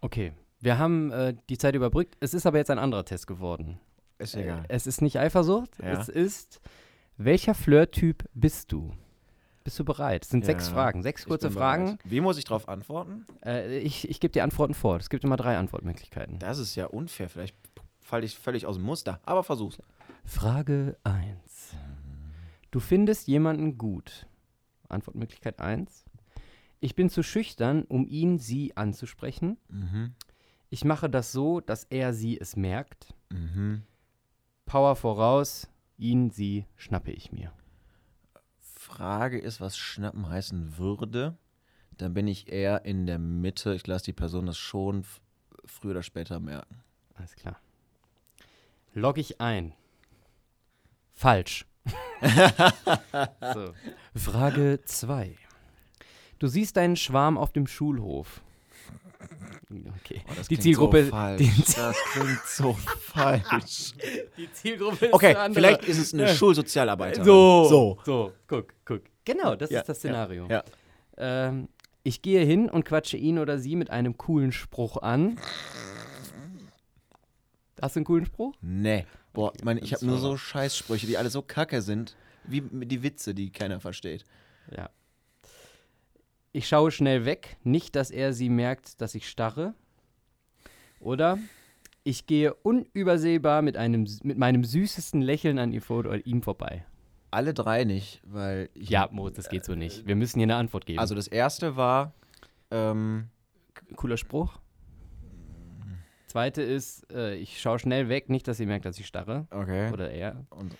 Okay, 0.00 0.32
wir 0.60 0.78
haben 0.78 1.10
äh, 1.12 1.34
die 1.48 1.58
Zeit 1.58 1.74
überbrückt. 1.74 2.16
Es 2.20 2.34
ist 2.34 2.46
aber 2.46 2.58
jetzt 2.58 2.70
ein 2.70 2.78
anderer 2.78 3.04
Test 3.04 3.26
geworden. 3.26 3.78
Ist 4.18 4.34
Äh, 4.34 4.42
egal. 4.44 4.64
es 4.68 4.86
ist 4.86 5.02
nicht 5.02 5.18
Eifersucht, 5.18 5.78
Ja. 5.78 6.00
es 6.00 6.08
ist, 6.08 6.60
welcher 7.16 7.54
Flirttyp 7.54 8.24
bist 8.34 8.72
du? 8.72 8.94
Bist 9.64 9.78
du 9.78 9.84
bereit? 9.84 10.24
Es 10.24 10.30
sind 10.30 10.44
sechs 10.44 10.68
Ja, 10.68 10.74
Fragen, 10.74 11.02
sechs 11.02 11.24
kurze 11.26 11.50
Fragen. 11.50 11.84
bereit. 11.84 11.98
Wie 12.04 12.20
muss 12.20 12.38
ich 12.38 12.44
darauf 12.44 12.68
antworten? 12.68 13.26
Äh, 13.44 13.78
ich 13.78 14.08
ich 14.08 14.20
gebe 14.20 14.32
dir 14.32 14.44
Antworten 14.44 14.74
vor. 14.74 14.96
Es 14.96 15.10
gibt 15.10 15.24
immer 15.24 15.36
drei 15.36 15.58
Antwortmöglichkeiten. 15.58 16.38
Das 16.38 16.58
ist 16.58 16.74
ja 16.76 16.86
unfair. 16.86 17.28
Vielleicht 17.28 17.56
falle 18.00 18.24
ich 18.24 18.38
völlig 18.38 18.64
aus 18.66 18.76
dem 18.76 18.84
Muster. 18.84 19.20
Aber 19.24 19.42
versuch's. 19.42 19.78
Frage 20.24 20.96
1. 21.04 21.74
Du 22.70 22.78
findest 22.80 23.26
jemanden 23.26 23.76
gut. 23.76 24.26
Antwortmöglichkeit 24.88 25.60
1. 25.60 26.04
Ich 26.80 26.94
bin 26.94 27.10
zu 27.10 27.22
schüchtern, 27.24 27.82
um 27.84 28.06
ihn, 28.06 28.38
sie 28.38 28.76
anzusprechen. 28.76 29.58
Mhm. 29.68 30.14
Ich 30.70 30.84
mache 30.84 31.08
das 31.08 31.32
so, 31.32 31.60
dass 31.60 31.84
er, 31.84 32.12
sie 32.12 32.38
es 32.38 32.56
merkt. 32.56 33.14
Mhm. 33.30 33.82
Power 34.64 34.96
voraus, 34.96 35.68
ihn, 35.96 36.30
sie 36.30 36.66
schnappe 36.76 37.12
ich 37.12 37.32
mir. 37.32 37.52
Frage 38.58 39.38
ist, 39.38 39.60
was 39.60 39.76
schnappen 39.76 40.28
heißen 40.28 40.78
würde. 40.78 41.36
Dann 41.96 42.14
bin 42.14 42.28
ich 42.28 42.52
eher 42.52 42.84
in 42.84 43.06
der 43.06 43.18
Mitte. 43.18 43.74
Ich 43.74 43.86
lasse 43.86 44.06
die 44.06 44.12
Person 44.12 44.46
das 44.46 44.58
schon 44.58 45.04
früher 45.64 45.92
oder 45.92 46.02
später 46.02 46.40
merken. 46.40 46.82
Alles 47.14 47.34
klar. 47.34 47.58
Log 48.92 49.18
ich 49.18 49.40
ein. 49.40 49.72
Falsch. 51.14 51.66
so. 53.54 53.72
Frage 54.14 54.80
2. 54.84 55.36
Du 56.38 56.46
siehst 56.48 56.76
deinen 56.76 56.96
Schwarm 56.96 57.38
auf 57.38 57.52
dem 57.52 57.66
Schulhof. 57.66 58.42
Okay. 60.04 60.22
Oh, 60.28 60.32
Die 60.48 60.58
Zielgruppe- 60.58 61.04
So 61.06 61.10
falsch. 61.10 61.38
die- 61.42 61.72
das 61.74 61.96
klingt 62.12 62.40
so 62.46 62.72
falsch. 63.00 63.92
Die 64.36 64.52
Zielgruppe 64.52 65.06
ist 65.06 65.12
Okay, 65.14 65.26
eine 65.30 65.38
andere. 65.40 65.54
vielleicht 65.60 65.84
ist 65.84 65.98
es 65.98 66.14
eine 66.14 66.28
Schulsozialarbeiterin. 66.28 67.24
So, 67.24 67.64
So. 67.68 67.98
so, 68.04 68.32
guck, 68.46 68.72
guck. 68.84 69.02
Genau, 69.24 69.56
das 69.56 69.70
Ja, 69.70 69.80
ist 69.80 69.88
das 69.88 70.02
ja, 70.04 70.10
Szenario. 70.10 70.46
ja. 70.48 70.62
Ähm, 71.18 71.68
ich 72.04 72.22
gehe 72.22 72.44
hin 72.44 72.70
und 72.70 72.84
quatsche 72.84 73.16
ihn 73.16 73.38
oder 73.40 73.58
sie 73.58 73.74
mit 73.74 73.90
einem 73.90 74.16
coolen 74.16 74.52
Spruch 74.52 74.98
an. 74.98 75.36
Hast 77.82 77.96
du 77.96 77.98
einen 78.00 78.04
coolen 78.04 78.26
Spruch? 78.26 78.54
Nee. 78.62 79.04
Boah, 79.32 79.48
Okay, 79.48 79.58
meine, 79.64 79.80
ich 79.80 79.92
habe 79.92 80.06
nur 80.06 80.18
so 80.18 80.36
Scheißsprüche, 80.36 81.06
die 81.06 81.18
alle 81.18 81.28
so 81.30 81.42
kacke 81.42 81.82
sind, 81.82 82.16
wie 82.44 82.62
die 82.62 83.02
Witze, 83.02 83.34
die 83.34 83.50
keiner 83.50 83.80
versteht. 83.80 84.24
Ja. 84.74 84.88
Ich 86.56 86.68
schaue 86.68 86.90
schnell 86.90 87.26
weg, 87.26 87.58
nicht, 87.64 87.96
dass 87.96 88.10
er 88.10 88.32
sie 88.32 88.48
merkt, 88.48 89.02
dass 89.02 89.14
ich 89.14 89.28
starre. 89.28 89.74
Oder 91.00 91.38
ich 92.02 92.24
gehe 92.24 92.54
unübersehbar 92.54 93.60
mit, 93.60 93.76
einem, 93.76 94.06
mit 94.22 94.38
meinem 94.38 94.64
süßesten 94.64 95.20
Lächeln 95.20 95.58
an 95.58 95.70
ihr 95.70 95.82
vor, 95.82 95.98
oder 95.98 96.24
ihm 96.24 96.40
vorbei. 96.40 96.86
Alle 97.30 97.52
drei 97.52 97.84
nicht, 97.84 98.22
weil 98.24 98.70
ich. 98.72 98.88
Ja, 98.88 99.06
Moritz, 99.12 99.36
das 99.36 99.50
geht 99.50 99.66
so 99.66 99.74
nicht. 99.74 100.06
Wir 100.06 100.16
müssen 100.16 100.38
hier 100.38 100.46
eine 100.46 100.56
Antwort 100.56 100.86
geben. 100.86 100.98
Also 100.98 101.14
das 101.14 101.28
erste 101.28 101.76
war, 101.76 102.14
ähm, 102.70 103.28
cooler 103.94 104.16
Spruch. 104.16 104.58
Zweite 106.26 106.62
ist, 106.62 107.12
äh, 107.12 107.34
ich 107.34 107.60
schaue 107.60 107.78
schnell 107.78 108.08
weg, 108.08 108.30
nicht, 108.30 108.48
dass 108.48 108.56
sie 108.56 108.64
merkt, 108.64 108.86
dass 108.86 108.98
ich 108.98 109.06
starre. 109.06 109.46
okay. 109.50 109.92
Oder 109.92 110.10
er. 110.10 110.46
Und 110.48 110.74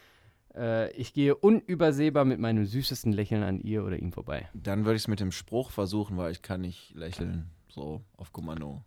Äh, 0.56 0.90
ich 0.92 1.12
gehe 1.12 1.34
unübersehbar 1.34 2.24
mit 2.24 2.40
meinem 2.40 2.64
süßesten 2.64 3.12
Lächeln 3.12 3.42
an 3.42 3.60
ihr 3.60 3.84
oder 3.84 3.98
ihm 3.98 4.12
vorbei. 4.12 4.48
dann 4.54 4.84
würde 4.84 4.96
ich 4.96 5.02
es 5.02 5.08
mit 5.08 5.20
dem 5.20 5.32
Spruch 5.32 5.70
versuchen, 5.70 6.16
weil 6.16 6.32
ich 6.32 6.42
kann 6.42 6.62
nicht 6.62 6.94
lächeln, 6.94 7.50
so 7.68 8.02
auf 8.16 8.32
Kommando. 8.32 8.84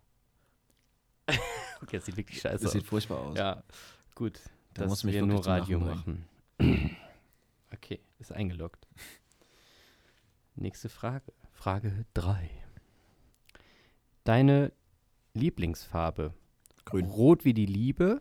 Okay, 1.82 1.96
das 1.96 2.04
sieht 2.04 2.18
wirklich 2.18 2.42
scheiße 2.42 2.58
Das 2.58 2.66
aus. 2.66 2.72
sieht 2.72 2.84
furchtbar 2.84 3.20
aus. 3.20 3.38
Ja, 3.38 3.62
gut. 4.14 4.38
Da 4.74 4.84
du 4.84 4.90
mich 5.06 5.14
wir 5.14 5.24
nur 5.24 5.46
Radio 5.46 5.80
machen. 5.80 6.26
okay, 7.72 8.00
ist 8.18 8.32
eingeloggt. 8.32 8.86
Nächste 10.56 10.90
Frage. 10.90 11.32
Frage 11.52 12.04
3. 12.12 12.50
Deine 14.24 14.72
Lieblingsfarbe? 15.32 16.34
Grün. 16.84 17.06
Rot 17.06 17.46
wie 17.46 17.54
die 17.54 17.64
Liebe. 17.64 18.20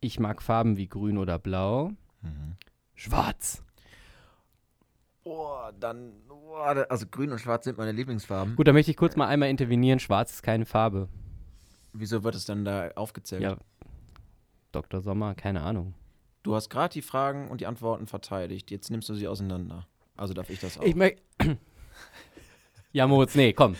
Ich 0.00 0.18
mag 0.18 0.42
Farben 0.42 0.76
wie 0.76 0.88
grün 0.88 1.16
oder 1.16 1.38
blau. 1.38 1.92
Mhm. 2.22 2.56
Schwarz. 2.94 3.62
Oh, 5.24 5.58
dann, 5.78 6.12
oh, 6.30 6.56
da- 6.74 6.84
also 6.84 7.06
grün 7.06 7.30
und 7.32 7.38
schwarz 7.38 7.64
sind 7.64 7.76
meine 7.78 7.92
Lieblingsfarben. 7.92 8.56
Gut, 8.56 8.66
da 8.66 8.72
möchte 8.72 8.90
ich 8.90 8.96
kurz 8.96 9.14
mal 9.16 9.26
einmal 9.28 9.50
intervenieren. 9.50 9.98
Schwarz 9.98 10.32
ist 10.32 10.42
keine 10.42 10.64
Farbe. 10.64 11.08
Wieso 11.92 12.24
wird 12.24 12.34
es 12.34 12.44
dann 12.46 12.64
da 12.64 12.90
aufgezählt? 12.96 13.42
Ja, 13.42 13.56
Dr. 14.72 15.00
Sommer, 15.00 15.34
keine 15.34 15.62
Ahnung. 15.62 15.94
Du 16.42 16.54
hast 16.54 16.70
gerade 16.70 16.92
die 16.92 17.02
Fragen 17.02 17.48
und 17.48 17.60
die 17.60 17.66
Antworten 17.66 18.06
verteidigt. 18.06 18.70
Jetzt 18.70 18.90
nimmst 18.90 19.08
du 19.08 19.14
sie 19.14 19.28
auseinander. 19.28 19.86
Also 20.16 20.32
darf 20.34 20.48
ich 20.50 20.60
das 20.60 20.78
auch. 20.78 20.82
Ich 20.82 20.94
möchte. 20.94 21.20
ja, 22.92 23.06
Moritz, 23.06 23.34
nee, 23.34 23.52
komm. 23.52 23.76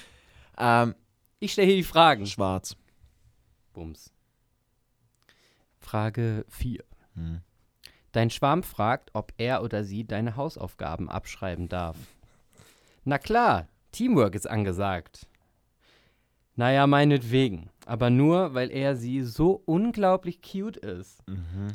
ähm, 0.58 0.94
Ich 1.38 1.52
stelle 1.52 1.68
hier 1.68 1.76
die 1.76 1.82
Fragen. 1.84 2.26
schwarz. 2.26 2.76
Bums. 3.72 4.12
Frage 5.78 6.44
4. 6.48 6.84
Hm. 7.14 7.40
Dein 8.12 8.30
Schwarm 8.30 8.62
fragt, 8.62 9.10
ob 9.12 9.32
er 9.36 9.62
oder 9.62 9.84
sie 9.84 10.06
deine 10.06 10.36
Hausaufgaben 10.36 11.08
abschreiben 11.08 11.68
darf. 11.68 11.96
Na 13.04 13.18
klar, 13.18 13.68
Teamwork 13.92 14.34
ist 14.34 14.48
angesagt. 14.48 15.26
Naja, 16.56 16.86
meinetwegen. 16.86 17.70
Aber 17.86 18.10
nur, 18.10 18.54
weil 18.54 18.70
er 18.70 18.96
sie 18.96 19.22
so 19.22 19.62
unglaublich 19.64 20.42
cute 20.42 20.76
ist. 20.76 21.26
Mhm. 21.28 21.68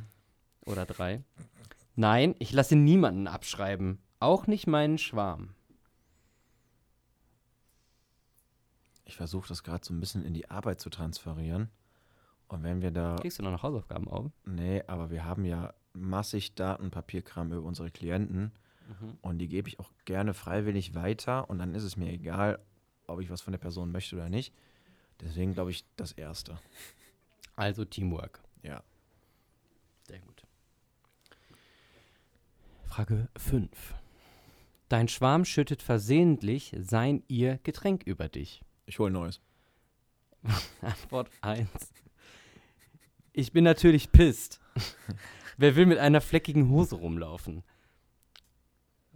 Oder 0.65 0.85
drei. 0.85 1.23
Nein, 1.95 2.35
ich 2.39 2.51
lasse 2.51 2.75
niemanden 2.75 3.27
abschreiben. 3.27 3.99
Auch 4.19 4.47
nicht 4.47 4.67
meinen 4.67 4.97
Schwarm. 4.97 5.55
Ich 9.05 9.15
versuche 9.15 9.47
das 9.47 9.63
gerade 9.63 9.85
so 9.85 9.93
ein 9.93 9.99
bisschen 9.99 10.25
in 10.25 10.33
die 10.33 10.49
Arbeit 10.49 10.79
zu 10.79 10.89
transferieren. 10.89 11.69
Und 12.47 12.63
wenn 12.63 12.81
wir 12.81 12.91
da. 12.91 13.15
Kriegst 13.19 13.39
du 13.39 13.43
noch 13.43 13.63
Hausaufgaben 13.63 14.07
auf? 14.07 14.31
Nee, 14.45 14.83
aber 14.87 15.09
wir 15.11 15.25
haben 15.25 15.45
ja 15.45 15.73
massig 15.93 16.55
Datenpapierkram 16.55 17.51
über 17.51 17.63
unsere 17.63 17.91
Klienten. 17.91 18.51
Und 19.21 19.37
die 19.39 19.47
gebe 19.47 19.69
ich 19.69 19.79
auch 19.79 19.91
gerne 20.05 20.33
freiwillig 20.33 20.93
weiter. 20.93 21.49
Und 21.49 21.59
dann 21.59 21.73
ist 21.73 21.83
es 21.83 21.97
mir 21.97 22.11
egal, 22.11 22.59
ob 23.07 23.21
ich 23.21 23.29
was 23.29 23.41
von 23.41 23.51
der 23.51 23.59
Person 23.59 23.91
möchte 23.91 24.15
oder 24.15 24.29
nicht. 24.29 24.53
Deswegen 25.21 25.53
glaube 25.53 25.71
ich 25.71 25.85
das 25.95 26.11
Erste. 26.11 26.59
Also 27.55 27.85
Teamwork. 27.85 28.41
Ja. 28.61 28.83
Sehr 30.07 30.19
gut. 30.19 30.45
Frage 32.85 33.29
5. 33.37 33.95
Dein 34.89 35.07
Schwarm 35.07 35.45
schüttet 35.45 35.81
versehentlich 35.81 36.75
sein 36.77 37.23
ihr 37.27 37.57
Getränk 37.63 38.03
über 38.03 38.27
dich. 38.27 38.63
Ich 38.85 38.99
hole 38.99 39.11
Neues. 39.11 39.39
Antwort 40.81 41.31
1. 41.41 41.69
Ich 43.31 43.53
bin 43.53 43.63
natürlich 43.63 44.11
pisst. 44.11 44.59
Wer 45.57 45.75
will 45.75 45.85
mit 45.85 45.97
einer 45.99 46.21
fleckigen 46.21 46.69
Hose 46.69 46.95
rumlaufen? 46.95 47.63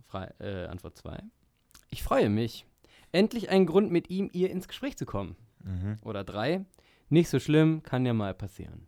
Fre 0.08 0.34
äh, 0.40 0.68
Antwort 0.68 0.98
2. 0.98 1.22
Ich 1.90 2.04
freue 2.04 2.30
mich. 2.30 2.66
Endlich 3.12 3.50
ein 3.50 3.66
Grund, 3.66 3.92
mit 3.92 4.10
ihm, 4.10 4.30
ihr 4.34 4.50
ins 4.50 4.68
Gespräch 4.68 4.98
zu 4.98 5.06
kommen. 5.06 5.36
Mhm. 5.64 5.98
Oder 6.02 6.24
3. 6.24 6.66
Nicht 7.10 7.30
so 7.30 7.40
schlimm, 7.40 7.84
kann 7.84 8.06
ja 8.06 8.14
mal 8.14 8.34
passieren. 8.34 8.88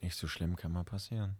Nicht 0.00 0.16
so 0.16 0.26
schlimm 0.26 0.56
kann 0.56 0.72
mal 0.72 0.84
passieren. 0.84 1.36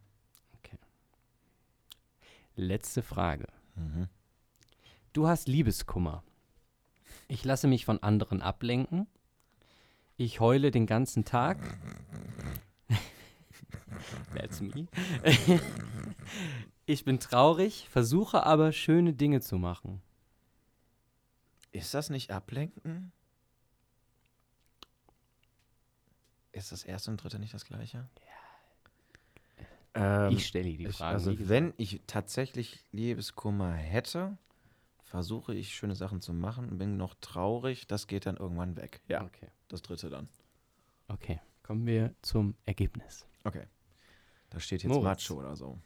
Letzte 2.54 3.02
Frage. 3.02 3.46
Mhm. 3.76 4.08
Du 5.12 5.26
hast 5.26 5.48
Liebeskummer. 5.48 6.22
Ich 7.28 7.44
lasse 7.44 7.66
mich 7.66 7.84
von 7.86 8.02
anderen 8.02 8.42
ablenken. 8.42 9.06
Ich 10.16 10.40
heule 10.40 10.70
den 10.70 10.86
ganzen 10.86 11.24
Tag. 11.24 11.58
That's 14.34 14.60
me. 14.60 14.86
ich 16.86 17.04
bin 17.04 17.18
traurig, 17.20 17.88
versuche 17.90 18.44
aber 18.44 18.72
schöne 18.72 19.12
Dinge 19.12 19.40
zu 19.40 19.58
machen. 19.58 20.02
Ist 21.72 21.94
das 21.94 22.10
nicht 22.10 22.30
ablenken? 22.30 23.12
Ist 26.52 26.70
das 26.72 26.84
erste 26.84 27.10
und 27.10 27.16
dritte 27.22 27.38
nicht 27.38 27.54
das 27.54 27.64
gleiche? 27.64 28.08
Ja. 29.94 30.26
Ähm, 30.26 30.36
ich 30.36 30.46
stelle 30.46 30.64
die 30.76 30.86
ich, 30.86 30.96
Frage. 30.96 31.14
also 31.14 31.48
wenn 31.48 31.72
ich 31.76 32.00
tatsächlich 32.06 32.84
Liebeskummer 32.92 33.72
hätte, 33.72 34.36
versuche 35.04 35.54
ich 35.54 35.74
schöne 35.74 35.94
Sachen 35.94 36.20
zu 36.20 36.32
machen 36.34 36.68
und 36.70 36.78
bin 36.78 36.96
noch 36.96 37.14
traurig. 37.20 37.86
Das 37.86 38.06
geht 38.06 38.26
dann 38.26 38.36
irgendwann 38.36 38.76
weg. 38.76 39.00
Ja, 39.08 39.22
Okay. 39.24 39.48
das 39.68 39.82
dritte 39.82 40.10
dann. 40.10 40.28
okay, 41.08 41.40
kommen 41.62 41.86
wir 41.86 42.14
zum 42.22 42.54
Ergebnis. 42.64 43.26
Okay. 43.44 43.66
Da 44.52 44.60
steht 44.60 44.82
jetzt 44.82 44.90
Moritz. 44.90 45.04
Macho 45.04 45.40
oder 45.40 45.56
so. 45.56 45.78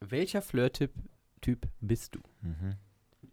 Welcher 0.00 0.42
Flirt-Typ 0.42 0.92
Typ 1.40 1.66
bist 1.80 2.14
du? 2.14 2.20
Mhm. 2.42 2.76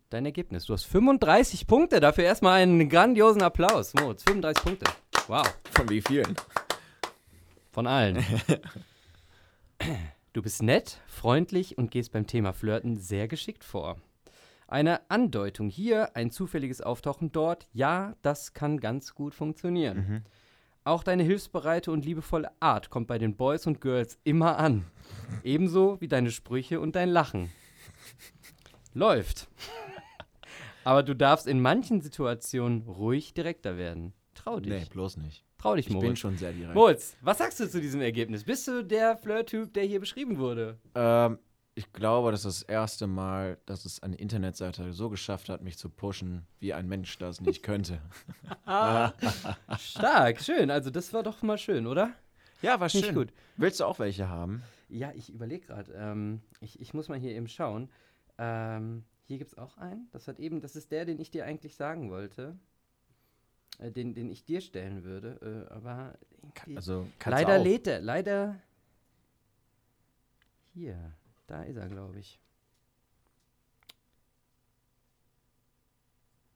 Dein 0.10 0.26
Ergebnis. 0.26 0.66
Du 0.66 0.74
hast 0.74 0.86
35 0.86 1.68
Punkte. 1.68 2.00
Dafür 2.00 2.24
erstmal 2.24 2.62
einen 2.62 2.88
grandiosen 2.88 3.42
Applaus. 3.42 3.94
Moritz, 3.94 4.24
35 4.24 4.64
Punkte. 4.64 4.86
Wow. 5.28 5.46
Von 5.72 5.90
wie 5.90 6.02
vielen? 6.02 6.36
Von 7.72 7.88
allen. 7.88 8.24
Du 10.34 10.44
bist 10.44 10.62
nett, 10.62 11.02
freundlich 11.08 11.80
und 11.80 11.90
gehst 11.90 12.12
beim 12.12 12.28
Thema 12.28 12.54
Flirten 12.54 12.96
sehr 12.96 13.28
geschickt 13.28 13.64
vor. 13.64 13.98
Eine 14.68 15.10
Andeutung 15.10 15.68
hier, 15.68 16.16
ein 16.16 16.30
zufälliges 16.30 16.80
Auftauchen 16.80 17.32
dort, 17.32 17.68
ja, 17.74 18.16
das 18.22 18.54
kann 18.54 18.80
ganz 18.80 19.16
gut 19.16 19.34
funktionieren. 19.34 19.98
Mhm. 19.98 20.24
Auch 20.88 21.04
deine 21.04 21.24
hilfsbereite 21.24 21.92
und 21.92 22.06
liebevolle 22.06 22.50
Art 22.62 22.90
kommt 22.90 23.08
bei 23.08 23.18
den 23.18 23.36
Boys 23.36 23.68
und 23.68 23.82
Girls 23.82 24.18
immer 24.24 24.58
an. 24.58 24.86
Ebenso 25.44 26.00
wie 26.00 26.08
deine 26.08 26.32
Sprüche 26.32 26.80
und 26.80 26.96
dein 26.96 27.10
Lachen. 27.10 27.52
Läuft. 28.94 29.50
Aber 30.86 31.04
du 31.04 31.14
darfst 31.14 31.46
in 31.46 31.60
manchen 31.60 32.00
Situationen 32.00 32.84
ruhig 32.84 33.34
direkter 33.34 33.76
werden. 33.78 34.14
Trau 34.34 34.62
dich. 34.62 34.72
Nee, 34.72 34.86
bloß 34.90 35.18
nicht. 35.18 35.44
Trau 35.58 35.76
dich, 35.76 35.88
Ich 35.88 35.92
bin 35.94 36.02
Moritz. 36.04 36.20
schon 36.20 36.38
sehr 36.38 36.54
direkt. 36.54 36.74
Moritz, 36.74 37.18
was 37.20 37.40
sagst 37.40 37.60
du 37.60 37.70
zu 37.70 37.82
diesem 37.82 38.00
Ergebnis? 38.00 38.46
Bist 38.46 38.66
du 38.70 38.82
der 38.82 39.18
Flirt-Typ, 39.18 39.74
der 39.74 39.84
hier 39.84 40.00
beschrieben 40.00 40.38
wurde? 40.38 40.78
Ähm, 40.96 41.38
ich 41.78 41.94
glaube, 41.94 42.32
das 42.32 42.44
ist 42.44 42.62
das 42.64 42.70
erste 42.70 43.06
Mal, 43.06 43.60
dass 43.68 43.86
es 43.86 44.02
eine 44.02 44.16
Internetseite 44.16 44.94
so 44.94 45.10
geschafft 45.10 45.48
hat, 45.48 45.62
mich 45.62 45.78
zu 45.78 45.90
pushen, 45.90 46.48
wie 46.60 46.74
ein 46.74 46.88
Mensch 46.88 47.20
das 47.20 47.40
nicht 47.40 47.62
könnte. 47.62 48.02
Stark, 49.78 50.42
schön. 50.42 50.72
Also 50.72 50.90
das 50.90 51.14
war 51.14 51.22
doch 51.22 51.44
mal 51.44 51.60
schön, 51.60 51.86
oder? 51.86 52.16
ja, 52.64 52.80
war 52.80 52.88
Nicht 52.88 53.14
gut. 53.14 53.32
Willst 53.58 53.80
du 53.80 53.86
auch 53.86 54.00
welche 54.00 54.28
haben? 54.28 54.64
Ja, 54.90 55.12
ich 55.14 55.32
überlege 55.32 55.68
gerade. 55.68 55.94
Ähm, 55.94 56.42
ich, 56.62 56.80
ich 56.82 56.96
muss 56.96 57.10
mal 57.10 57.20
hier 57.20 57.36
eben 57.36 57.48
schauen. 57.48 57.92
Ähm, 58.40 59.04
hier 59.26 59.38
gibt 59.38 59.52
es 59.52 59.58
auch 59.60 59.78
einen. 59.78 60.10
Das 60.12 60.28
hat 60.28 60.40
eben, 60.40 60.62
das 60.62 60.76
ist 60.76 60.92
der, 60.92 61.06
den 61.06 61.20
ich 61.20 61.30
dir 61.30 61.46
eigentlich 61.46 61.76
sagen 61.76 62.10
wollte. 62.10 62.58
Äh, 63.78 63.92
den, 63.92 64.16
den 64.16 64.32
ich 64.32 64.46
dir 64.46 64.62
stellen 64.62 65.04
würde. 65.04 65.68
Äh, 65.70 65.74
aber 65.74 66.18
Also, 66.76 67.08
leider 67.24 67.60
lädt 67.60 67.86
er. 67.86 68.02
Leider. 68.02 68.60
Hier, 70.74 71.14
da 71.48 71.64
ist 71.64 71.78
er, 71.78 71.88
glaube 71.88 72.20
ich. 72.20 72.40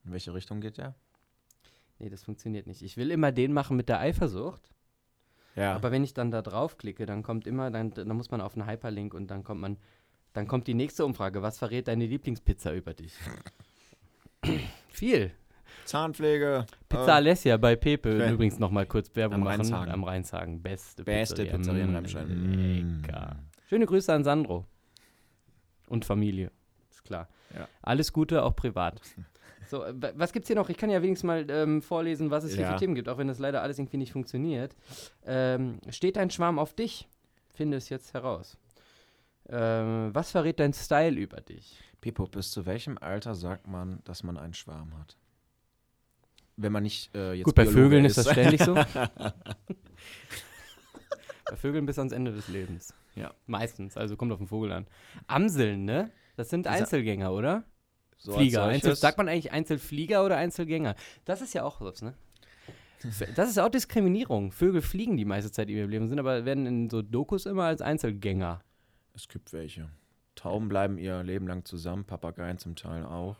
In 0.04 0.12
welche 0.12 0.34
Richtung 0.34 0.60
geht 0.60 0.78
der? 0.78 0.94
Nee, 1.98 2.10
das 2.10 2.24
funktioniert 2.24 2.66
nicht. 2.66 2.82
Ich 2.82 2.96
will 2.96 3.10
immer 3.10 3.30
den 3.32 3.52
machen 3.52 3.76
mit 3.76 3.88
der 3.88 4.00
Eifersucht. 4.00 4.70
Ja. 5.54 5.74
Aber 5.74 5.92
wenn 5.92 6.02
ich 6.02 6.14
dann 6.14 6.30
da 6.30 6.42
draufklicke, 6.42 7.06
dann 7.06 7.22
kommt 7.22 7.46
immer, 7.46 7.70
dann, 7.70 7.92
dann 7.92 8.08
muss 8.16 8.30
man 8.30 8.40
auf 8.40 8.56
einen 8.56 8.66
Hyperlink 8.66 9.14
und 9.14 9.28
dann 9.30 9.44
kommt 9.44 9.60
man, 9.60 9.76
dann 10.32 10.48
kommt 10.48 10.66
die 10.66 10.74
nächste 10.74 11.04
Umfrage. 11.04 11.42
Was 11.42 11.58
verrät 11.58 11.88
deine 11.88 12.06
Lieblingspizza 12.06 12.72
über 12.72 12.94
dich? 12.94 13.14
Viel. 14.88 15.30
Zahnpflege. 15.84 16.66
Pizza 16.88 17.14
Alessia 17.14 17.56
bei 17.56 17.76
Pepe. 17.76 18.28
Übrigens 18.32 18.58
nochmal 18.58 18.86
kurz 18.86 19.14
Werbung 19.14 19.36
Am 19.36 19.44
machen. 19.44 19.60
Rheinshagen. 19.60 19.92
Am 19.92 20.04
Rheinshagen. 20.04 20.62
Beste, 20.62 21.04
Beste 21.04 21.44
Pizzeria 21.44 21.84
in 21.84 21.92
Mm, 21.92 21.96
Remscheid. 21.96 22.26
Lecker. 22.28 23.36
Schöne 23.68 23.86
Grüße 23.86 24.12
an 24.12 24.24
Sandro. 24.24 24.66
Und 25.92 26.04
Familie. 26.04 26.50
Ist 26.90 27.04
klar. 27.04 27.28
Ja. 27.54 27.68
Alles 27.82 28.12
Gute, 28.12 28.42
auch 28.42 28.56
privat. 28.56 29.00
So, 29.68 29.78
wa- 29.80 30.12
was 30.16 30.32
gibt's 30.34 30.48
hier 30.48 30.56
noch? 30.56 30.68
Ich 30.68 30.76
kann 30.76 30.90
ja 30.90 31.00
wenigstens 31.00 31.26
mal 31.26 31.46
ähm, 31.48 31.80
vorlesen, 31.80 32.30
was 32.30 32.44
es 32.44 32.52
hier 32.54 32.62
Ja. 32.64 32.72
für 32.72 32.78
Themen 32.78 32.94
gibt, 32.94 33.08
auch 33.08 33.16
wenn 33.16 33.28
das 33.28 33.38
leider 33.38 33.62
alles 33.62 33.78
irgendwie 33.78 33.96
nicht 33.96 34.12
funktioniert. 34.12 34.76
Ähm, 35.24 35.78
steht 35.88 36.18
ein 36.18 36.28
Schwarm 36.30 36.58
auf 36.58 36.74
dich? 36.74 37.08
Finde 37.54 37.78
es 37.78 37.88
jetzt 37.88 38.12
heraus. 38.12 38.58
Ähm, 39.48 40.10
was 40.12 40.30
verrät 40.32 40.60
dein 40.60 40.74
Style 40.74 41.18
über 41.18 41.40
dich? 41.40 41.80
Pipo, 42.02 42.26
bis 42.26 42.50
zu 42.50 42.66
welchem 42.66 42.98
Alter 42.98 43.34
sagt 43.34 43.66
man, 43.66 44.00
dass 44.04 44.22
man 44.24 44.36
einen 44.36 44.52
Schwarm 44.52 44.92
hat? 44.98 45.16
Wenn 46.56 46.72
man 46.72 46.82
nicht 46.82 47.14
äh, 47.14 47.32
jetzt 47.32 47.44
Gut, 47.46 47.54
bei 47.54 47.62
Biologe 47.62 47.80
Vögeln 47.82 48.04
ist 48.04 48.18
das 48.18 48.30
ständig 48.30 48.62
so. 48.62 48.74
bei 51.48 51.56
Vögeln 51.56 51.86
bis 51.86 51.98
ans 51.98 52.12
Ende 52.12 52.32
des 52.32 52.48
Lebens. 52.48 52.92
Ja. 53.14 53.32
Meistens, 53.46 53.96
also 53.96 54.16
kommt 54.16 54.32
auf 54.32 54.38
den 54.38 54.48
Vogel 54.48 54.72
an. 54.72 54.86
Amseln, 55.26 55.84
ne? 55.84 56.10
Das 56.36 56.50
sind 56.50 56.66
Einzelgänger, 56.66 57.32
oder? 57.32 57.64
So 58.16 58.32
Flieger. 58.34 58.64
Einzel, 58.64 58.94
sagt 58.96 59.18
man 59.18 59.28
eigentlich 59.28 59.52
Einzelflieger 59.52 60.24
oder 60.24 60.36
Einzelgänger? 60.36 60.94
Das 61.24 61.42
ist 61.42 61.54
ja 61.54 61.64
auch 61.64 61.80
was, 61.80 62.02
ne? 62.02 62.14
Das 63.34 63.50
ist 63.50 63.58
auch 63.58 63.68
Diskriminierung. 63.68 64.52
Vögel 64.52 64.80
fliegen 64.80 65.16
die 65.16 65.24
meiste 65.24 65.50
Zeit 65.50 65.68
in 65.68 65.76
ihrem 65.76 65.90
Leben, 65.90 66.08
sind 66.08 66.20
aber 66.20 66.44
werden 66.44 66.66
in 66.66 66.88
so 66.88 67.02
Dokus 67.02 67.46
immer 67.46 67.64
als 67.64 67.82
Einzelgänger. 67.82 68.62
Es 69.14 69.26
gibt 69.28 69.52
welche. 69.52 69.88
Tauben 70.36 70.68
bleiben 70.68 70.98
ihr 70.98 71.22
Leben 71.24 71.46
lang 71.48 71.64
zusammen, 71.64 72.04
Papageien 72.04 72.58
zum 72.58 72.76
Teil 72.76 73.04
auch. 73.04 73.36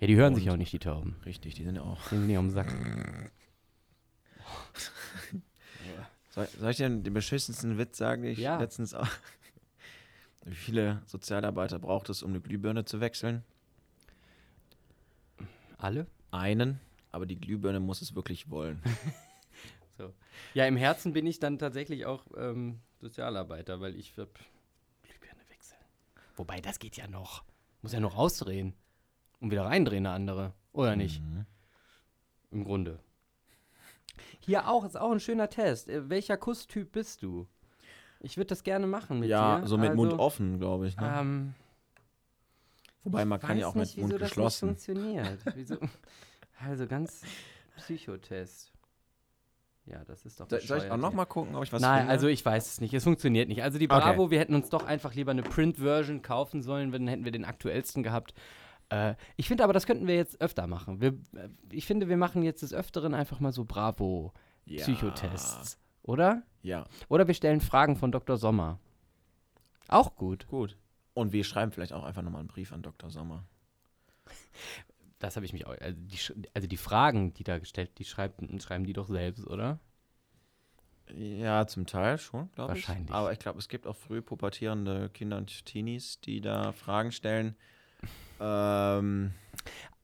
Ja, 0.00 0.06
die 0.06 0.16
hören 0.16 0.34
sich 0.34 0.44
Und- 0.44 0.50
auch 0.52 0.56
nicht, 0.58 0.72
die 0.72 0.78
Tauben. 0.78 1.16
Richtig, 1.24 1.54
die 1.54 1.64
sind 1.64 1.78
auch. 1.78 2.02
Die 2.10 2.16
sind 2.16 2.26
nicht 2.26 2.36
am 2.36 2.50
Sack. 2.50 2.72
Soll, 6.30 6.46
soll 6.58 6.70
ich 6.70 6.76
dir 6.76 6.88
den 6.88 7.12
beschissensten 7.14 7.76
Witz 7.78 7.98
sagen, 7.98 8.22
den 8.22 8.32
ich 8.32 8.38
Ja. 8.38 8.58
letztens 8.58 8.94
auch. 8.94 9.06
Wie 10.44 10.54
viele 10.54 11.02
Sozialarbeiter 11.06 11.78
braucht 11.78 12.08
es, 12.08 12.22
um 12.22 12.30
eine 12.30 12.40
Glühbirne 12.40 12.84
zu 12.84 13.00
wechseln? 13.00 13.44
Alle? 15.78 16.06
Einen, 16.30 16.80
aber 17.12 17.26
die 17.26 17.36
Glühbirne 17.40 17.80
muss 17.80 18.02
es 18.02 18.14
wirklich 18.14 18.50
wollen. 18.50 18.82
So. 19.98 20.14
Ja, 20.54 20.64
im 20.66 20.78
Herzen 20.78 21.12
bin 21.12 21.26
ich 21.26 21.40
dann 21.40 21.58
tatsächlich 21.58 22.06
auch 22.06 22.24
ähm, 22.34 22.80
Sozialarbeiter, 23.02 23.82
weil 23.82 23.94
ich 23.96 24.16
hab 24.16 24.32
Glühbirne 25.02 25.42
wechseln. 25.50 25.76
Wobei, 26.36 26.62
das 26.62 26.78
geht 26.78 26.96
ja 26.96 27.06
noch. 27.06 27.44
Muss 27.82 27.92
ja 27.92 28.00
noch 28.00 28.16
ausdrehen. 28.16 28.72
Und 29.40 29.50
wieder 29.50 29.66
reindrehen, 29.66 30.06
eine 30.06 30.14
andere. 30.14 30.54
Oder 30.72 30.96
nicht? 30.96 31.20
Mhm. 31.20 31.44
Im 32.50 32.64
Grunde. 32.64 32.98
Hier 34.40 34.68
auch, 34.68 34.84
ist 34.84 34.98
auch 34.98 35.12
ein 35.12 35.20
schöner 35.20 35.48
Test. 35.48 35.88
Äh, 35.88 36.08
welcher 36.08 36.36
Kusstyp 36.36 36.92
bist 36.92 37.22
du? 37.22 37.46
Ich 38.20 38.36
würde 38.36 38.48
das 38.48 38.62
gerne 38.62 38.86
machen 38.86 39.20
mit 39.20 39.28
Ja, 39.30 39.60
dir. 39.60 39.66
so 39.66 39.76
mit 39.78 39.90
also, 39.90 40.02
Mund 40.02 40.12
offen, 40.18 40.58
glaube 40.58 40.86
ich. 40.88 40.96
Ne? 40.96 41.14
Ähm, 41.18 41.54
Wobei 43.04 43.24
man 43.24 43.40
kann 43.40 43.58
ja 43.58 43.66
auch 43.66 43.74
mit 43.74 43.84
nicht, 43.84 43.96
Mund 43.98 44.12
wieso 44.12 44.18
geschlossen. 44.18 44.68
Das 44.68 44.86
nicht 44.88 44.96
funktioniert. 45.46 45.80
Also 46.62 46.86
ganz 46.86 47.22
Psychotest. 47.76 48.70
Ja, 49.86 50.04
das 50.04 50.26
ist 50.26 50.38
doch 50.38 50.50
Soll 50.50 50.60
soll 50.60 50.78
ich 50.78 50.90
auch 50.90 50.98
noch 50.98 51.08
hier. 51.08 51.16
mal 51.16 51.24
gucken, 51.24 51.54
ob 51.54 51.64
ich 51.64 51.72
was 51.72 51.80
Nein, 51.80 52.00
finde? 52.00 52.12
also 52.12 52.26
ich 52.28 52.44
weiß 52.44 52.66
es 52.68 52.80
nicht. 52.82 52.92
Es 52.92 53.02
funktioniert 53.04 53.48
nicht. 53.48 53.62
Also 53.62 53.78
die 53.78 53.90
Okay. 53.90 53.98
Bravo, 53.98 54.30
wir 54.30 54.38
hätten 54.38 54.54
uns 54.54 54.68
doch 54.68 54.84
einfach 54.84 55.14
lieber 55.14 55.30
eine 55.30 55.42
Print-Version 55.42 56.20
kaufen 56.20 56.62
sollen, 56.62 56.92
dann 56.92 57.08
hätten 57.08 57.24
wir 57.24 57.32
den 57.32 57.46
aktuellsten 57.46 58.02
gehabt. 58.02 58.34
Äh, 58.90 59.14
ich 59.36 59.48
finde 59.48 59.64
aber, 59.64 59.72
das 59.72 59.86
könnten 59.86 60.06
wir 60.06 60.16
jetzt 60.16 60.40
öfter 60.40 60.66
machen. 60.66 61.00
Wir, 61.00 61.12
äh, 61.34 61.48
ich 61.72 61.86
finde, 61.86 62.08
wir 62.08 62.16
machen 62.16 62.42
jetzt 62.42 62.62
des 62.62 62.74
Öfteren 62.74 63.14
einfach 63.14 63.40
mal 63.40 63.52
so 63.52 63.64
Bravo-Psychotests. 63.64 65.78
Oder? 66.02 66.42
Ja, 66.62 66.86
Oder 67.08 67.26
wir 67.26 67.34
stellen 67.34 67.60
Fragen 67.60 67.96
von 67.96 68.12
Dr. 68.12 68.36
Sommer. 68.36 68.78
Auch 69.88 70.14
gut. 70.16 70.46
gut. 70.48 70.76
Und 71.14 71.32
wir 71.32 71.44
schreiben 71.44 71.72
vielleicht 71.72 71.92
auch 71.92 72.04
einfach 72.04 72.22
nochmal 72.22 72.40
einen 72.40 72.48
Brief 72.48 72.72
an 72.72 72.82
Dr. 72.82 73.10
Sommer. 73.10 73.44
Das 75.20 75.36
habe 75.36 75.44
ich 75.44 75.52
mich 75.52 75.66
auch. 75.66 75.76
Also 75.78 76.00
die, 76.00 76.18
also 76.54 76.66
die 76.66 76.78
Fragen, 76.78 77.34
die 77.34 77.44
da 77.44 77.58
gestellt, 77.58 77.90
die 77.98 78.06
schreibt, 78.06 78.40
schreiben 78.62 78.84
die 78.84 78.94
doch 78.94 79.10
selbst, 79.10 79.46
oder? 79.46 79.78
Ja, 81.14 81.66
zum 81.66 81.84
Teil 81.84 82.16
schon, 82.16 82.50
glaube 82.52 82.78
ich. 82.78 82.88
Wahrscheinlich. 82.88 83.14
Aber 83.14 83.30
ich 83.30 83.38
glaube, 83.38 83.58
es 83.58 83.68
gibt 83.68 83.86
auch 83.86 83.96
früh 83.96 84.22
pubertierende 84.22 85.10
Kinder 85.10 85.36
und 85.36 85.66
Teenies, 85.66 86.22
die 86.22 86.40
da 86.40 86.72
Fragen 86.72 87.12
stellen. 87.12 87.54
Ähm, 88.40 89.32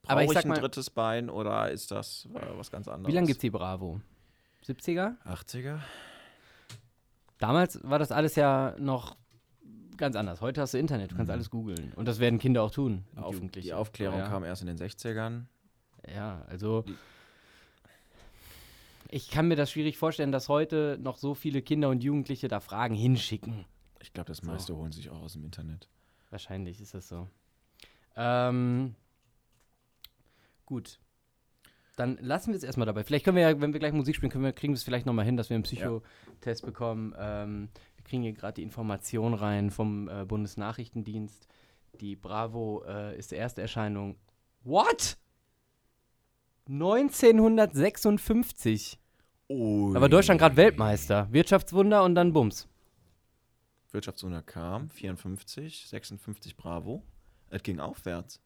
Aber 0.06 0.22
ich 0.24 0.30
sag 0.30 0.44
ein 0.44 0.48
mal- 0.48 0.58
drittes 0.60 0.90
Bein 0.90 1.30
oder 1.30 1.70
ist 1.70 1.90
das 1.90 2.28
äh, 2.34 2.40
was 2.56 2.70
ganz 2.70 2.86
anderes? 2.88 3.10
Wie 3.10 3.14
lange 3.14 3.26
gibt 3.26 3.38
es 3.38 3.40
die 3.40 3.50
Bravo? 3.50 4.00
70er? 4.64 5.14
80er? 5.24 5.78
Damals 7.38 7.80
war 7.82 7.98
das 7.98 8.12
alles 8.12 8.34
ja 8.36 8.74
noch 8.78 9.16
ganz 9.96 10.16
anders. 10.16 10.40
Heute 10.40 10.60
hast 10.60 10.74
du 10.74 10.78
Internet, 10.78 11.12
du 11.12 11.16
kannst 11.16 11.28
Mhm. 11.28 11.34
alles 11.34 11.50
googeln. 11.50 11.92
Und 11.96 12.06
das 12.06 12.18
werden 12.18 12.38
Kinder 12.38 12.62
auch 12.62 12.70
tun. 12.70 13.04
Auf, 13.16 13.40
die 13.40 13.72
Aufklärung 13.72 14.18
ja. 14.18 14.28
kam 14.28 14.44
erst 14.44 14.62
in 14.62 14.68
den 14.68 14.76
60ern. 14.78 15.46
Ja, 16.14 16.44
also. 16.48 16.82
Die- 16.82 16.94
Ich 19.08 19.30
kann 19.30 19.46
mir 19.48 19.56
das 19.56 19.70
schwierig 19.70 19.98
vorstellen, 19.98 20.32
dass 20.32 20.48
heute 20.48 20.98
noch 21.00 21.16
so 21.16 21.34
viele 21.34 21.62
Kinder 21.62 21.88
und 21.90 22.02
Jugendliche 22.02 22.48
da 22.48 22.60
Fragen 22.60 22.94
hinschicken. 22.94 23.64
Ich 24.00 24.12
glaube, 24.12 24.26
das 24.28 24.42
meiste 24.42 24.76
holen 24.76 24.92
sich 24.92 25.10
auch 25.10 25.22
aus 25.22 25.34
dem 25.34 25.44
Internet. 25.44 25.88
Wahrscheinlich 26.30 26.80
ist 26.80 26.92
das 26.94 27.08
so. 27.08 27.28
Ähm, 28.16 28.94
gut. 30.64 30.98
Dann 31.96 32.16
lassen 32.20 32.52
wir 32.52 32.56
es 32.56 32.62
erstmal 32.62 32.86
dabei. 32.86 33.02
Vielleicht 33.04 33.24
können 33.24 33.36
wir 33.36 33.50
ja, 33.50 33.60
wenn 33.60 33.72
wir 33.72 33.80
gleich 33.80 33.94
Musik 33.94 34.16
spielen, 34.16 34.30
können 34.30 34.44
wir, 34.44 34.52
kriegen 34.52 34.74
wir 34.74 34.76
es 34.76 34.82
vielleicht 34.82 35.06
nochmal 35.06 35.24
hin, 35.24 35.38
dass 35.38 35.48
wir 35.48 35.54
einen 35.54 35.64
Psychotest 35.64 36.64
bekommen. 36.64 37.14
Ähm, 37.18 37.70
wir 37.96 38.04
kriegen 38.04 38.22
hier 38.22 38.32
gerade 38.32 38.54
die 38.54 38.62
Information 38.62 39.34
rein 39.34 39.70
vom 39.70 40.08
äh, 40.08 40.24
Bundesnachrichtendienst. 40.26 41.48
Die 42.00 42.16
Bravo 42.16 42.84
äh, 42.86 43.18
ist 43.18 43.30
die 43.30 43.36
erste 43.36 43.62
Erscheinung. 43.62 44.16
What? 44.62 45.16
1956. 46.68 48.98
Oh. 49.48 49.92
Da 49.94 50.00
war 50.00 50.08
Deutschland 50.08 50.40
gerade 50.40 50.56
Weltmeister. 50.56 51.28
Wirtschaftswunder 51.30 52.02
und 52.04 52.14
dann 52.14 52.32
Bums. 52.32 52.68
Wirtschaftswunder 53.92 54.42
kam, 54.42 54.90
54, 54.90 55.86
56 55.88 56.56
Bravo. 56.56 57.02
Es 57.50 57.62
ging 57.62 57.80
aufwärts. 57.80 58.40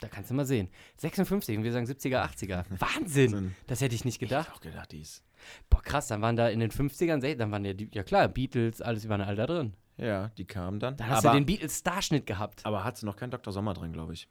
Da 0.00 0.08
kannst 0.08 0.30
du 0.30 0.34
mal 0.34 0.46
sehen. 0.46 0.68
56 0.98 1.58
und 1.58 1.64
wir 1.64 1.72
sagen 1.72 1.86
70er, 1.86 2.24
80er. 2.24 2.64
Wahnsinn! 2.78 3.54
Das 3.66 3.80
hätte 3.80 3.94
ich 3.94 4.04
nicht 4.04 4.22
Ich 4.22 4.28
gedacht. 4.28 4.48
hab 4.48 4.56
auch 4.56 4.60
gedacht, 4.60 4.92
die 4.92 5.00
ist. 5.00 5.24
Boah, 5.70 5.82
krass, 5.82 6.08
dann 6.08 6.22
waren 6.22 6.36
da 6.36 6.48
in 6.48 6.60
den 6.60 6.70
50ern, 6.70 7.20
sech- 7.20 7.36
dann 7.36 7.50
waren 7.50 7.64
ja, 7.64 7.72
die, 7.72 7.88
ja 7.92 8.02
klar, 8.02 8.28
Beatles, 8.28 8.80
alles 8.80 9.04
über 9.04 9.18
alle 9.18 9.36
da 9.36 9.46
drin. 9.46 9.74
Ja, 9.96 10.28
die 10.38 10.44
kam 10.44 10.78
dann. 10.78 10.96
Dann 10.96 11.08
hast 11.08 11.24
aber, 11.24 11.34
du 11.34 11.40
den 11.40 11.46
Beatles-Starschnitt 11.46 12.26
gehabt. 12.26 12.64
aber 12.64 12.84
hat 12.84 12.96
sie 12.96 13.06
noch 13.06 13.16
keinen 13.16 13.30
Dr. 13.32 13.52
Sommer 13.52 13.74
drin, 13.74 13.92
glaube 13.92 14.12
ich. 14.12 14.28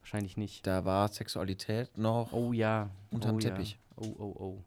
Wahrscheinlich 0.00 0.38
nicht. 0.38 0.66
Da 0.66 0.86
war 0.86 1.08
Sexualität 1.08 1.98
noch. 1.98 2.32
Oh 2.32 2.52
ja. 2.54 2.90
Unterm 3.10 3.36
oh, 3.36 3.38
Teppich. 3.38 3.72
Ja. 3.72 3.78
Oh, 3.96 4.14
oh, 4.18 4.36
oh. 4.38 4.64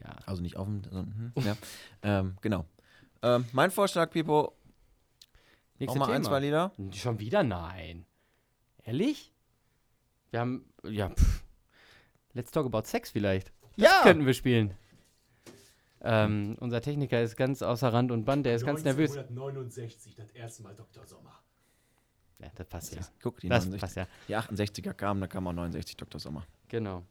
Ja. 0.00 0.14
Also 0.26 0.42
nicht 0.42 0.56
auf 0.56 0.66
dem. 0.66 0.84
sondern, 0.84 1.32
hm, 1.34 1.44
ja. 1.44 1.56
ähm, 2.02 2.36
genau. 2.40 2.66
Ähm, 3.22 3.46
mein 3.52 3.72
Vorschlag, 3.72 4.10
Pipo, 4.10 4.54
Nächste 5.80 5.98
noch 5.98 6.06
mal 6.06 6.14
ein, 6.14 6.22
zwei 6.22 6.40
Lieder. 6.40 6.72
Schon 6.92 7.18
wieder? 7.18 7.42
Nein. 7.42 8.04
Ehrlich? 8.84 9.32
Wir 10.30 10.40
haben, 10.40 10.64
ja, 10.84 11.08
pff. 11.08 11.42
Let's 12.34 12.50
Talk 12.50 12.66
About 12.66 12.82
Sex 12.84 13.10
vielleicht. 13.10 13.52
Ja! 13.76 14.02
Könnten 14.02 14.26
wir 14.26 14.34
spielen. 14.34 14.74
Ähm, 16.02 16.56
unser 16.60 16.80
Techniker 16.80 17.20
ist 17.22 17.36
ganz 17.36 17.62
außer 17.62 17.92
Rand 17.92 18.12
und 18.12 18.24
Band, 18.24 18.46
der 18.46 18.54
ist 18.54 18.64
ganz 18.64 18.84
nervös. 18.84 19.16
1969, 19.16 20.14
das 20.14 20.30
erste 20.30 20.62
Mal 20.62 20.74
Dr. 20.74 21.04
Sommer. 21.06 21.42
Ja, 22.38 22.50
das 22.54 22.66
passt 22.66 22.94
ja. 22.94 23.02
Guck, 23.22 23.40
die, 23.40 23.48
Das 23.48 23.66
69, 23.66 23.80
passt 23.80 23.96
ja. 23.96 24.06
die 24.28 24.54
68er 24.54 24.94
kamen, 24.94 25.20
da 25.20 25.26
kam 25.26 25.46
auch 25.46 25.52
69 25.52 25.96
Dr. 25.96 26.18
Sommer. 26.20 26.46
Genau. 26.68 27.04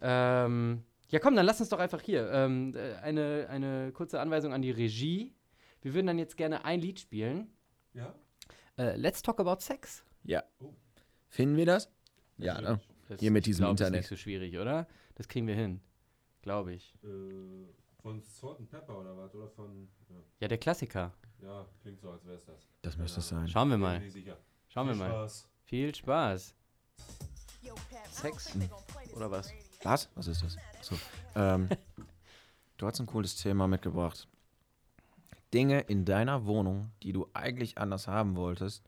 Ähm, 0.00 0.82
ja, 1.10 1.20
komm, 1.20 1.36
dann 1.36 1.46
lass 1.46 1.60
uns 1.60 1.68
doch 1.68 1.78
einfach 1.78 2.00
hier 2.00 2.28
ähm, 2.32 2.74
äh, 2.74 2.94
eine, 2.96 3.46
eine 3.48 3.92
kurze 3.92 4.20
Anweisung 4.20 4.52
an 4.52 4.62
die 4.62 4.72
Regie. 4.72 5.32
Wir 5.82 5.94
würden 5.94 6.06
dann 6.06 6.18
jetzt 6.18 6.36
gerne 6.36 6.64
ein 6.64 6.80
Lied 6.80 6.98
spielen. 6.98 7.48
Ja? 7.94 8.14
Äh, 8.76 8.96
Let's 8.96 9.22
Talk 9.22 9.40
About 9.40 9.60
Sex. 9.60 10.04
Ja. 10.24 10.42
Oh. 10.60 10.72
Finden 11.28 11.56
wir 11.56 11.66
das? 11.66 11.90
Ja, 12.38 12.60
ne? 12.60 12.80
Das, 13.08 13.20
Hier 13.20 13.30
mit 13.30 13.42
ich 13.42 13.50
diesem 13.50 13.64
glaub, 13.64 13.70
Internet. 13.72 14.04
Ist 14.04 14.10
nicht 14.10 14.18
so 14.18 14.22
schwierig, 14.22 14.58
oder? 14.58 14.86
Das 15.14 15.28
kriegen 15.28 15.46
wir 15.46 15.54
hin. 15.54 15.80
Glaube 16.42 16.74
ich. 16.74 16.94
Äh, 17.02 17.66
von 18.02 18.20
Salt 18.20 18.58
and 18.58 18.70
Pepper 18.70 18.98
oder 19.00 19.16
was? 19.16 19.34
Oder 19.34 19.48
von. 19.48 19.88
Ja, 20.08 20.16
Ja, 20.40 20.48
der 20.48 20.58
Klassiker. 20.58 21.12
ja 21.40 21.66
klingt 21.82 22.00
so, 22.00 22.10
als 22.10 22.24
wäre 22.24 22.36
es 22.36 22.44
das. 22.44 22.68
Das 22.82 22.98
müsste 22.98 23.20
es 23.20 23.28
sein. 23.28 23.48
Schauen 23.48 23.70
wir 23.70 23.78
mal. 23.78 24.02
Schauen 24.68 24.88
wir 24.88 24.94
Viel 24.94 25.02
mal. 25.02 25.08
Spaß. 25.10 25.48
Viel 25.64 25.94
Spaß. 25.94 26.54
Sex? 28.10 28.56
Oder 29.14 29.30
was? 29.30 29.52
Was? 29.82 30.08
Was 30.14 30.26
ist 30.26 30.42
das? 30.42 30.56
So. 30.82 30.96
Ähm, 31.34 31.68
du 32.76 32.86
hast 32.86 33.00
ein 33.00 33.06
cooles 33.06 33.36
Thema 33.36 33.66
mitgebracht. 33.66 34.28
Dinge 35.54 35.80
in 35.82 36.04
deiner 36.04 36.44
Wohnung, 36.46 36.90
die 37.02 37.12
du 37.12 37.28
eigentlich 37.32 37.78
anders 37.78 38.08
haben 38.08 38.36
wolltest, 38.36 38.82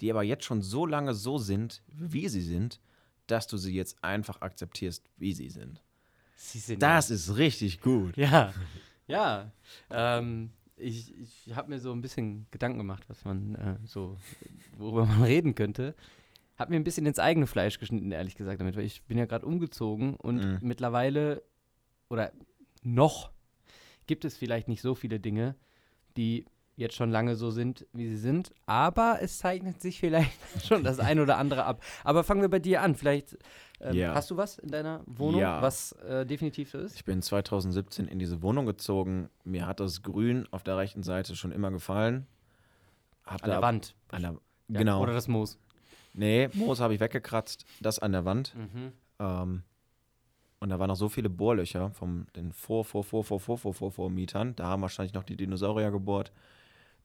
die 0.00 0.10
aber 0.10 0.22
jetzt 0.22 0.44
schon 0.44 0.62
so 0.62 0.86
lange 0.86 1.14
so 1.14 1.36
sind, 1.38 1.82
wie 1.88 2.28
sie 2.28 2.40
sind, 2.40 2.80
dass 3.26 3.46
du 3.46 3.56
sie 3.56 3.74
jetzt 3.74 4.02
einfach 4.02 4.40
akzeptierst, 4.40 5.04
wie 5.16 5.32
sie 5.32 5.48
sind. 5.50 5.82
Sie 6.36 6.58
sind 6.58 6.82
Das 6.82 7.10
ist 7.10 7.36
richtig 7.36 7.80
gut. 7.80 8.16
Ja, 8.16 8.52
ja. 9.06 9.50
Ähm, 9.90 10.50
ich 10.76 11.14
ich 11.18 11.54
habe 11.54 11.68
mir 11.70 11.78
so 11.80 11.92
ein 11.92 12.00
bisschen 12.00 12.46
Gedanken 12.50 12.78
gemacht, 12.78 13.04
was 13.08 13.24
man 13.24 13.54
äh, 13.54 13.76
so, 13.84 14.16
worüber 14.78 15.06
man 15.06 15.22
reden 15.34 15.54
könnte. 15.54 15.94
Hab 16.58 16.70
mir 16.70 16.76
ein 16.76 16.84
bisschen 16.84 17.06
ins 17.06 17.18
eigene 17.18 17.46
Fleisch 17.46 17.78
geschnitten, 17.78 18.12
ehrlich 18.12 18.34
gesagt, 18.36 18.60
damit, 18.60 18.76
weil 18.76 18.84
ich 18.84 19.02
bin 19.04 19.18
ja 19.18 19.24
gerade 19.26 19.46
umgezogen 19.46 20.14
und 20.16 20.44
Mhm. 20.44 20.58
mittlerweile 20.62 21.42
oder 22.08 22.32
noch 22.82 23.30
gibt 24.06 24.24
es 24.24 24.36
vielleicht 24.36 24.68
nicht 24.68 24.82
so 24.82 24.94
viele 24.94 25.18
Dinge, 25.20 25.54
die 26.16 26.44
jetzt 26.76 26.94
schon 26.96 27.10
lange 27.10 27.36
so 27.36 27.50
sind, 27.50 27.86
wie 27.92 28.08
sie 28.08 28.16
sind, 28.16 28.50
aber 28.66 29.18
es 29.20 29.38
zeichnet 29.38 29.80
sich 29.82 30.00
vielleicht 30.00 30.32
schon 30.66 30.82
das 30.84 30.98
ein 31.00 31.20
oder 31.20 31.36
andere 31.36 31.64
ab. 31.64 31.82
Aber 32.02 32.24
fangen 32.24 32.40
wir 32.40 32.48
bei 32.48 32.58
dir 32.60 32.80
an. 32.82 32.94
Vielleicht 32.94 33.36
ähm, 33.80 33.94
Ja. 33.94 34.14
hast 34.14 34.30
du 34.30 34.36
was 34.38 34.58
in 34.58 34.70
deiner 34.70 35.02
Wohnung, 35.06 35.40
Ja. 35.40 35.60
was 35.60 35.92
äh, 35.92 36.24
definitiv 36.24 36.70
so 36.70 36.78
ist? 36.78 36.96
Ich 36.96 37.04
bin 37.04 37.20
2017 37.20 38.08
in 38.08 38.18
diese 38.18 38.42
Wohnung 38.42 38.64
gezogen. 38.66 39.28
Mir 39.44 39.66
hat 39.66 39.80
das 39.80 40.02
Grün 40.02 40.48
auf 40.50 40.62
der 40.62 40.76
rechten 40.78 41.02
Seite 41.02 41.36
schon 41.36 41.52
immer 41.52 41.70
gefallen. 41.70 42.26
Hab 43.26 43.44
An 43.44 43.50
der 43.50 43.62
Wand. 43.62 43.94
An 44.10 44.22
der, 44.22 44.30
Ja, 44.68 44.78
genau. 44.78 45.02
Oder 45.02 45.12
das 45.12 45.28
Moos. 45.28 45.58
Nee, 46.14 46.48
Moos 46.54 46.80
habe 46.80 46.94
ich 46.94 47.00
weggekratzt. 47.00 47.64
Das 47.80 47.98
an 47.98 48.12
der 48.12 48.24
Wand. 48.24 48.54
Mhm. 48.56 48.92
Ähm, 49.18 49.62
und 50.62 50.68
da 50.68 50.78
waren 50.78 50.86
noch 50.86 50.94
so 50.94 51.08
viele 51.08 51.28
Bohrlöcher 51.28 51.90
vom 51.90 52.28
den 52.36 52.52
vor, 52.52 52.84
vor, 52.84 53.02
vor, 53.02 53.24
vor, 53.24 53.40
vor, 53.40 53.58
vor, 53.58 53.74
vor, 53.74 53.90
vor 53.90 54.10
Mietern. 54.10 54.54
Da 54.54 54.68
haben 54.68 54.82
wahrscheinlich 54.82 55.12
noch 55.12 55.24
die 55.24 55.36
Dinosaurier 55.36 55.90
gebohrt. 55.90 56.30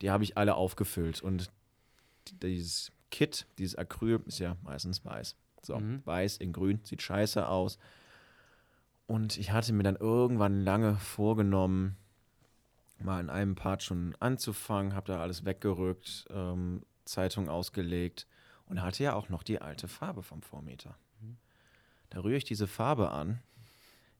Die 0.03 0.11
habe 0.11 0.23
ich 0.23 0.37
alle 0.37 0.53
aufgefüllt. 0.53 1.23
Und 1.23 1.49
dieses 2.43 2.91
Kit, 3.09 3.47
dieses 3.57 3.75
Acryl, 3.75 4.21
ist 4.27 4.37
ja 4.37 4.57
meistens 4.61 5.03
weiß. 5.03 5.35
So, 5.63 5.79
Mhm. 5.79 6.03
weiß 6.05 6.37
in 6.37 6.53
grün, 6.53 6.81
sieht 6.83 7.01
scheiße 7.01 7.47
aus. 7.47 7.79
Und 9.07 9.39
ich 9.39 9.51
hatte 9.51 9.73
mir 9.73 9.81
dann 9.81 9.95
irgendwann 9.95 10.61
lange 10.63 10.97
vorgenommen, 10.97 11.97
mal 12.99 13.19
in 13.19 13.31
einem 13.31 13.55
Part 13.55 13.81
schon 13.81 14.13
anzufangen, 14.19 14.93
habe 14.93 15.11
da 15.11 15.19
alles 15.19 15.45
weggerückt, 15.45 16.27
ähm, 16.29 16.83
Zeitung 17.05 17.49
ausgelegt 17.49 18.27
und 18.67 18.83
hatte 18.83 19.03
ja 19.03 19.15
auch 19.15 19.29
noch 19.29 19.41
die 19.41 19.59
alte 19.63 19.87
Farbe 19.87 20.21
vom 20.21 20.43
Vormeter. 20.43 20.95
Da 22.09 22.19
rühre 22.21 22.37
ich 22.37 22.43
diese 22.43 22.67
Farbe 22.67 23.11
an, 23.11 23.39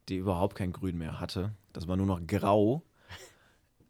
die 0.10 0.18
überhaupt 0.18 0.56
kein 0.56 0.72
Grün 0.72 0.98
mehr 0.98 1.20
hatte. 1.20 1.54
Das 1.74 1.88
war 1.88 1.98
nur 1.98 2.06
noch 2.06 2.26
grau. 2.26 2.84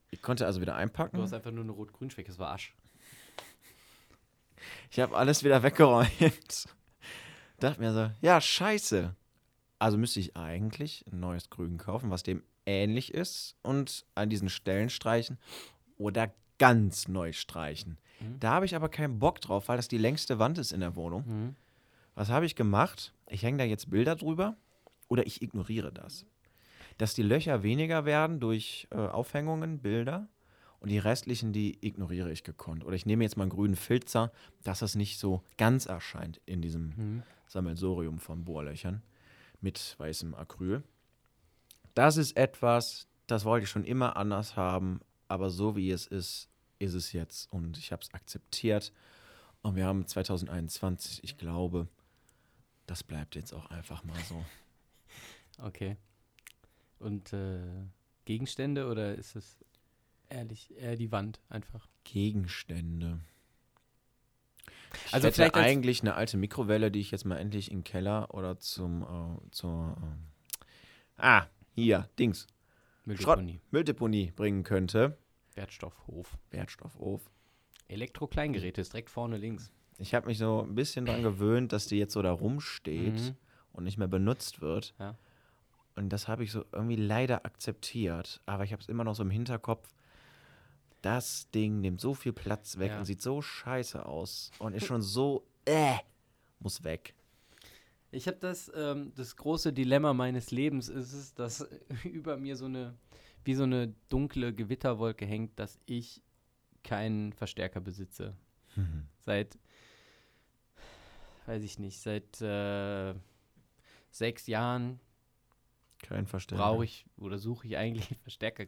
Ich 0.10 0.22
konnte 0.22 0.46
also 0.46 0.62
wieder 0.62 0.76
einpacken. 0.76 1.18
Du 1.18 1.24
hast 1.24 1.34
einfach 1.34 1.52
nur 1.52 1.64
eine 1.64 1.74
Rot-Grün-Schwäche, 1.74 2.30
das 2.30 2.40
war 2.40 2.54
Asch. 2.54 2.74
Ich 4.90 5.00
habe 5.00 5.16
alles 5.16 5.44
wieder 5.44 5.64
weggeräumt. 5.64 6.66
Dachte 7.60 7.80
mir 7.80 7.94
so, 7.94 8.12
ja, 8.22 8.40
scheiße. 8.40 9.16
Also 9.80 9.98
müsste 9.98 10.20
ich 10.20 10.36
eigentlich 10.36 11.06
ein 11.12 11.20
neues 11.20 11.50
Grün 11.50 11.78
kaufen, 11.78 12.10
was 12.10 12.24
dem 12.24 12.44
ähnlich 12.66 13.14
ist 13.14 13.56
und 13.62 14.06
an 14.16 14.30
diesen 14.30 14.50
Stellen 14.50 14.90
streichen 14.90 15.38
oder 15.98 16.34
ganz 16.58 17.08
neu 17.08 17.34
streichen. 17.34 17.98
Mhm. 18.20 18.40
Da 18.40 18.52
habe 18.52 18.66
ich 18.66 18.76
aber 18.76 18.90
keinen 18.90 19.20
Bock 19.20 19.42
drauf, 19.42 19.68
weil 19.68 19.78
das 19.78 19.88
die 19.88 19.98
längste 19.98 20.40
Wand 20.40 20.58
ist 20.58 20.72
in 20.72 20.80
der 20.80 20.96
Wohnung. 20.96 21.24
Mhm. 21.28 21.56
Was 22.18 22.30
habe 22.30 22.48
ich 22.48 22.56
gemacht? 22.56 23.14
Ich 23.30 23.44
hänge 23.44 23.60
da 23.60 23.64
jetzt 23.64 23.92
Bilder 23.92 24.16
drüber 24.16 24.58
oder 25.08 25.28
ich 25.28 25.44
ignoriere 25.44 25.94
das. 25.94 26.26
Dass 26.98 27.14
die 27.14 27.22
Löcher 27.22 27.62
weniger 27.62 28.06
werden 28.06 28.40
durch 28.40 28.88
äh, 28.90 28.96
Aufhängungen, 28.96 29.78
Bilder 29.84 30.28
und 30.80 30.90
die 30.90 30.98
restlichen, 30.98 31.54
die 31.54 31.78
ignoriere 31.86 32.32
ich 32.32 32.44
gekonnt. 32.44 32.84
Oder 32.84 32.96
ich 32.96 33.06
nehme 33.06 33.24
jetzt 33.24 33.38
mal 33.38 33.44
einen 33.44 33.52
grünen 33.52 33.76
Filzer, 33.76 34.32
dass 34.64 34.80
das 34.80 34.96
nicht 34.96 35.20
so 35.20 35.44
ganz 35.58 35.86
erscheint 35.86 36.42
in 36.48 36.64
diesem 36.64 36.94
Mhm. 36.98 37.24
Sammelsorium 37.46 38.18
von 38.18 38.44
Bohrlöchern 38.46 39.04
mit 39.62 39.96
weißem 40.00 40.34
Acryl. 40.34 40.82
Das 41.94 42.18
ist 42.18 42.36
etwas, 42.36 43.08
das 43.28 43.46
wollte 43.46 43.66
ich 43.66 43.70
schon 43.70 43.84
immer 43.84 44.18
anders 44.18 44.56
haben, 44.56 45.02
aber 45.28 45.52
so 45.52 45.76
wie 45.76 45.92
es 45.92 46.08
ist, 46.08 46.50
ist 46.80 46.96
es 46.96 47.14
jetzt 47.14 47.54
und 47.54 47.78
ich 47.78 47.92
habe 47.92 48.02
es 48.02 48.12
akzeptiert. 48.12 48.92
Und 49.62 49.76
wir 49.76 49.86
haben 49.86 50.08
2021, 50.08 51.24
ich 51.24 51.38
glaube, 51.38 51.88
das 52.88 53.04
bleibt 53.04 53.36
jetzt 53.36 53.54
auch 53.54 53.68
einfach 53.70 54.04
mal 54.04 54.20
so. 54.28 54.44
Okay. 55.60 55.98
Und 57.00 57.34
äh, 57.34 57.60
Gegenstände 58.26 58.88
oder 58.92 59.16
ist 59.16 59.36
es 59.36 59.58
ehrlich 60.30 60.72
eher 60.78 60.96
die 60.96 61.12
Wand 61.12 61.42
einfach? 61.50 61.88
Gegenstände. 62.04 63.20
Ich 65.08 65.14
Also 65.16 65.28
hätte 65.28 65.36
vielleicht 65.36 65.56
als- 65.56 65.66
eigentlich 65.66 66.02
eine 66.02 66.14
alte 66.14 66.38
Mikrowelle, 66.38 66.92
die 66.92 67.00
ich 67.00 67.10
jetzt 67.10 67.26
mal 67.26 67.38
endlich 67.38 67.72
in 67.72 67.80
den 67.80 67.84
Keller 67.84 68.32
oder 68.36 68.60
zum 68.60 69.02
äh, 69.02 69.50
zur 69.52 69.98
äh, 70.00 70.66
ah 71.22 71.48
hier 71.74 72.08
Dings 72.20 72.46
Mülldeponie. 73.06 73.60
Mülldeponie 73.72 74.32
bringen 74.32 74.64
könnte. 74.64 75.18
Wertstoffhof. 75.56 76.38
Wertstoffhof. 76.52 77.32
Elektro-Kleingeräte 77.88 78.82
ist 78.82 78.94
direkt 78.94 79.10
vorne 79.10 79.38
links. 79.38 79.72
Ich 79.98 80.14
habe 80.14 80.28
mich 80.28 80.38
so 80.38 80.62
ein 80.64 80.76
bisschen 80.76 81.06
dran 81.06 81.24
gewöhnt, 81.24 81.74
dass 81.74 81.88
die 81.88 81.98
jetzt 81.98 82.14
so 82.14 82.22
da 82.22 82.32
rumsteht 82.32 83.14
Mhm. 83.16 83.36
und 83.74 83.84
nicht 83.84 83.98
mehr 83.98 84.08
benutzt 84.08 84.62
wird. 84.62 84.94
Ja. 85.00 85.16
Und 85.96 86.10
das 86.10 86.28
habe 86.28 86.44
ich 86.44 86.52
so 86.52 86.64
irgendwie 86.72 86.96
leider 86.96 87.46
akzeptiert. 87.46 88.42
Aber 88.46 88.64
ich 88.64 88.72
habe 88.72 88.82
es 88.82 88.88
immer 88.90 89.04
noch 89.04 89.16
so 89.16 89.24
im 89.24 89.32
Hinterkopf. 89.32 89.92
Das 91.02 91.50
Ding 91.52 91.82
nimmt 91.82 92.02
so 92.02 92.14
viel 92.14 92.34
Platz 92.34 92.78
weg 92.78 92.92
Ja. 92.92 93.00
und 93.00 93.06
sieht 93.06 93.22
so 93.22 93.42
scheiße 93.42 94.06
aus 94.06 94.52
und 94.60 94.74
ist 94.74 94.86
schon 94.86 95.02
so, 95.02 95.44
äh, 95.66 95.96
muss 96.60 96.84
weg. 96.84 97.14
Ich 98.12 98.28
habe 98.28 98.38
das, 98.40 98.72
ähm, 98.76 99.12
das 99.16 99.36
große 99.36 99.74
Dilemma 99.74 100.14
meines 100.14 100.52
Lebens 100.52 100.90
ist 100.90 101.14
es, 101.14 101.34
dass 101.34 101.68
über 102.04 102.38
mir 102.38 102.56
so 102.56 102.66
eine, 102.66 102.94
wie 103.44 103.54
so 103.56 103.64
eine 103.64 103.94
dunkle 104.10 104.54
Gewitterwolke 104.54 105.26
hängt, 105.26 105.58
dass 105.60 105.80
ich 105.86 106.22
keinen 106.84 107.34
Verstärker 107.34 107.80
besitze. 107.82 108.36
Seit, 109.26 109.58
weiß 111.48 111.64
ich 111.64 111.80
nicht, 111.80 112.00
seit 112.00 112.42
äh, 112.42 113.14
sechs 114.12 114.48
Jahren 114.48 115.00
Kein 116.04 116.28
Verständnis. 116.28 116.66
brauche 116.66 116.84
ich 116.86 117.06
oder 117.18 117.38
suche 117.38 117.68
ich 117.68 117.78
eigentlich 117.78 118.10
einen 118.12 118.20
Verstärker. 118.22 118.66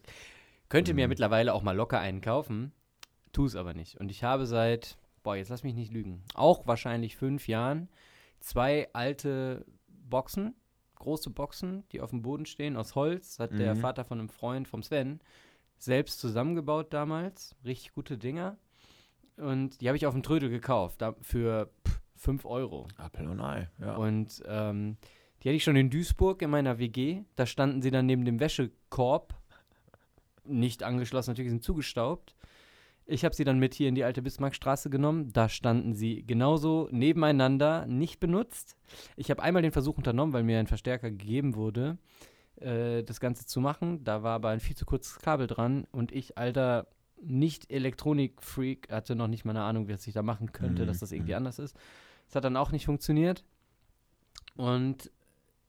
Könnte 0.70 0.94
mir 0.94 1.06
Mhm. 1.08 1.10
mittlerweile 1.10 1.54
auch 1.54 1.62
mal 1.64 1.76
locker 1.76 2.00
einen 2.00 2.22
kaufen, 2.22 2.72
tu 3.32 3.46
es 3.46 3.56
aber 3.56 3.74
nicht. 3.74 3.98
Und 4.00 4.12
ich 4.12 4.24
habe 4.24 4.46
seit, 4.46 4.98
boah, 5.24 5.36
jetzt 5.36 5.50
lass 5.50 5.64
mich 5.64 5.76
nicht 5.76 5.92
lügen, 5.92 6.24
auch 6.36 6.68
wahrscheinlich 6.68 7.16
fünf 7.18 7.48
Jahren 7.48 7.90
zwei 8.40 8.88
alte 8.94 9.66
Boxen, 9.88 10.56
große 10.96 11.30
Boxen, 11.30 11.84
die 11.92 12.02
auf 12.02 12.10
dem 12.12 12.22
Boden 12.22 12.46
stehen, 12.46 12.78
aus 12.78 12.96
Holz, 12.96 13.40
hat 13.40 13.58
der 13.58 13.76
Mhm. 13.76 13.80
Vater 13.80 14.06
von 14.06 14.20
einem 14.20 14.30
Freund, 14.30 14.68
vom 14.68 14.84
Sven, 14.84 15.20
selbst 15.78 16.20
zusammengebaut 16.20 16.94
damals. 16.94 17.56
Richtig 17.66 17.94
gute 17.94 18.18
Dinger. 18.18 18.58
Und 19.38 19.80
die 19.80 19.88
habe 19.88 19.96
ich 19.98 20.06
auf 20.06 20.14
dem 20.14 20.24
Trödel 20.24 20.50
gekauft, 20.50 21.02
da, 21.02 21.16
für 21.22 21.70
5 22.20 22.45
Euro. 22.45 22.88
Apfel 22.97 23.28
und 23.28 23.39
Ei, 23.39 23.70
ja. 23.80 23.95
Und 23.95 24.43
ähm, 24.45 24.97
die 25.41 25.49
hatte 25.49 25.55
ich 25.55 25.63
schon 25.63 25.76
in 25.76 25.89
Duisburg 25.89 26.41
in 26.41 26.49
meiner 26.49 26.78
WG. 26.80 27.24
Da 27.36 27.45
standen 27.45 27.82
sie 27.82 27.91
dann 27.91 28.05
neben 28.05 28.26
dem 28.26 28.39
Wäschekorb. 28.39 29.34
Nicht 30.43 30.84
angeschlossen, 30.84 31.32
natürlich 31.32 31.51
sind 31.51 31.63
zugestaubt. 31.63 32.36
Ich 33.05 33.26
habe 33.26 33.34
sie 33.34 33.43
dann 33.43 33.57
mit 33.57 33.74
hier 33.74 33.89
in 33.89 33.95
die 33.95 34.03
alte 34.03 34.22
Bismarckstraße 34.22 34.89
genommen. 34.89 35.32
Da 35.34 35.49
standen 35.49 35.95
sie 35.95 36.24
genauso 36.26 36.89
nebeneinander, 36.91 37.86
nicht 37.88 38.20
benutzt. 38.20 38.78
Ich 39.15 39.32
habe 39.32 39.41
einmal 39.41 39.63
den 39.63 39.72
Versuch 39.72 39.97
unternommen, 39.97 40.34
weil 40.34 40.43
mir 40.43 40.59
ein 40.59 40.67
Verstärker 40.67 41.09
gegeben 41.09 41.55
wurde, 41.55 41.97
äh, 42.57 43.03
das 43.03 43.20
Ganze 43.20 43.45
zu 43.45 43.61
machen. 43.61 44.03
Da 44.03 44.22
war 44.22 44.36
aber 44.36 44.49
ein 44.49 44.59
viel 44.59 44.76
zu 44.76 44.86
kurzes 44.86 45.17
Kabel 45.20 45.47
dran 45.47 45.88
und 45.91 46.11
ich, 46.11 46.38
alter 46.38 46.88
Nicht-Elektronik-Freak, 47.22 48.91
hatte 48.91 49.15
noch 49.15 49.28
nicht 49.28 49.43
mal 49.43 49.51
eine 49.51 49.63
Ahnung, 49.63 49.89
was 49.89 50.05
ich 50.05 50.13
da 50.13 50.22
machen 50.22 50.51
könnte, 50.51 50.84
Mhm, 50.84 50.88
dass 50.88 50.99
das 50.99 51.11
irgendwie 51.11 51.32
mhm. 51.32 51.38
anders 51.38 51.59
ist. 51.59 51.76
Das 52.30 52.36
hat 52.36 52.44
dann 52.44 52.58
auch 52.58 52.72
nicht 52.72 52.86
funktioniert. 52.86 53.44
Und 54.56 55.12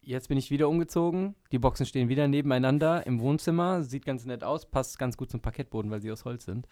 jetzt 0.03 0.29
bin 0.29 0.37
ich 0.37 0.51
wieder 0.51 0.69
umgezogen. 0.69 1.35
Die 1.53 1.59
Boxen 1.59 1.87
stehen 1.87 2.11
wieder 2.11 2.29
nebeneinander 2.29 3.07
im 3.07 3.19
Wohnzimmer. 3.21 3.83
Sieht 3.83 4.05
ganz 4.05 4.27
nett 4.27 4.45
aus, 4.45 4.67
passt 4.67 4.99
ganz 4.99 5.17
gut 5.17 5.31
zum 5.31 5.41
Parkettboden, 5.41 5.91
weil 5.91 6.03
sie 6.03 6.13
aus 6.13 6.27
Holz 6.27 6.45
sind. 6.45 6.69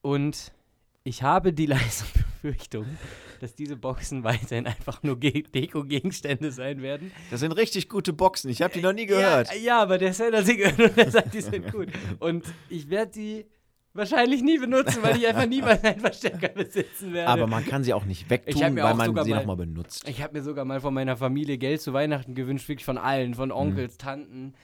Und 0.00 0.52
ich 1.02 1.24
habe 1.24 1.52
die 1.52 1.66
leise 1.66 2.04
Befürchtung, 2.14 2.86
dass 3.40 3.56
diese 3.56 3.76
Boxen 3.76 4.22
weiterhin 4.22 4.68
einfach 4.68 5.02
nur 5.02 5.18
Ge 5.18 5.42
Deko-Gegenstände 5.42 6.52
sein 6.52 6.82
werden. 6.82 7.10
Das 7.32 7.40
sind 7.40 7.50
richtig 7.50 7.88
gute 7.88 8.12
Boxen. 8.12 8.48
Ich 8.48 8.62
habe 8.62 8.72
die 8.72 8.80
noch 8.80 8.92
nie 8.92 9.06
gehört. 9.06 9.48
Ja, 9.48 9.56
ja 9.56 9.82
aber 9.82 9.98
der 9.98 10.12
hat 10.12 10.46
sie 10.46 10.56
gehört 10.56 10.78
und 10.78 10.96
der 10.96 11.10
sagt, 11.10 11.34
die 11.34 11.40
sind 11.40 11.72
gut. 11.72 11.88
Und 12.20 12.44
ich 12.68 12.88
werde 12.90 13.10
die 13.10 13.46
wahrscheinlich 13.96 14.42
nie 14.42 14.58
benutzen, 14.58 15.02
weil 15.02 15.16
ich 15.16 15.26
einfach 15.26 15.46
niemals 15.46 15.82
einen 15.84 16.00
Verstärker 16.00 16.48
besitzen 16.48 17.12
werde. 17.12 17.30
Aber 17.30 17.46
man 17.46 17.64
kann 17.66 17.82
sie 17.84 17.92
auch 17.94 18.04
nicht 18.04 18.22
Ich 18.22 18.30
wegtun, 18.30 18.60
weil 18.76 18.94
man 18.94 19.24
sie 19.24 19.30
mal- 19.30 19.38
nochmal 19.38 19.56
benutzt. 19.56 20.08
Ich 20.08 20.22
habe 20.22 20.34
mir 20.38 20.42
sogar 20.42 20.64
mal 20.64 20.80
von 20.80 20.92
meiner 20.94 21.16
Familie 21.16 21.58
Geld 21.58 21.80
zu 21.80 21.92
Weihnachten 21.92 22.34
gewünscht, 22.34 22.68
wirklich 22.68 22.84
von 22.84 22.98
allen, 22.98 23.34
von 23.34 23.50
Onkels, 23.52 23.96
Tanten, 23.98 24.54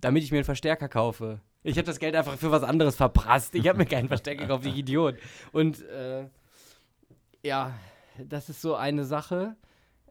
damit 0.00 0.22
ich 0.22 0.30
mir 0.30 0.38
einen 0.38 0.44
Verstärker 0.44 0.88
kaufe. 0.88 1.40
Ich 1.62 1.76
habe 1.76 1.86
das 1.86 1.98
Geld 1.98 2.14
einfach 2.16 2.36
für 2.38 2.50
was 2.50 2.62
anderes 2.62 2.96
verprasst. 2.96 3.54
Ich 3.54 3.68
habe 3.68 3.78
mir 3.78 3.86
keinen 3.86 4.08
Verstärker 4.08 4.42
gekauft, 4.42 4.64
ich 4.66 4.76
Idiot. 4.76 5.16
Und 5.52 5.82
äh, 5.88 6.24
ja, 7.42 7.74
das 8.18 8.48
ist 8.48 8.62
so 8.62 8.74
eine 8.76 9.04
Sache. 9.04 9.56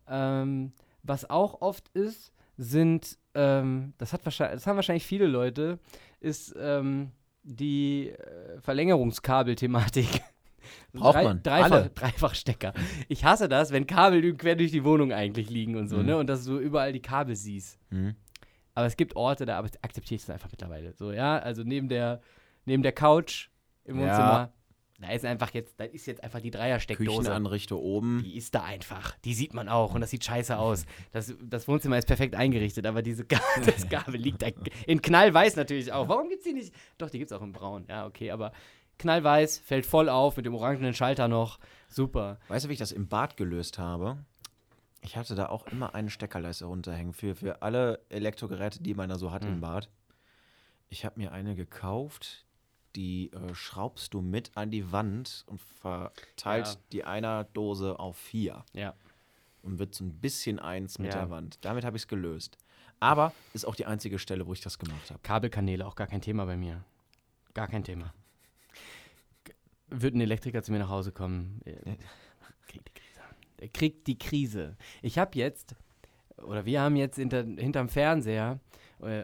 Ähm, 0.07 0.73
was 1.03 1.29
auch 1.29 1.61
oft 1.61 1.89
ist, 1.89 2.31
sind, 2.57 3.17
ähm, 3.35 3.93
das, 3.97 4.13
hat 4.13 4.25
wahrscheinlich, 4.25 4.55
das 4.55 4.67
haben 4.67 4.75
wahrscheinlich 4.75 5.05
viele 5.05 5.25
Leute, 5.27 5.79
ist 6.19 6.53
ähm, 6.59 7.11
die 7.43 8.09
äh, 8.09 8.59
Verlängerungskabel-Thematik. 8.61 10.21
Braucht 10.93 11.23
man. 11.23 11.41
Dreifach, 11.43 11.71
Alle. 11.71 11.89
Dreifachstecker. 11.89 12.73
Ich 13.07 13.23
hasse 13.23 13.47
das, 13.49 13.71
wenn 13.71 13.87
Kabel 13.87 14.35
quer 14.35 14.55
durch 14.55 14.71
die 14.71 14.83
Wohnung 14.83 15.11
eigentlich 15.13 15.49
liegen 15.49 15.75
und 15.75 15.87
so, 15.87 15.97
Mhm. 15.97 16.05
ne? 16.05 16.17
Und 16.17 16.27
dass 16.27 16.45
du 16.45 16.59
überall 16.59 16.93
die 16.93 17.01
Kabel 17.01 17.35
siehst. 17.35 17.79
Hm. 17.89 18.15
Aber 18.75 18.85
es 18.85 18.95
gibt 18.97 19.15
Orte, 19.15 19.45
da 19.45 19.59
akzeptiere 19.59 20.15
ich 20.17 20.23
es 20.23 20.29
einfach 20.29 20.49
mittlerweile. 20.51 20.93
So, 20.93 21.11
ja, 21.11 21.37
also 21.39 21.63
neben 21.63 21.89
der, 21.89 22.21
neben 22.65 22.83
der 22.83 22.91
Couch 22.91 23.49
im 23.83 23.99
Ja. 23.99 24.51
Da 25.01 25.11
ist 25.11 25.23
einfach 25.23 25.53
jetzt, 25.53 25.79
da 25.79 25.85
ist 25.85 26.05
jetzt 26.07 26.21
einfach 26.23 26.41
die 26.41 26.51
Dreiersteckdose. 26.51 27.19
Küchenanrichte 27.19 27.79
oben. 27.79 28.21
Die 28.23 28.35
ist 28.35 28.53
da 28.53 28.63
einfach. 28.63 29.17
Die 29.23 29.33
sieht 29.33 29.53
man 29.53 29.69
auch 29.69 29.93
und 29.95 30.01
das 30.01 30.09
sieht 30.09 30.25
scheiße 30.25 30.57
aus. 30.57 30.85
Das, 31.13 31.33
das 31.41 31.67
Wohnzimmer 31.69 31.97
ist 31.97 32.05
perfekt 32.07 32.35
eingerichtet, 32.35 32.85
aber 32.85 33.01
diese 33.01 33.25
Ga 33.25 33.39
das 33.65 33.87
Gabel 33.87 34.19
liegt 34.19 34.41
da 34.41 34.47
in 34.87 35.01
knallweiß 35.01 35.55
natürlich 35.55 35.93
auch. 35.93 36.09
Warum 36.09 36.27
gibt's 36.27 36.43
die 36.45 36.53
nicht? 36.53 36.73
Doch, 36.97 37.09
die 37.09 37.17
gibt's 37.19 37.31
auch 37.31 37.41
in 37.41 37.53
braun. 37.53 37.85
Ja, 37.87 38.05
okay, 38.05 38.31
aber 38.31 38.51
knallweiß, 38.97 39.59
fällt 39.59 39.85
voll 39.85 40.09
auf 40.09 40.35
mit 40.35 40.45
dem 40.45 40.53
orangenen 40.53 40.93
Schalter 40.93 41.29
noch. 41.29 41.59
Super. 41.87 42.37
Weißt 42.49 42.65
du, 42.65 42.69
wie 42.69 42.73
ich 42.73 42.79
das 42.79 42.91
im 42.91 43.07
Bad 43.07 43.37
gelöst 43.37 43.79
habe? 43.79 44.17
Ich 45.01 45.15
hatte 45.15 45.33
da 45.35 45.47
auch 45.47 45.65
immer 45.67 45.95
eine 45.95 46.09
Steckerleiste 46.09 46.65
runterhängen 46.65 47.13
für, 47.13 47.33
für 47.35 47.61
alle 47.61 48.01
Elektrogeräte, 48.09 48.83
die 48.83 48.93
man 48.93 49.07
da 49.07 49.17
so 49.17 49.31
hat 49.31 49.43
Mhm. 49.45 49.49
im 49.53 49.61
Bad. 49.61 49.89
Ich 50.89 51.05
habe 51.05 51.17
mir 51.19 51.31
eine 51.31 51.55
gekauft, 51.55 52.45
die 52.95 53.31
äh, 53.31 53.53
schraubst 53.53 54.13
du 54.13 54.21
mit 54.21 54.51
an 54.55 54.71
die 54.71 54.91
Wand 54.91 55.43
und 55.47 55.61
verteilt 55.61 56.67
Ja. 56.67 56.75
die 56.91 57.03
einer 57.03 57.43
Dose 57.45 57.99
auf 57.99 58.17
vier 58.17 58.65
Ja. 58.73 58.95
und 59.61 59.79
wird 59.79 59.93
so 59.95 60.03
ein 60.03 60.13
bisschen 60.19 60.59
eins 60.59 60.99
mit 60.99 61.13
Ja. 61.13 61.19
der 61.21 61.29
Wand. 61.29 61.57
Damit 61.61 61.85
habe 61.85 61.97
ich 61.97 62.03
es 62.03 62.07
gelöst. 62.07 62.57
Aber 62.99 63.33
ist 63.53 63.65
auch 63.65 63.75
die 63.75 63.85
einzige 63.85 64.19
Stelle, 64.19 64.45
wo 64.47 64.53
ich 64.53 64.61
das 64.61 64.77
gemacht 64.77 65.09
habe. 65.09 65.19
Kabelkanäle, 65.23 65.85
auch 65.87 65.95
gar 65.95 66.07
kein 66.07 66.21
Thema 66.21 66.45
bei 66.45 66.57
mir. 66.57 66.83
Gar 67.53 67.67
kein 67.67 67.83
Thema. 67.83 68.13
Wird 69.87 70.13
ein 70.15 70.21
Elektriker 70.21 70.61
zu 70.61 70.71
mir 70.71 70.79
nach 70.79 70.89
Hause 70.89 71.11
kommen, 71.11 71.61
äh, 71.65 71.95
kriegt 72.67 72.87
die 72.87 72.93
Krise. 72.93 73.71
Kriegt 73.73 74.07
die 74.07 74.17
Krise. 74.17 74.77
Ich 75.01 75.17
habe 75.17 75.37
jetzt, 75.37 75.75
oder 76.43 76.65
wir 76.65 76.81
haben 76.81 76.95
jetzt 76.95 77.15
hinter, 77.15 77.43
hinterm 77.43 77.89
Fernseher, 77.89 78.59
äh, 79.01 79.23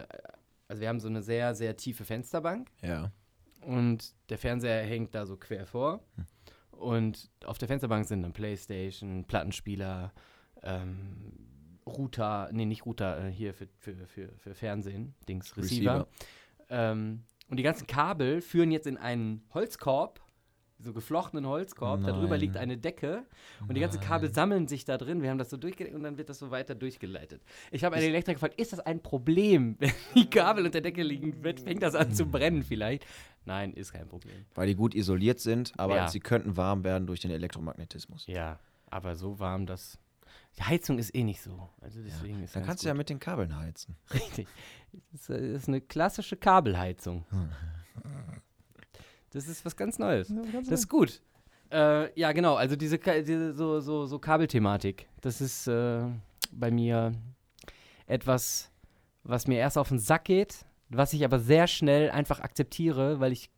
also 0.68 0.80
wir 0.80 0.88
haben 0.88 0.98
so 0.98 1.06
eine 1.08 1.22
sehr, 1.22 1.54
sehr 1.54 1.76
tiefe 1.76 2.04
Fensterbank 2.04 2.68
Ja. 2.82 3.12
Und 3.66 4.14
der 4.30 4.38
Fernseher 4.38 4.84
hängt 4.84 5.14
da 5.14 5.26
so 5.26 5.36
quer 5.36 5.66
vor. 5.66 6.00
Und 6.70 7.30
auf 7.44 7.58
der 7.58 7.66
Fensterbank 7.66 8.06
sind 8.06 8.22
dann 8.22 8.32
Playstation, 8.32 9.24
Plattenspieler, 9.24 10.12
ähm, 10.62 11.32
Router, 11.84 12.48
nee, 12.52 12.64
nicht 12.64 12.86
Router, 12.86 13.24
äh, 13.24 13.30
hier 13.30 13.54
für, 13.54 13.66
für, 13.78 14.06
für, 14.06 14.28
für 14.38 14.54
Fernsehen, 14.54 15.14
Dings, 15.28 15.56
Receiver. 15.56 16.06
Ähm, 16.68 17.24
und 17.48 17.56
die 17.56 17.64
ganzen 17.64 17.88
Kabel 17.88 18.40
führen 18.40 18.70
jetzt 18.70 18.86
in 18.86 18.96
einen 18.96 19.42
Holzkorb, 19.52 20.20
so 20.78 20.92
geflochtenen 20.92 21.46
Holzkorb. 21.46 22.02
Darüber 22.04 22.30
Nein. 22.30 22.40
liegt 22.40 22.56
eine 22.56 22.76
Decke 22.76 23.24
und 23.66 23.74
die 23.74 23.80
ganzen 23.80 24.00
Kabel 24.00 24.32
sammeln 24.32 24.68
sich 24.68 24.84
da 24.84 24.98
drin. 24.98 25.22
Wir 25.22 25.30
haben 25.30 25.38
das 25.38 25.50
so 25.50 25.56
durchgeleitet 25.56 25.96
und 25.96 26.02
dann 26.02 26.18
wird 26.18 26.28
das 26.28 26.38
so 26.38 26.50
weiter 26.50 26.74
durchgeleitet. 26.74 27.42
Ich 27.70 27.82
habe 27.84 27.96
einen 27.96 28.04
Elektriker 28.04 28.34
gefragt, 28.34 28.60
ist 28.60 28.72
das 28.72 28.80
ein 28.80 29.00
Problem, 29.00 29.76
wenn 29.78 29.92
die 30.14 30.28
Kabel 30.28 30.66
unter 30.66 30.80
der 30.80 30.92
Decke 30.92 31.02
liegen? 31.02 31.42
Wird, 31.42 31.60
fängt 31.60 31.82
das 31.82 31.94
an 31.94 32.12
zu 32.12 32.26
brennen 32.26 32.62
vielleicht? 32.62 33.06
Nein, 33.46 33.72
ist 33.72 33.92
kein 33.92 34.06
Problem. 34.08 34.44
Weil 34.54 34.66
die 34.66 34.74
gut 34.74 34.94
isoliert 34.94 35.40
sind, 35.40 35.72
aber 35.78 35.96
Ja. 35.96 36.08
sie 36.08 36.20
könnten 36.20 36.56
warm 36.56 36.84
werden 36.84 37.06
durch 37.06 37.20
den 37.20 37.30
Elektromagnetismus. 37.30 38.26
Ja, 38.26 38.58
aber 38.90 39.16
so 39.16 39.38
warm, 39.38 39.66
dass 39.66 39.98
die 40.58 40.62
Heizung 40.64 40.98
ist 40.98 41.14
eh 41.14 41.22
nicht 41.24 41.40
so. 41.40 41.68
Also 41.80 42.00
deswegen 42.02 42.42
ist 42.42 42.56
Dann 42.56 42.64
kannst 42.64 42.82
du 42.82 42.88
ja 42.88 42.92
gut. 42.94 42.98
mit 42.98 43.08
den 43.10 43.20
Kabeln 43.20 43.56
heizen. 43.56 43.96
Richtig. 44.12 44.48
Das 45.12 45.20
ist, 45.22 45.30
äh, 45.30 45.54
ist 45.54 45.68
eine 45.68 45.80
klassische 45.80 46.36
Kabelheizung. 46.36 47.24
Das 49.30 49.48
ist 49.48 49.64
was 49.64 49.76
ganz 49.76 49.98
Neues. 49.98 50.32
Das 50.54 50.68
ist 50.68 50.88
gut. 50.88 51.20
Äh, 51.70 52.18
ja, 52.18 52.32
genau. 52.32 52.54
Also 52.54 52.76
diese, 52.76 52.98
diese 52.98 53.54
so, 53.54 53.80
so, 53.80 54.06
so 54.06 54.18
Kabelthematik. 54.18 55.08
Das 55.20 55.40
ist 55.40 55.66
äh, 55.66 56.04
bei 56.52 56.70
mir 56.70 57.12
etwas, 58.06 58.70
was 59.24 59.46
mir 59.46 59.58
erst 59.58 59.76
auf 59.78 59.88
den 59.88 59.98
Sack 59.98 60.24
geht, 60.24 60.64
was 60.88 61.12
ich 61.12 61.24
aber 61.24 61.38
sehr 61.40 61.66
schnell 61.66 62.10
einfach 62.10 62.40
akzeptiere, 62.40 63.20
weil 63.20 63.32
ich 63.32 63.50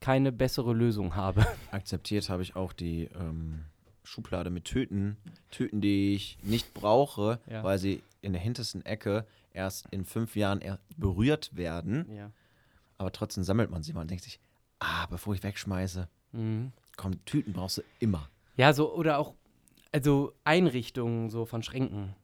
keine 0.00 0.32
bessere 0.32 0.72
Lösung 0.74 1.14
habe. 1.16 1.46
Akzeptiert 1.70 2.28
habe 2.28 2.42
ich 2.42 2.54
auch 2.56 2.72
die 2.72 3.04
ähm, 3.18 3.64
Schublade 4.04 4.50
mit 4.50 4.64
Tüten. 4.64 5.16
Tüten, 5.50 5.80
die 5.80 6.14
ich 6.14 6.38
nicht 6.42 6.74
brauche, 6.74 7.40
Ja. 7.50 7.64
weil 7.64 7.78
sie 7.78 8.02
in 8.22 8.32
der 8.32 8.42
hintersten 8.42 8.84
Ecke 8.84 9.26
erst 9.52 9.86
in 9.90 10.04
fünf 10.04 10.36
Jahren 10.36 10.60
er 10.60 10.78
berührt 10.96 11.56
werden. 11.56 12.06
Ja. 12.14 12.30
Aber 12.98 13.10
trotzdem 13.12 13.42
sammelt 13.44 13.70
man 13.70 13.82
sie 13.82 13.92
mal 13.94 14.02
und 14.02 14.10
denkt 14.10 14.24
sich, 14.24 14.38
ah, 14.80 15.06
bevor 15.06 15.34
ich 15.34 15.42
wegschmeiße, 15.42 16.08
Mhm. 16.32 16.72
komm, 16.96 17.24
Tüten 17.24 17.52
brauchst 17.54 17.78
du 17.78 17.82
immer. 17.98 18.28
Ja, 18.56 18.72
so, 18.74 18.92
oder 18.94 19.18
auch, 19.18 19.34
also 19.92 20.32
Einrichtungen 20.44 21.30
so 21.30 21.44
von 21.46 21.62
Schränken. 21.62 22.14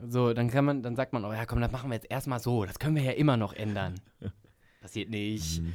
So, 0.00 0.32
dann 0.34 0.50
kann 0.50 0.64
man, 0.64 0.82
dann 0.82 0.94
sagt 0.96 1.12
man, 1.12 1.24
oh 1.24 1.32
ja, 1.32 1.46
komm, 1.46 1.60
das 1.60 1.72
machen 1.72 1.90
wir 1.90 1.94
jetzt 1.94 2.10
erstmal 2.10 2.40
so. 2.40 2.64
Das 2.64 2.78
können 2.78 2.96
wir 2.96 3.02
ja 3.02 3.12
immer 3.12 3.36
noch 3.36 3.52
ändern. 3.52 3.94
Passiert 4.80 5.10
nicht. 5.10 5.60
Mhm. 5.62 5.74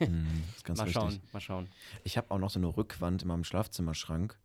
Mhm, 0.00 0.26
Mal 0.68 0.74
richtig. 0.74 0.92
schauen, 0.92 1.20
mal 1.32 1.40
schauen. 1.40 1.68
Ich 2.04 2.16
habe 2.16 2.30
auch 2.30 2.38
noch 2.38 2.50
so 2.50 2.58
eine 2.58 2.68
Rückwand 2.68 3.22
in 3.22 3.28
meinem 3.28 3.44
Schlafzimmerschrank. 3.44 4.38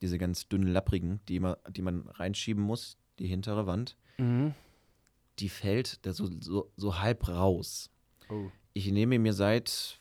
Diese 0.00 0.18
ganz 0.18 0.48
dünnen, 0.48 0.68
lapprigen, 0.68 1.20
die, 1.28 1.36
immer, 1.36 1.58
die 1.70 1.82
man 1.82 2.06
reinschieben 2.08 2.62
muss, 2.62 2.96
die 3.18 3.26
hintere 3.26 3.66
Wand. 3.66 3.96
Mhm. 4.18 4.54
Die 5.40 5.48
fällt 5.48 6.04
da 6.06 6.12
so, 6.12 6.30
so, 6.40 6.70
so 6.76 7.00
halb 7.00 7.26
raus. 7.28 7.90
Oh. 8.28 8.50
Ich 8.74 8.90
nehme 8.92 9.18
mir 9.18 9.32
seit 9.32 10.00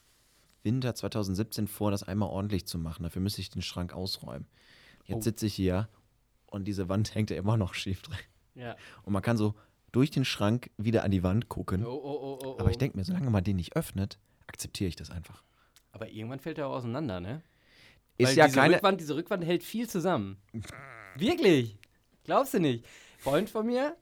Winter 0.64 0.94
2017 0.94 1.68
vor, 1.68 1.90
das 1.90 2.04
einmal 2.04 2.30
ordentlich 2.30 2.68
zu 2.68 2.78
machen. 2.78 3.04
Dafür 3.04 3.22
müsste 3.24 3.42
ich 3.42 3.50
den 3.50 3.62
Schrank 3.64 3.94
ausräumen. 3.94 4.46
Jetzt 5.06 5.18
Oh. 5.20 5.22
sitze 5.22 5.48
ich 5.48 5.56
hier 5.56 5.90
und 6.48 6.66
diese 6.68 6.90
Wand 6.90 7.16
hängt 7.16 7.32
ja 7.32 7.38
immer 7.38 7.58
noch 7.58 7.74
schief 7.74 8.04
drin. 8.04 8.18
Ja. 8.58 8.76
Und 9.04 9.14
man 9.14 9.22
kann 9.22 9.38
so 9.38 9.56
durch 9.92 10.12
den 10.12 10.26
Schrank 10.26 10.70
wieder 10.78 11.04
an 11.04 11.12
die 11.12 11.24
Wand 11.24 11.50
gucken. 11.50 11.86
Oh, 11.86 11.90
oh, 11.90 12.20
oh, 12.22 12.40
oh, 12.46 12.60
Aber 12.60 12.70
ich 12.70 12.76
oh. 12.76 12.80
denke 12.80 12.98
mir, 12.98 13.04
solange 13.04 13.30
man 13.30 13.44
den 13.44 13.56
nicht 13.56 13.76
öffnet, 13.76 14.20
akzeptiere 14.48 14.90
ich 14.90 14.96
das 14.96 15.12
einfach. 15.12 15.44
Aber 15.92 16.10
irgendwann 16.10 16.40
fällt 16.40 16.58
er 16.58 16.68
auch 16.68 16.76
auseinander, 16.76 17.20
ne? 17.20 17.42
Ist 18.18 18.30
Weil 18.30 18.38
ja 18.38 18.46
diese 18.46 18.60
keine. 18.60 18.76
Rückwand, 18.76 19.00
diese 19.00 19.16
Rückwand 19.16 19.46
hält 19.46 19.64
viel 19.64 19.88
zusammen. 19.88 20.38
Wirklich? 21.16 21.78
Glaubst 22.24 22.54
du 22.54 22.60
nicht? 22.60 22.86
Freund 23.20 23.50
von 23.50 23.66
mir 23.66 23.96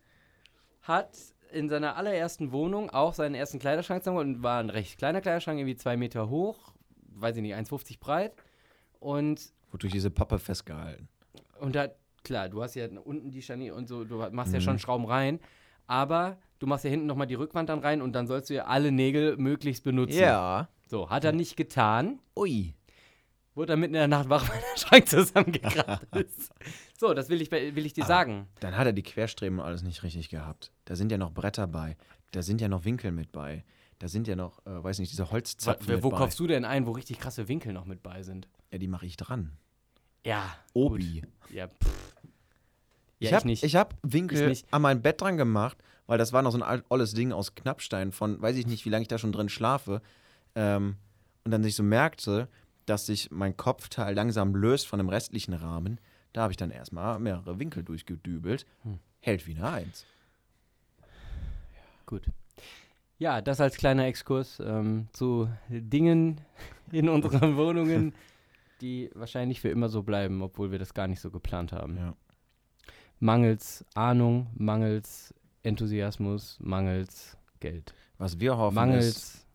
hat 0.82 1.16
in 1.52 1.70
seiner 1.70 1.96
allerersten 1.96 2.52
Wohnung 2.52 2.90
auch 2.90 3.14
seinen 3.14 3.36
ersten 3.36 3.60
Kleiderschrank 3.60 4.04
zusammen 4.04 4.18
und 4.20 4.44
war 4.44 4.60
ein 4.60 4.70
recht 4.70 4.98
kleiner 4.98 5.22
Kleiderschrank, 5.22 5.60
irgendwie 5.60 5.76
zwei 5.76 5.96
Meter 5.96 6.30
hoch, 6.30 6.74
weiß 7.14 7.36
ich 7.38 7.42
nicht, 7.42 7.56
1,50 7.56 8.00
breit. 8.00 8.34
Und, 9.00 9.54
Wodurch 9.72 9.94
diese 9.94 10.12
Pappe 10.12 10.40
festgehalten. 10.40 11.08
und 11.60 11.76
da, 11.76 11.90
klar, 12.26 12.50
du 12.50 12.62
hast 12.62 12.76
ja 12.76 12.88
unten 13.04 13.32
die 13.32 13.42
Scharnier 13.42 13.74
und 13.76 13.88
so, 13.88 14.04
du 14.04 14.18
machst 14.32 14.52
ja 14.54 14.60
Mhm. 14.60 14.64
schon 14.64 14.80
Schrauben 14.80 15.06
rein, 15.06 15.40
aber 15.88 16.38
du 16.60 16.68
machst 16.68 16.84
ja 16.84 16.90
hinten 16.90 17.06
nochmal 17.06 17.28
die 17.28 17.36
Rückwand 17.36 17.70
dann 17.70 17.80
rein 17.80 18.02
und 18.02 18.14
dann 18.14 18.28
sollst 18.28 18.50
du 18.50 18.56
ja 18.56 18.66
alle 18.66 18.92
Nägel 18.92 19.38
möglichst 19.38 19.84
benutzen. 19.84 20.20
Ja. 20.20 20.68
So, 20.88 21.10
hat 21.10 21.24
er 21.24 21.32
nicht 21.32 21.56
getan. 21.56 22.20
Ui. 22.36 22.74
Wurde 23.56 23.74
er 23.74 23.78
mitten 23.78 23.94
in 23.96 24.00
der 24.00 24.08
Nacht 24.10 24.28
wach, 24.30 24.42
weil 24.50 24.60
der 24.60 24.78
Schrank 24.80 25.08
zusammengekracht 25.08 26.04
ist. 26.16 26.52
So, 27.00 27.14
das 27.14 27.30
will 27.30 27.42
ich, 27.42 27.50
bei- 27.50 27.74
will 27.76 27.86
ich 27.86 27.94
dir 27.94 28.04
Ah. 28.04 28.08
sagen. 28.08 28.48
Dann 28.60 28.76
hat 28.76 28.86
er 28.86 28.94
die 28.94 29.04
Querstreben 29.04 29.60
und 29.60 29.66
alles 29.66 29.82
nicht 29.84 30.04
richtig 30.04 30.28
gehabt. 30.30 30.72
Da 30.84 30.96
sind 30.96 31.12
ja 31.12 31.18
noch 31.18 31.32
Bretter 31.32 31.66
bei. 31.68 31.96
Da 32.32 32.42
sind 32.42 32.60
ja 32.60 32.68
noch 32.68 32.84
Winkel 32.84 33.12
mit 33.14 33.32
bei. 33.32 33.64
Da 34.00 34.10
sind 34.10 34.28
ja 34.28 34.36
noch, 34.36 34.60
äh, 34.66 34.84
weiß 34.84 35.00
nicht, 35.00 35.12
diese 35.14 35.32
Holzzapfen 35.32 35.88
Wo, 35.88 35.92
mit 35.94 36.04
wo 36.04 36.10
bei. 36.10 36.18
kaufst 36.18 36.38
du 36.40 36.48
denn 36.48 36.66
ein, 36.66 36.86
wo 36.86 36.92
richtig 36.92 37.18
krasse 37.18 37.48
Winkel 37.48 37.72
noch 37.72 37.86
mit 37.86 38.04
bei 38.04 38.24
sind? 38.24 38.50
Ja, 38.72 38.78
die 38.78 38.90
mache 38.90 39.06
ich 39.06 39.16
dran. 39.16 39.54
Ja. 40.26 40.54
Obi. 40.74 41.22
Gut. 41.22 41.30
Ja, 41.52 41.68
pff. 41.70 42.05
Ja, 43.20 43.30
ich 43.30 43.34
habe 43.34 43.48
nicht. 43.48 43.64
ich 43.64 43.76
hab 43.76 43.96
Winkel 44.04 44.52
Ich 44.52 44.66
an 44.72 44.82
mein 44.82 45.02
Bett 45.02 45.22
dran 45.22 45.38
gemacht, 45.38 45.78
weil 46.08 46.18
das 46.18 46.34
war 46.34 46.42
noch 46.42 46.52
so 46.52 46.58
ein 46.58 46.64
alt, 46.64 46.84
olles 46.90 47.14
Ding 47.14 47.32
aus 47.32 47.56
Knappstein 47.56 48.12
von, 48.12 48.42
weiß 48.42 48.58
ich 48.58 48.68
nicht, 48.68 48.86
wie 48.86 48.90
lange 48.90 49.04
ich 49.04 49.08
da 49.08 49.18
schon 49.18 49.32
drin 49.32 49.50
schlafe. 49.50 50.02
Ähm, 50.56 50.96
und 51.44 51.52
dann 51.52 51.64
sich 51.64 51.76
so 51.76 51.84
merkte, 51.84 52.50
dass 52.86 53.06
sich 53.06 53.32
mein 53.32 53.56
Kopfteil 53.56 54.14
langsam 54.14 54.56
löst 54.56 54.88
von 54.88 55.00
dem 55.00 55.10
restlichen 55.10 55.54
Rahmen. 55.54 56.00
Da 56.34 56.42
habe 56.44 56.52
ich 56.54 56.58
dann 56.58 56.72
erstmal 56.72 57.20
mehrere 57.20 57.60
Winkel 57.60 57.84
durchgedübelt. 57.84 58.66
Hm. 58.84 59.00
Hält 59.22 59.48
wie 59.48 59.56
eine 59.56 59.70
Eins. 59.70 60.06
Gut. 62.06 62.24
Ja, 63.18 63.42
das 63.42 63.62
als 63.62 63.78
kleiner 63.78 64.06
Exkurs 64.06 64.60
ähm, 64.60 65.08
zu 65.14 65.50
Dingen 65.70 66.42
in 66.92 67.10
unseren 67.10 67.56
Wohnungen, 67.56 68.14
die 68.82 69.10
wahrscheinlich 69.14 69.62
für 69.62 69.70
immer 69.70 69.90
so 69.90 70.04
bleiben, 70.04 70.42
obwohl 70.42 70.72
wir 70.72 70.80
das 70.80 70.94
gar 70.94 71.08
nicht 71.08 71.22
so 71.22 71.32
geplant 71.32 71.72
haben. 71.72 71.98
Ja. 71.98 72.16
Mangels 73.26 73.84
Ahnung, 73.96 74.52
mangels 74.54 75.34
Enthusiasmus, 75.64 76.60
mangels 76.60 77.36
Geld. 77.60 77.96
Was 78.20 78.40
wir 78.40 78.56
hoffen 78.56 78.74
ist, 78.74 78.76
Mangels 78.76 79.46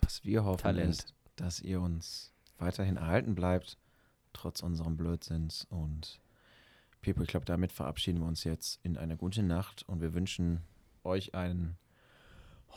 was 0.00 0.24
wir 0.24 0.44
hoffen 0.44 0.62
Talent. 0.62 0.90
ist, 0.90 1.14
dass 1.36 1.60
ihr 1.60 1.80
uns 1.80 2.32
weiterhin 2.58 2.96
erhalten 2.96 3.36
bleibt, 3.36 3.78
trotz 4.32 4.64
unserem 4.64 4.96
Blödsinns. 4.96 5.64
Und 5.70 6.20
Pepe, 7.02 7.22
ich 7.22 7.28
glaube, 7.28 7.46
damit 7.46 7.70
verabschieden 7.70 8.18
wir 8.18 8.26
uns 8.26 8.42
jetzt 8.42 8.80
in 8.82 8.96
eine 8.96 9.16
gute 9.16 9.44
Nacht 9.44 9.84
und 9.88 10.00
wir 10.00 10.12
wünschen 10.12 10.64
euch 11.04 11.36
einen 11.36 11.78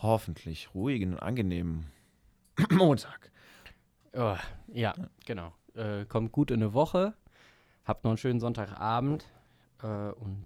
hoffentlich 0.04 0.76
ruhigen 0.76 1.14
und 1.14 1.20
angenehmen 1.20 1.88
Montag. 2.70 3.32
Oh, 4.14 4.38
ja, 4.68 4.94
genau. 5.26 5.52
Äh, 5.74 6.06
kommt 6.06 6.32
gut 6.32 6.52
in 6.52 6.62
eine 6.62 6.76
Woche. 6.76 7.16
Habt 7.86 8.04
noch 8.04 8.12
einen 8.12 8.18
schönen 8.18 8.40
Sonntagabend. 8.40 9.26
Äh, 9.82 9.88
und 9.88 10.46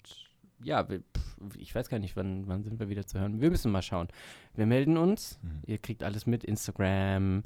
ja, 0.64 0.88
wir, 0.90 1.00
pff, 1.00 1.58
ich 1.58 1.74
weiß 1.76 1.90
gar 1.90 2.00
nicht, 2.00 2.16
wann, 2.16 2.48
wann 2.48 2.64
sind 2.64 2.80
wir 2.80 2.90
wieder 2.90 3.06
zu 3.06 3.20
hören. 3.20 3.42
Wir 3.42 3.50
müssen 3.50 3.72
mal 3.72 3.82
schauen. 3.82 4.08
Wir 4.56 4.66
melden 4.66 4.98
uns. 4.98 5.40
Mhm. 5.42 5.62
Ihr 5.66 5.78
kriegt 5.78 6.04
alles 6.04 6.26
mit. 6.26 6.44
Instagram. 6.44 7.44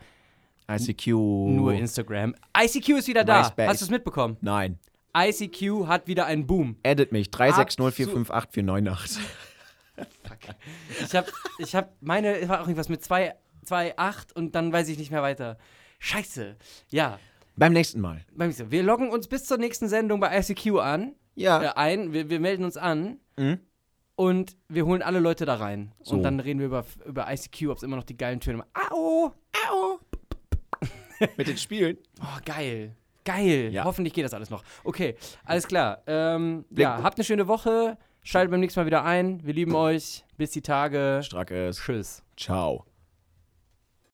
ICQ. 0.70 1.08
Nur 1.08 1.74
Instagram. 1.74 2.36
ICQ 2.56 2.90
ist 2.90 3.08
wieder 3.08 3.24
da. 3.24 3.40
MySpace. 3.40 3.70
Hast 3.70 3.82
du 3.82 3.86
es 3.86 3.92
mitbekommen? 3.92 4.38
Nein. 4.42 4.78
ICQ 5.18 5.88
hat 5.88 6.08
wieder 6.08 6.28
einen 6.28 6.46
Boom. 6.46 6.78
Edit 6.84 7.12
mich. 7.12 7.30
360458498. 7.30 9.20
Ich 11.04 11.16
habe 11.16 11.28
ich 11.58 11.76
hab 11.76 11.92
meine, 12.02 12.48
war 12.48 12.60
auch 12.60 12.68
irgendwas 12.68 12.90
mit 12.90 13.02
2,8 13.02 14.34
und 14.34 14.56
dann 14.56 14.72
weiß 14.72 14.88
ich 14.90 14.98
nicht 14.98 15.12
mehr 15.12 15.24
weiter. 15.24 15.58
Scheiße. 16.00 16.56
Ja. 16.90 17.20
Beim 17.60 17.74
nächsten 17.74 18.00
Mal. 18.02 18.26
Wir 18.36 18.84
loggen 18.84 19.10
uns 19.10 19.28
bis 19.28 19.44
zur 19.46 19.58
nächsten 19.58 19.88
Sendung 19.90 20.20
bei 20.20 20.38
ICQ 20.40 20.80
an. 20.80 21.14
Ja. 21.36 21.62
äh, 21.62 21.68
ein, 21.76 22.14
wir, 22.14 22.30
wir 22.30 22.40
melden 22.40 22.64
uns 22.64 22.76
an 22.78 23.20
Mhm. 23.38 23.60
und 24.16 24.58
wir 24.68 24.86
holen 24.86 25.02
alle 25.02 25.20
Leute 25.20 25.46
da 25.46 25.56
rein. 25.56 25.92
So. 26.02 26.16
Und 26.16 26.24
dann 26.24 26.40
reden 26.40 26.60
wir 26.60 26.66
über, 26.68 26.86
über 27.06 27.32
ICQ, 27.32 27.70
ob 27.70 27.78
es 27.78 27.84
immer 27.84 27.96
noch 27.96 28.04
die 28.04 28.18
geilen 28.18 28.40
Töne 28.40 28.58
macht. 28.60 28.70
Au! 28.92 29.34
Au! 29.70 30.00
Mit 31.38 31.48
den 31.48 31.58
Spielen. 31.58 31.98
Oh, 32.22 32.40
geil. 32.46 32.96
Geil. 33.26 33.70
Ja. 33.72 33.84
Hoffentlich 33.84 34.14
geht 34.14 34.26
das 34.26 34.34
alles 34.34 34.50
noch. 34.50 34.64
Okay, 34.84 35.16
alles 35.46 35.68
klar. 35.68 36.02
Ähm, 36.08 36.66
ja, 36.72 37.02
habt 37.04 37.18
eine 37.18 37.24
schöne 37.26 37.48
Woche. 37.48 37.98
Schaltet 38.24 38.52
beim 38.52 38.60
nächsten 38.60 38.80
Mal 38.80 38.86
wieder 38.86 39.04
ein. 39.06 39.46
Wir 39.46 39.54
lieben 39.54 39.76
euch. 39.76 40.26
Bis 40.38 40.52
die 40.52 40.62
Tage. 40.62 41.22
Strackes. 41.24 41.78
Tschüss. 41.78 42.24
Ciao. 42.38 42.86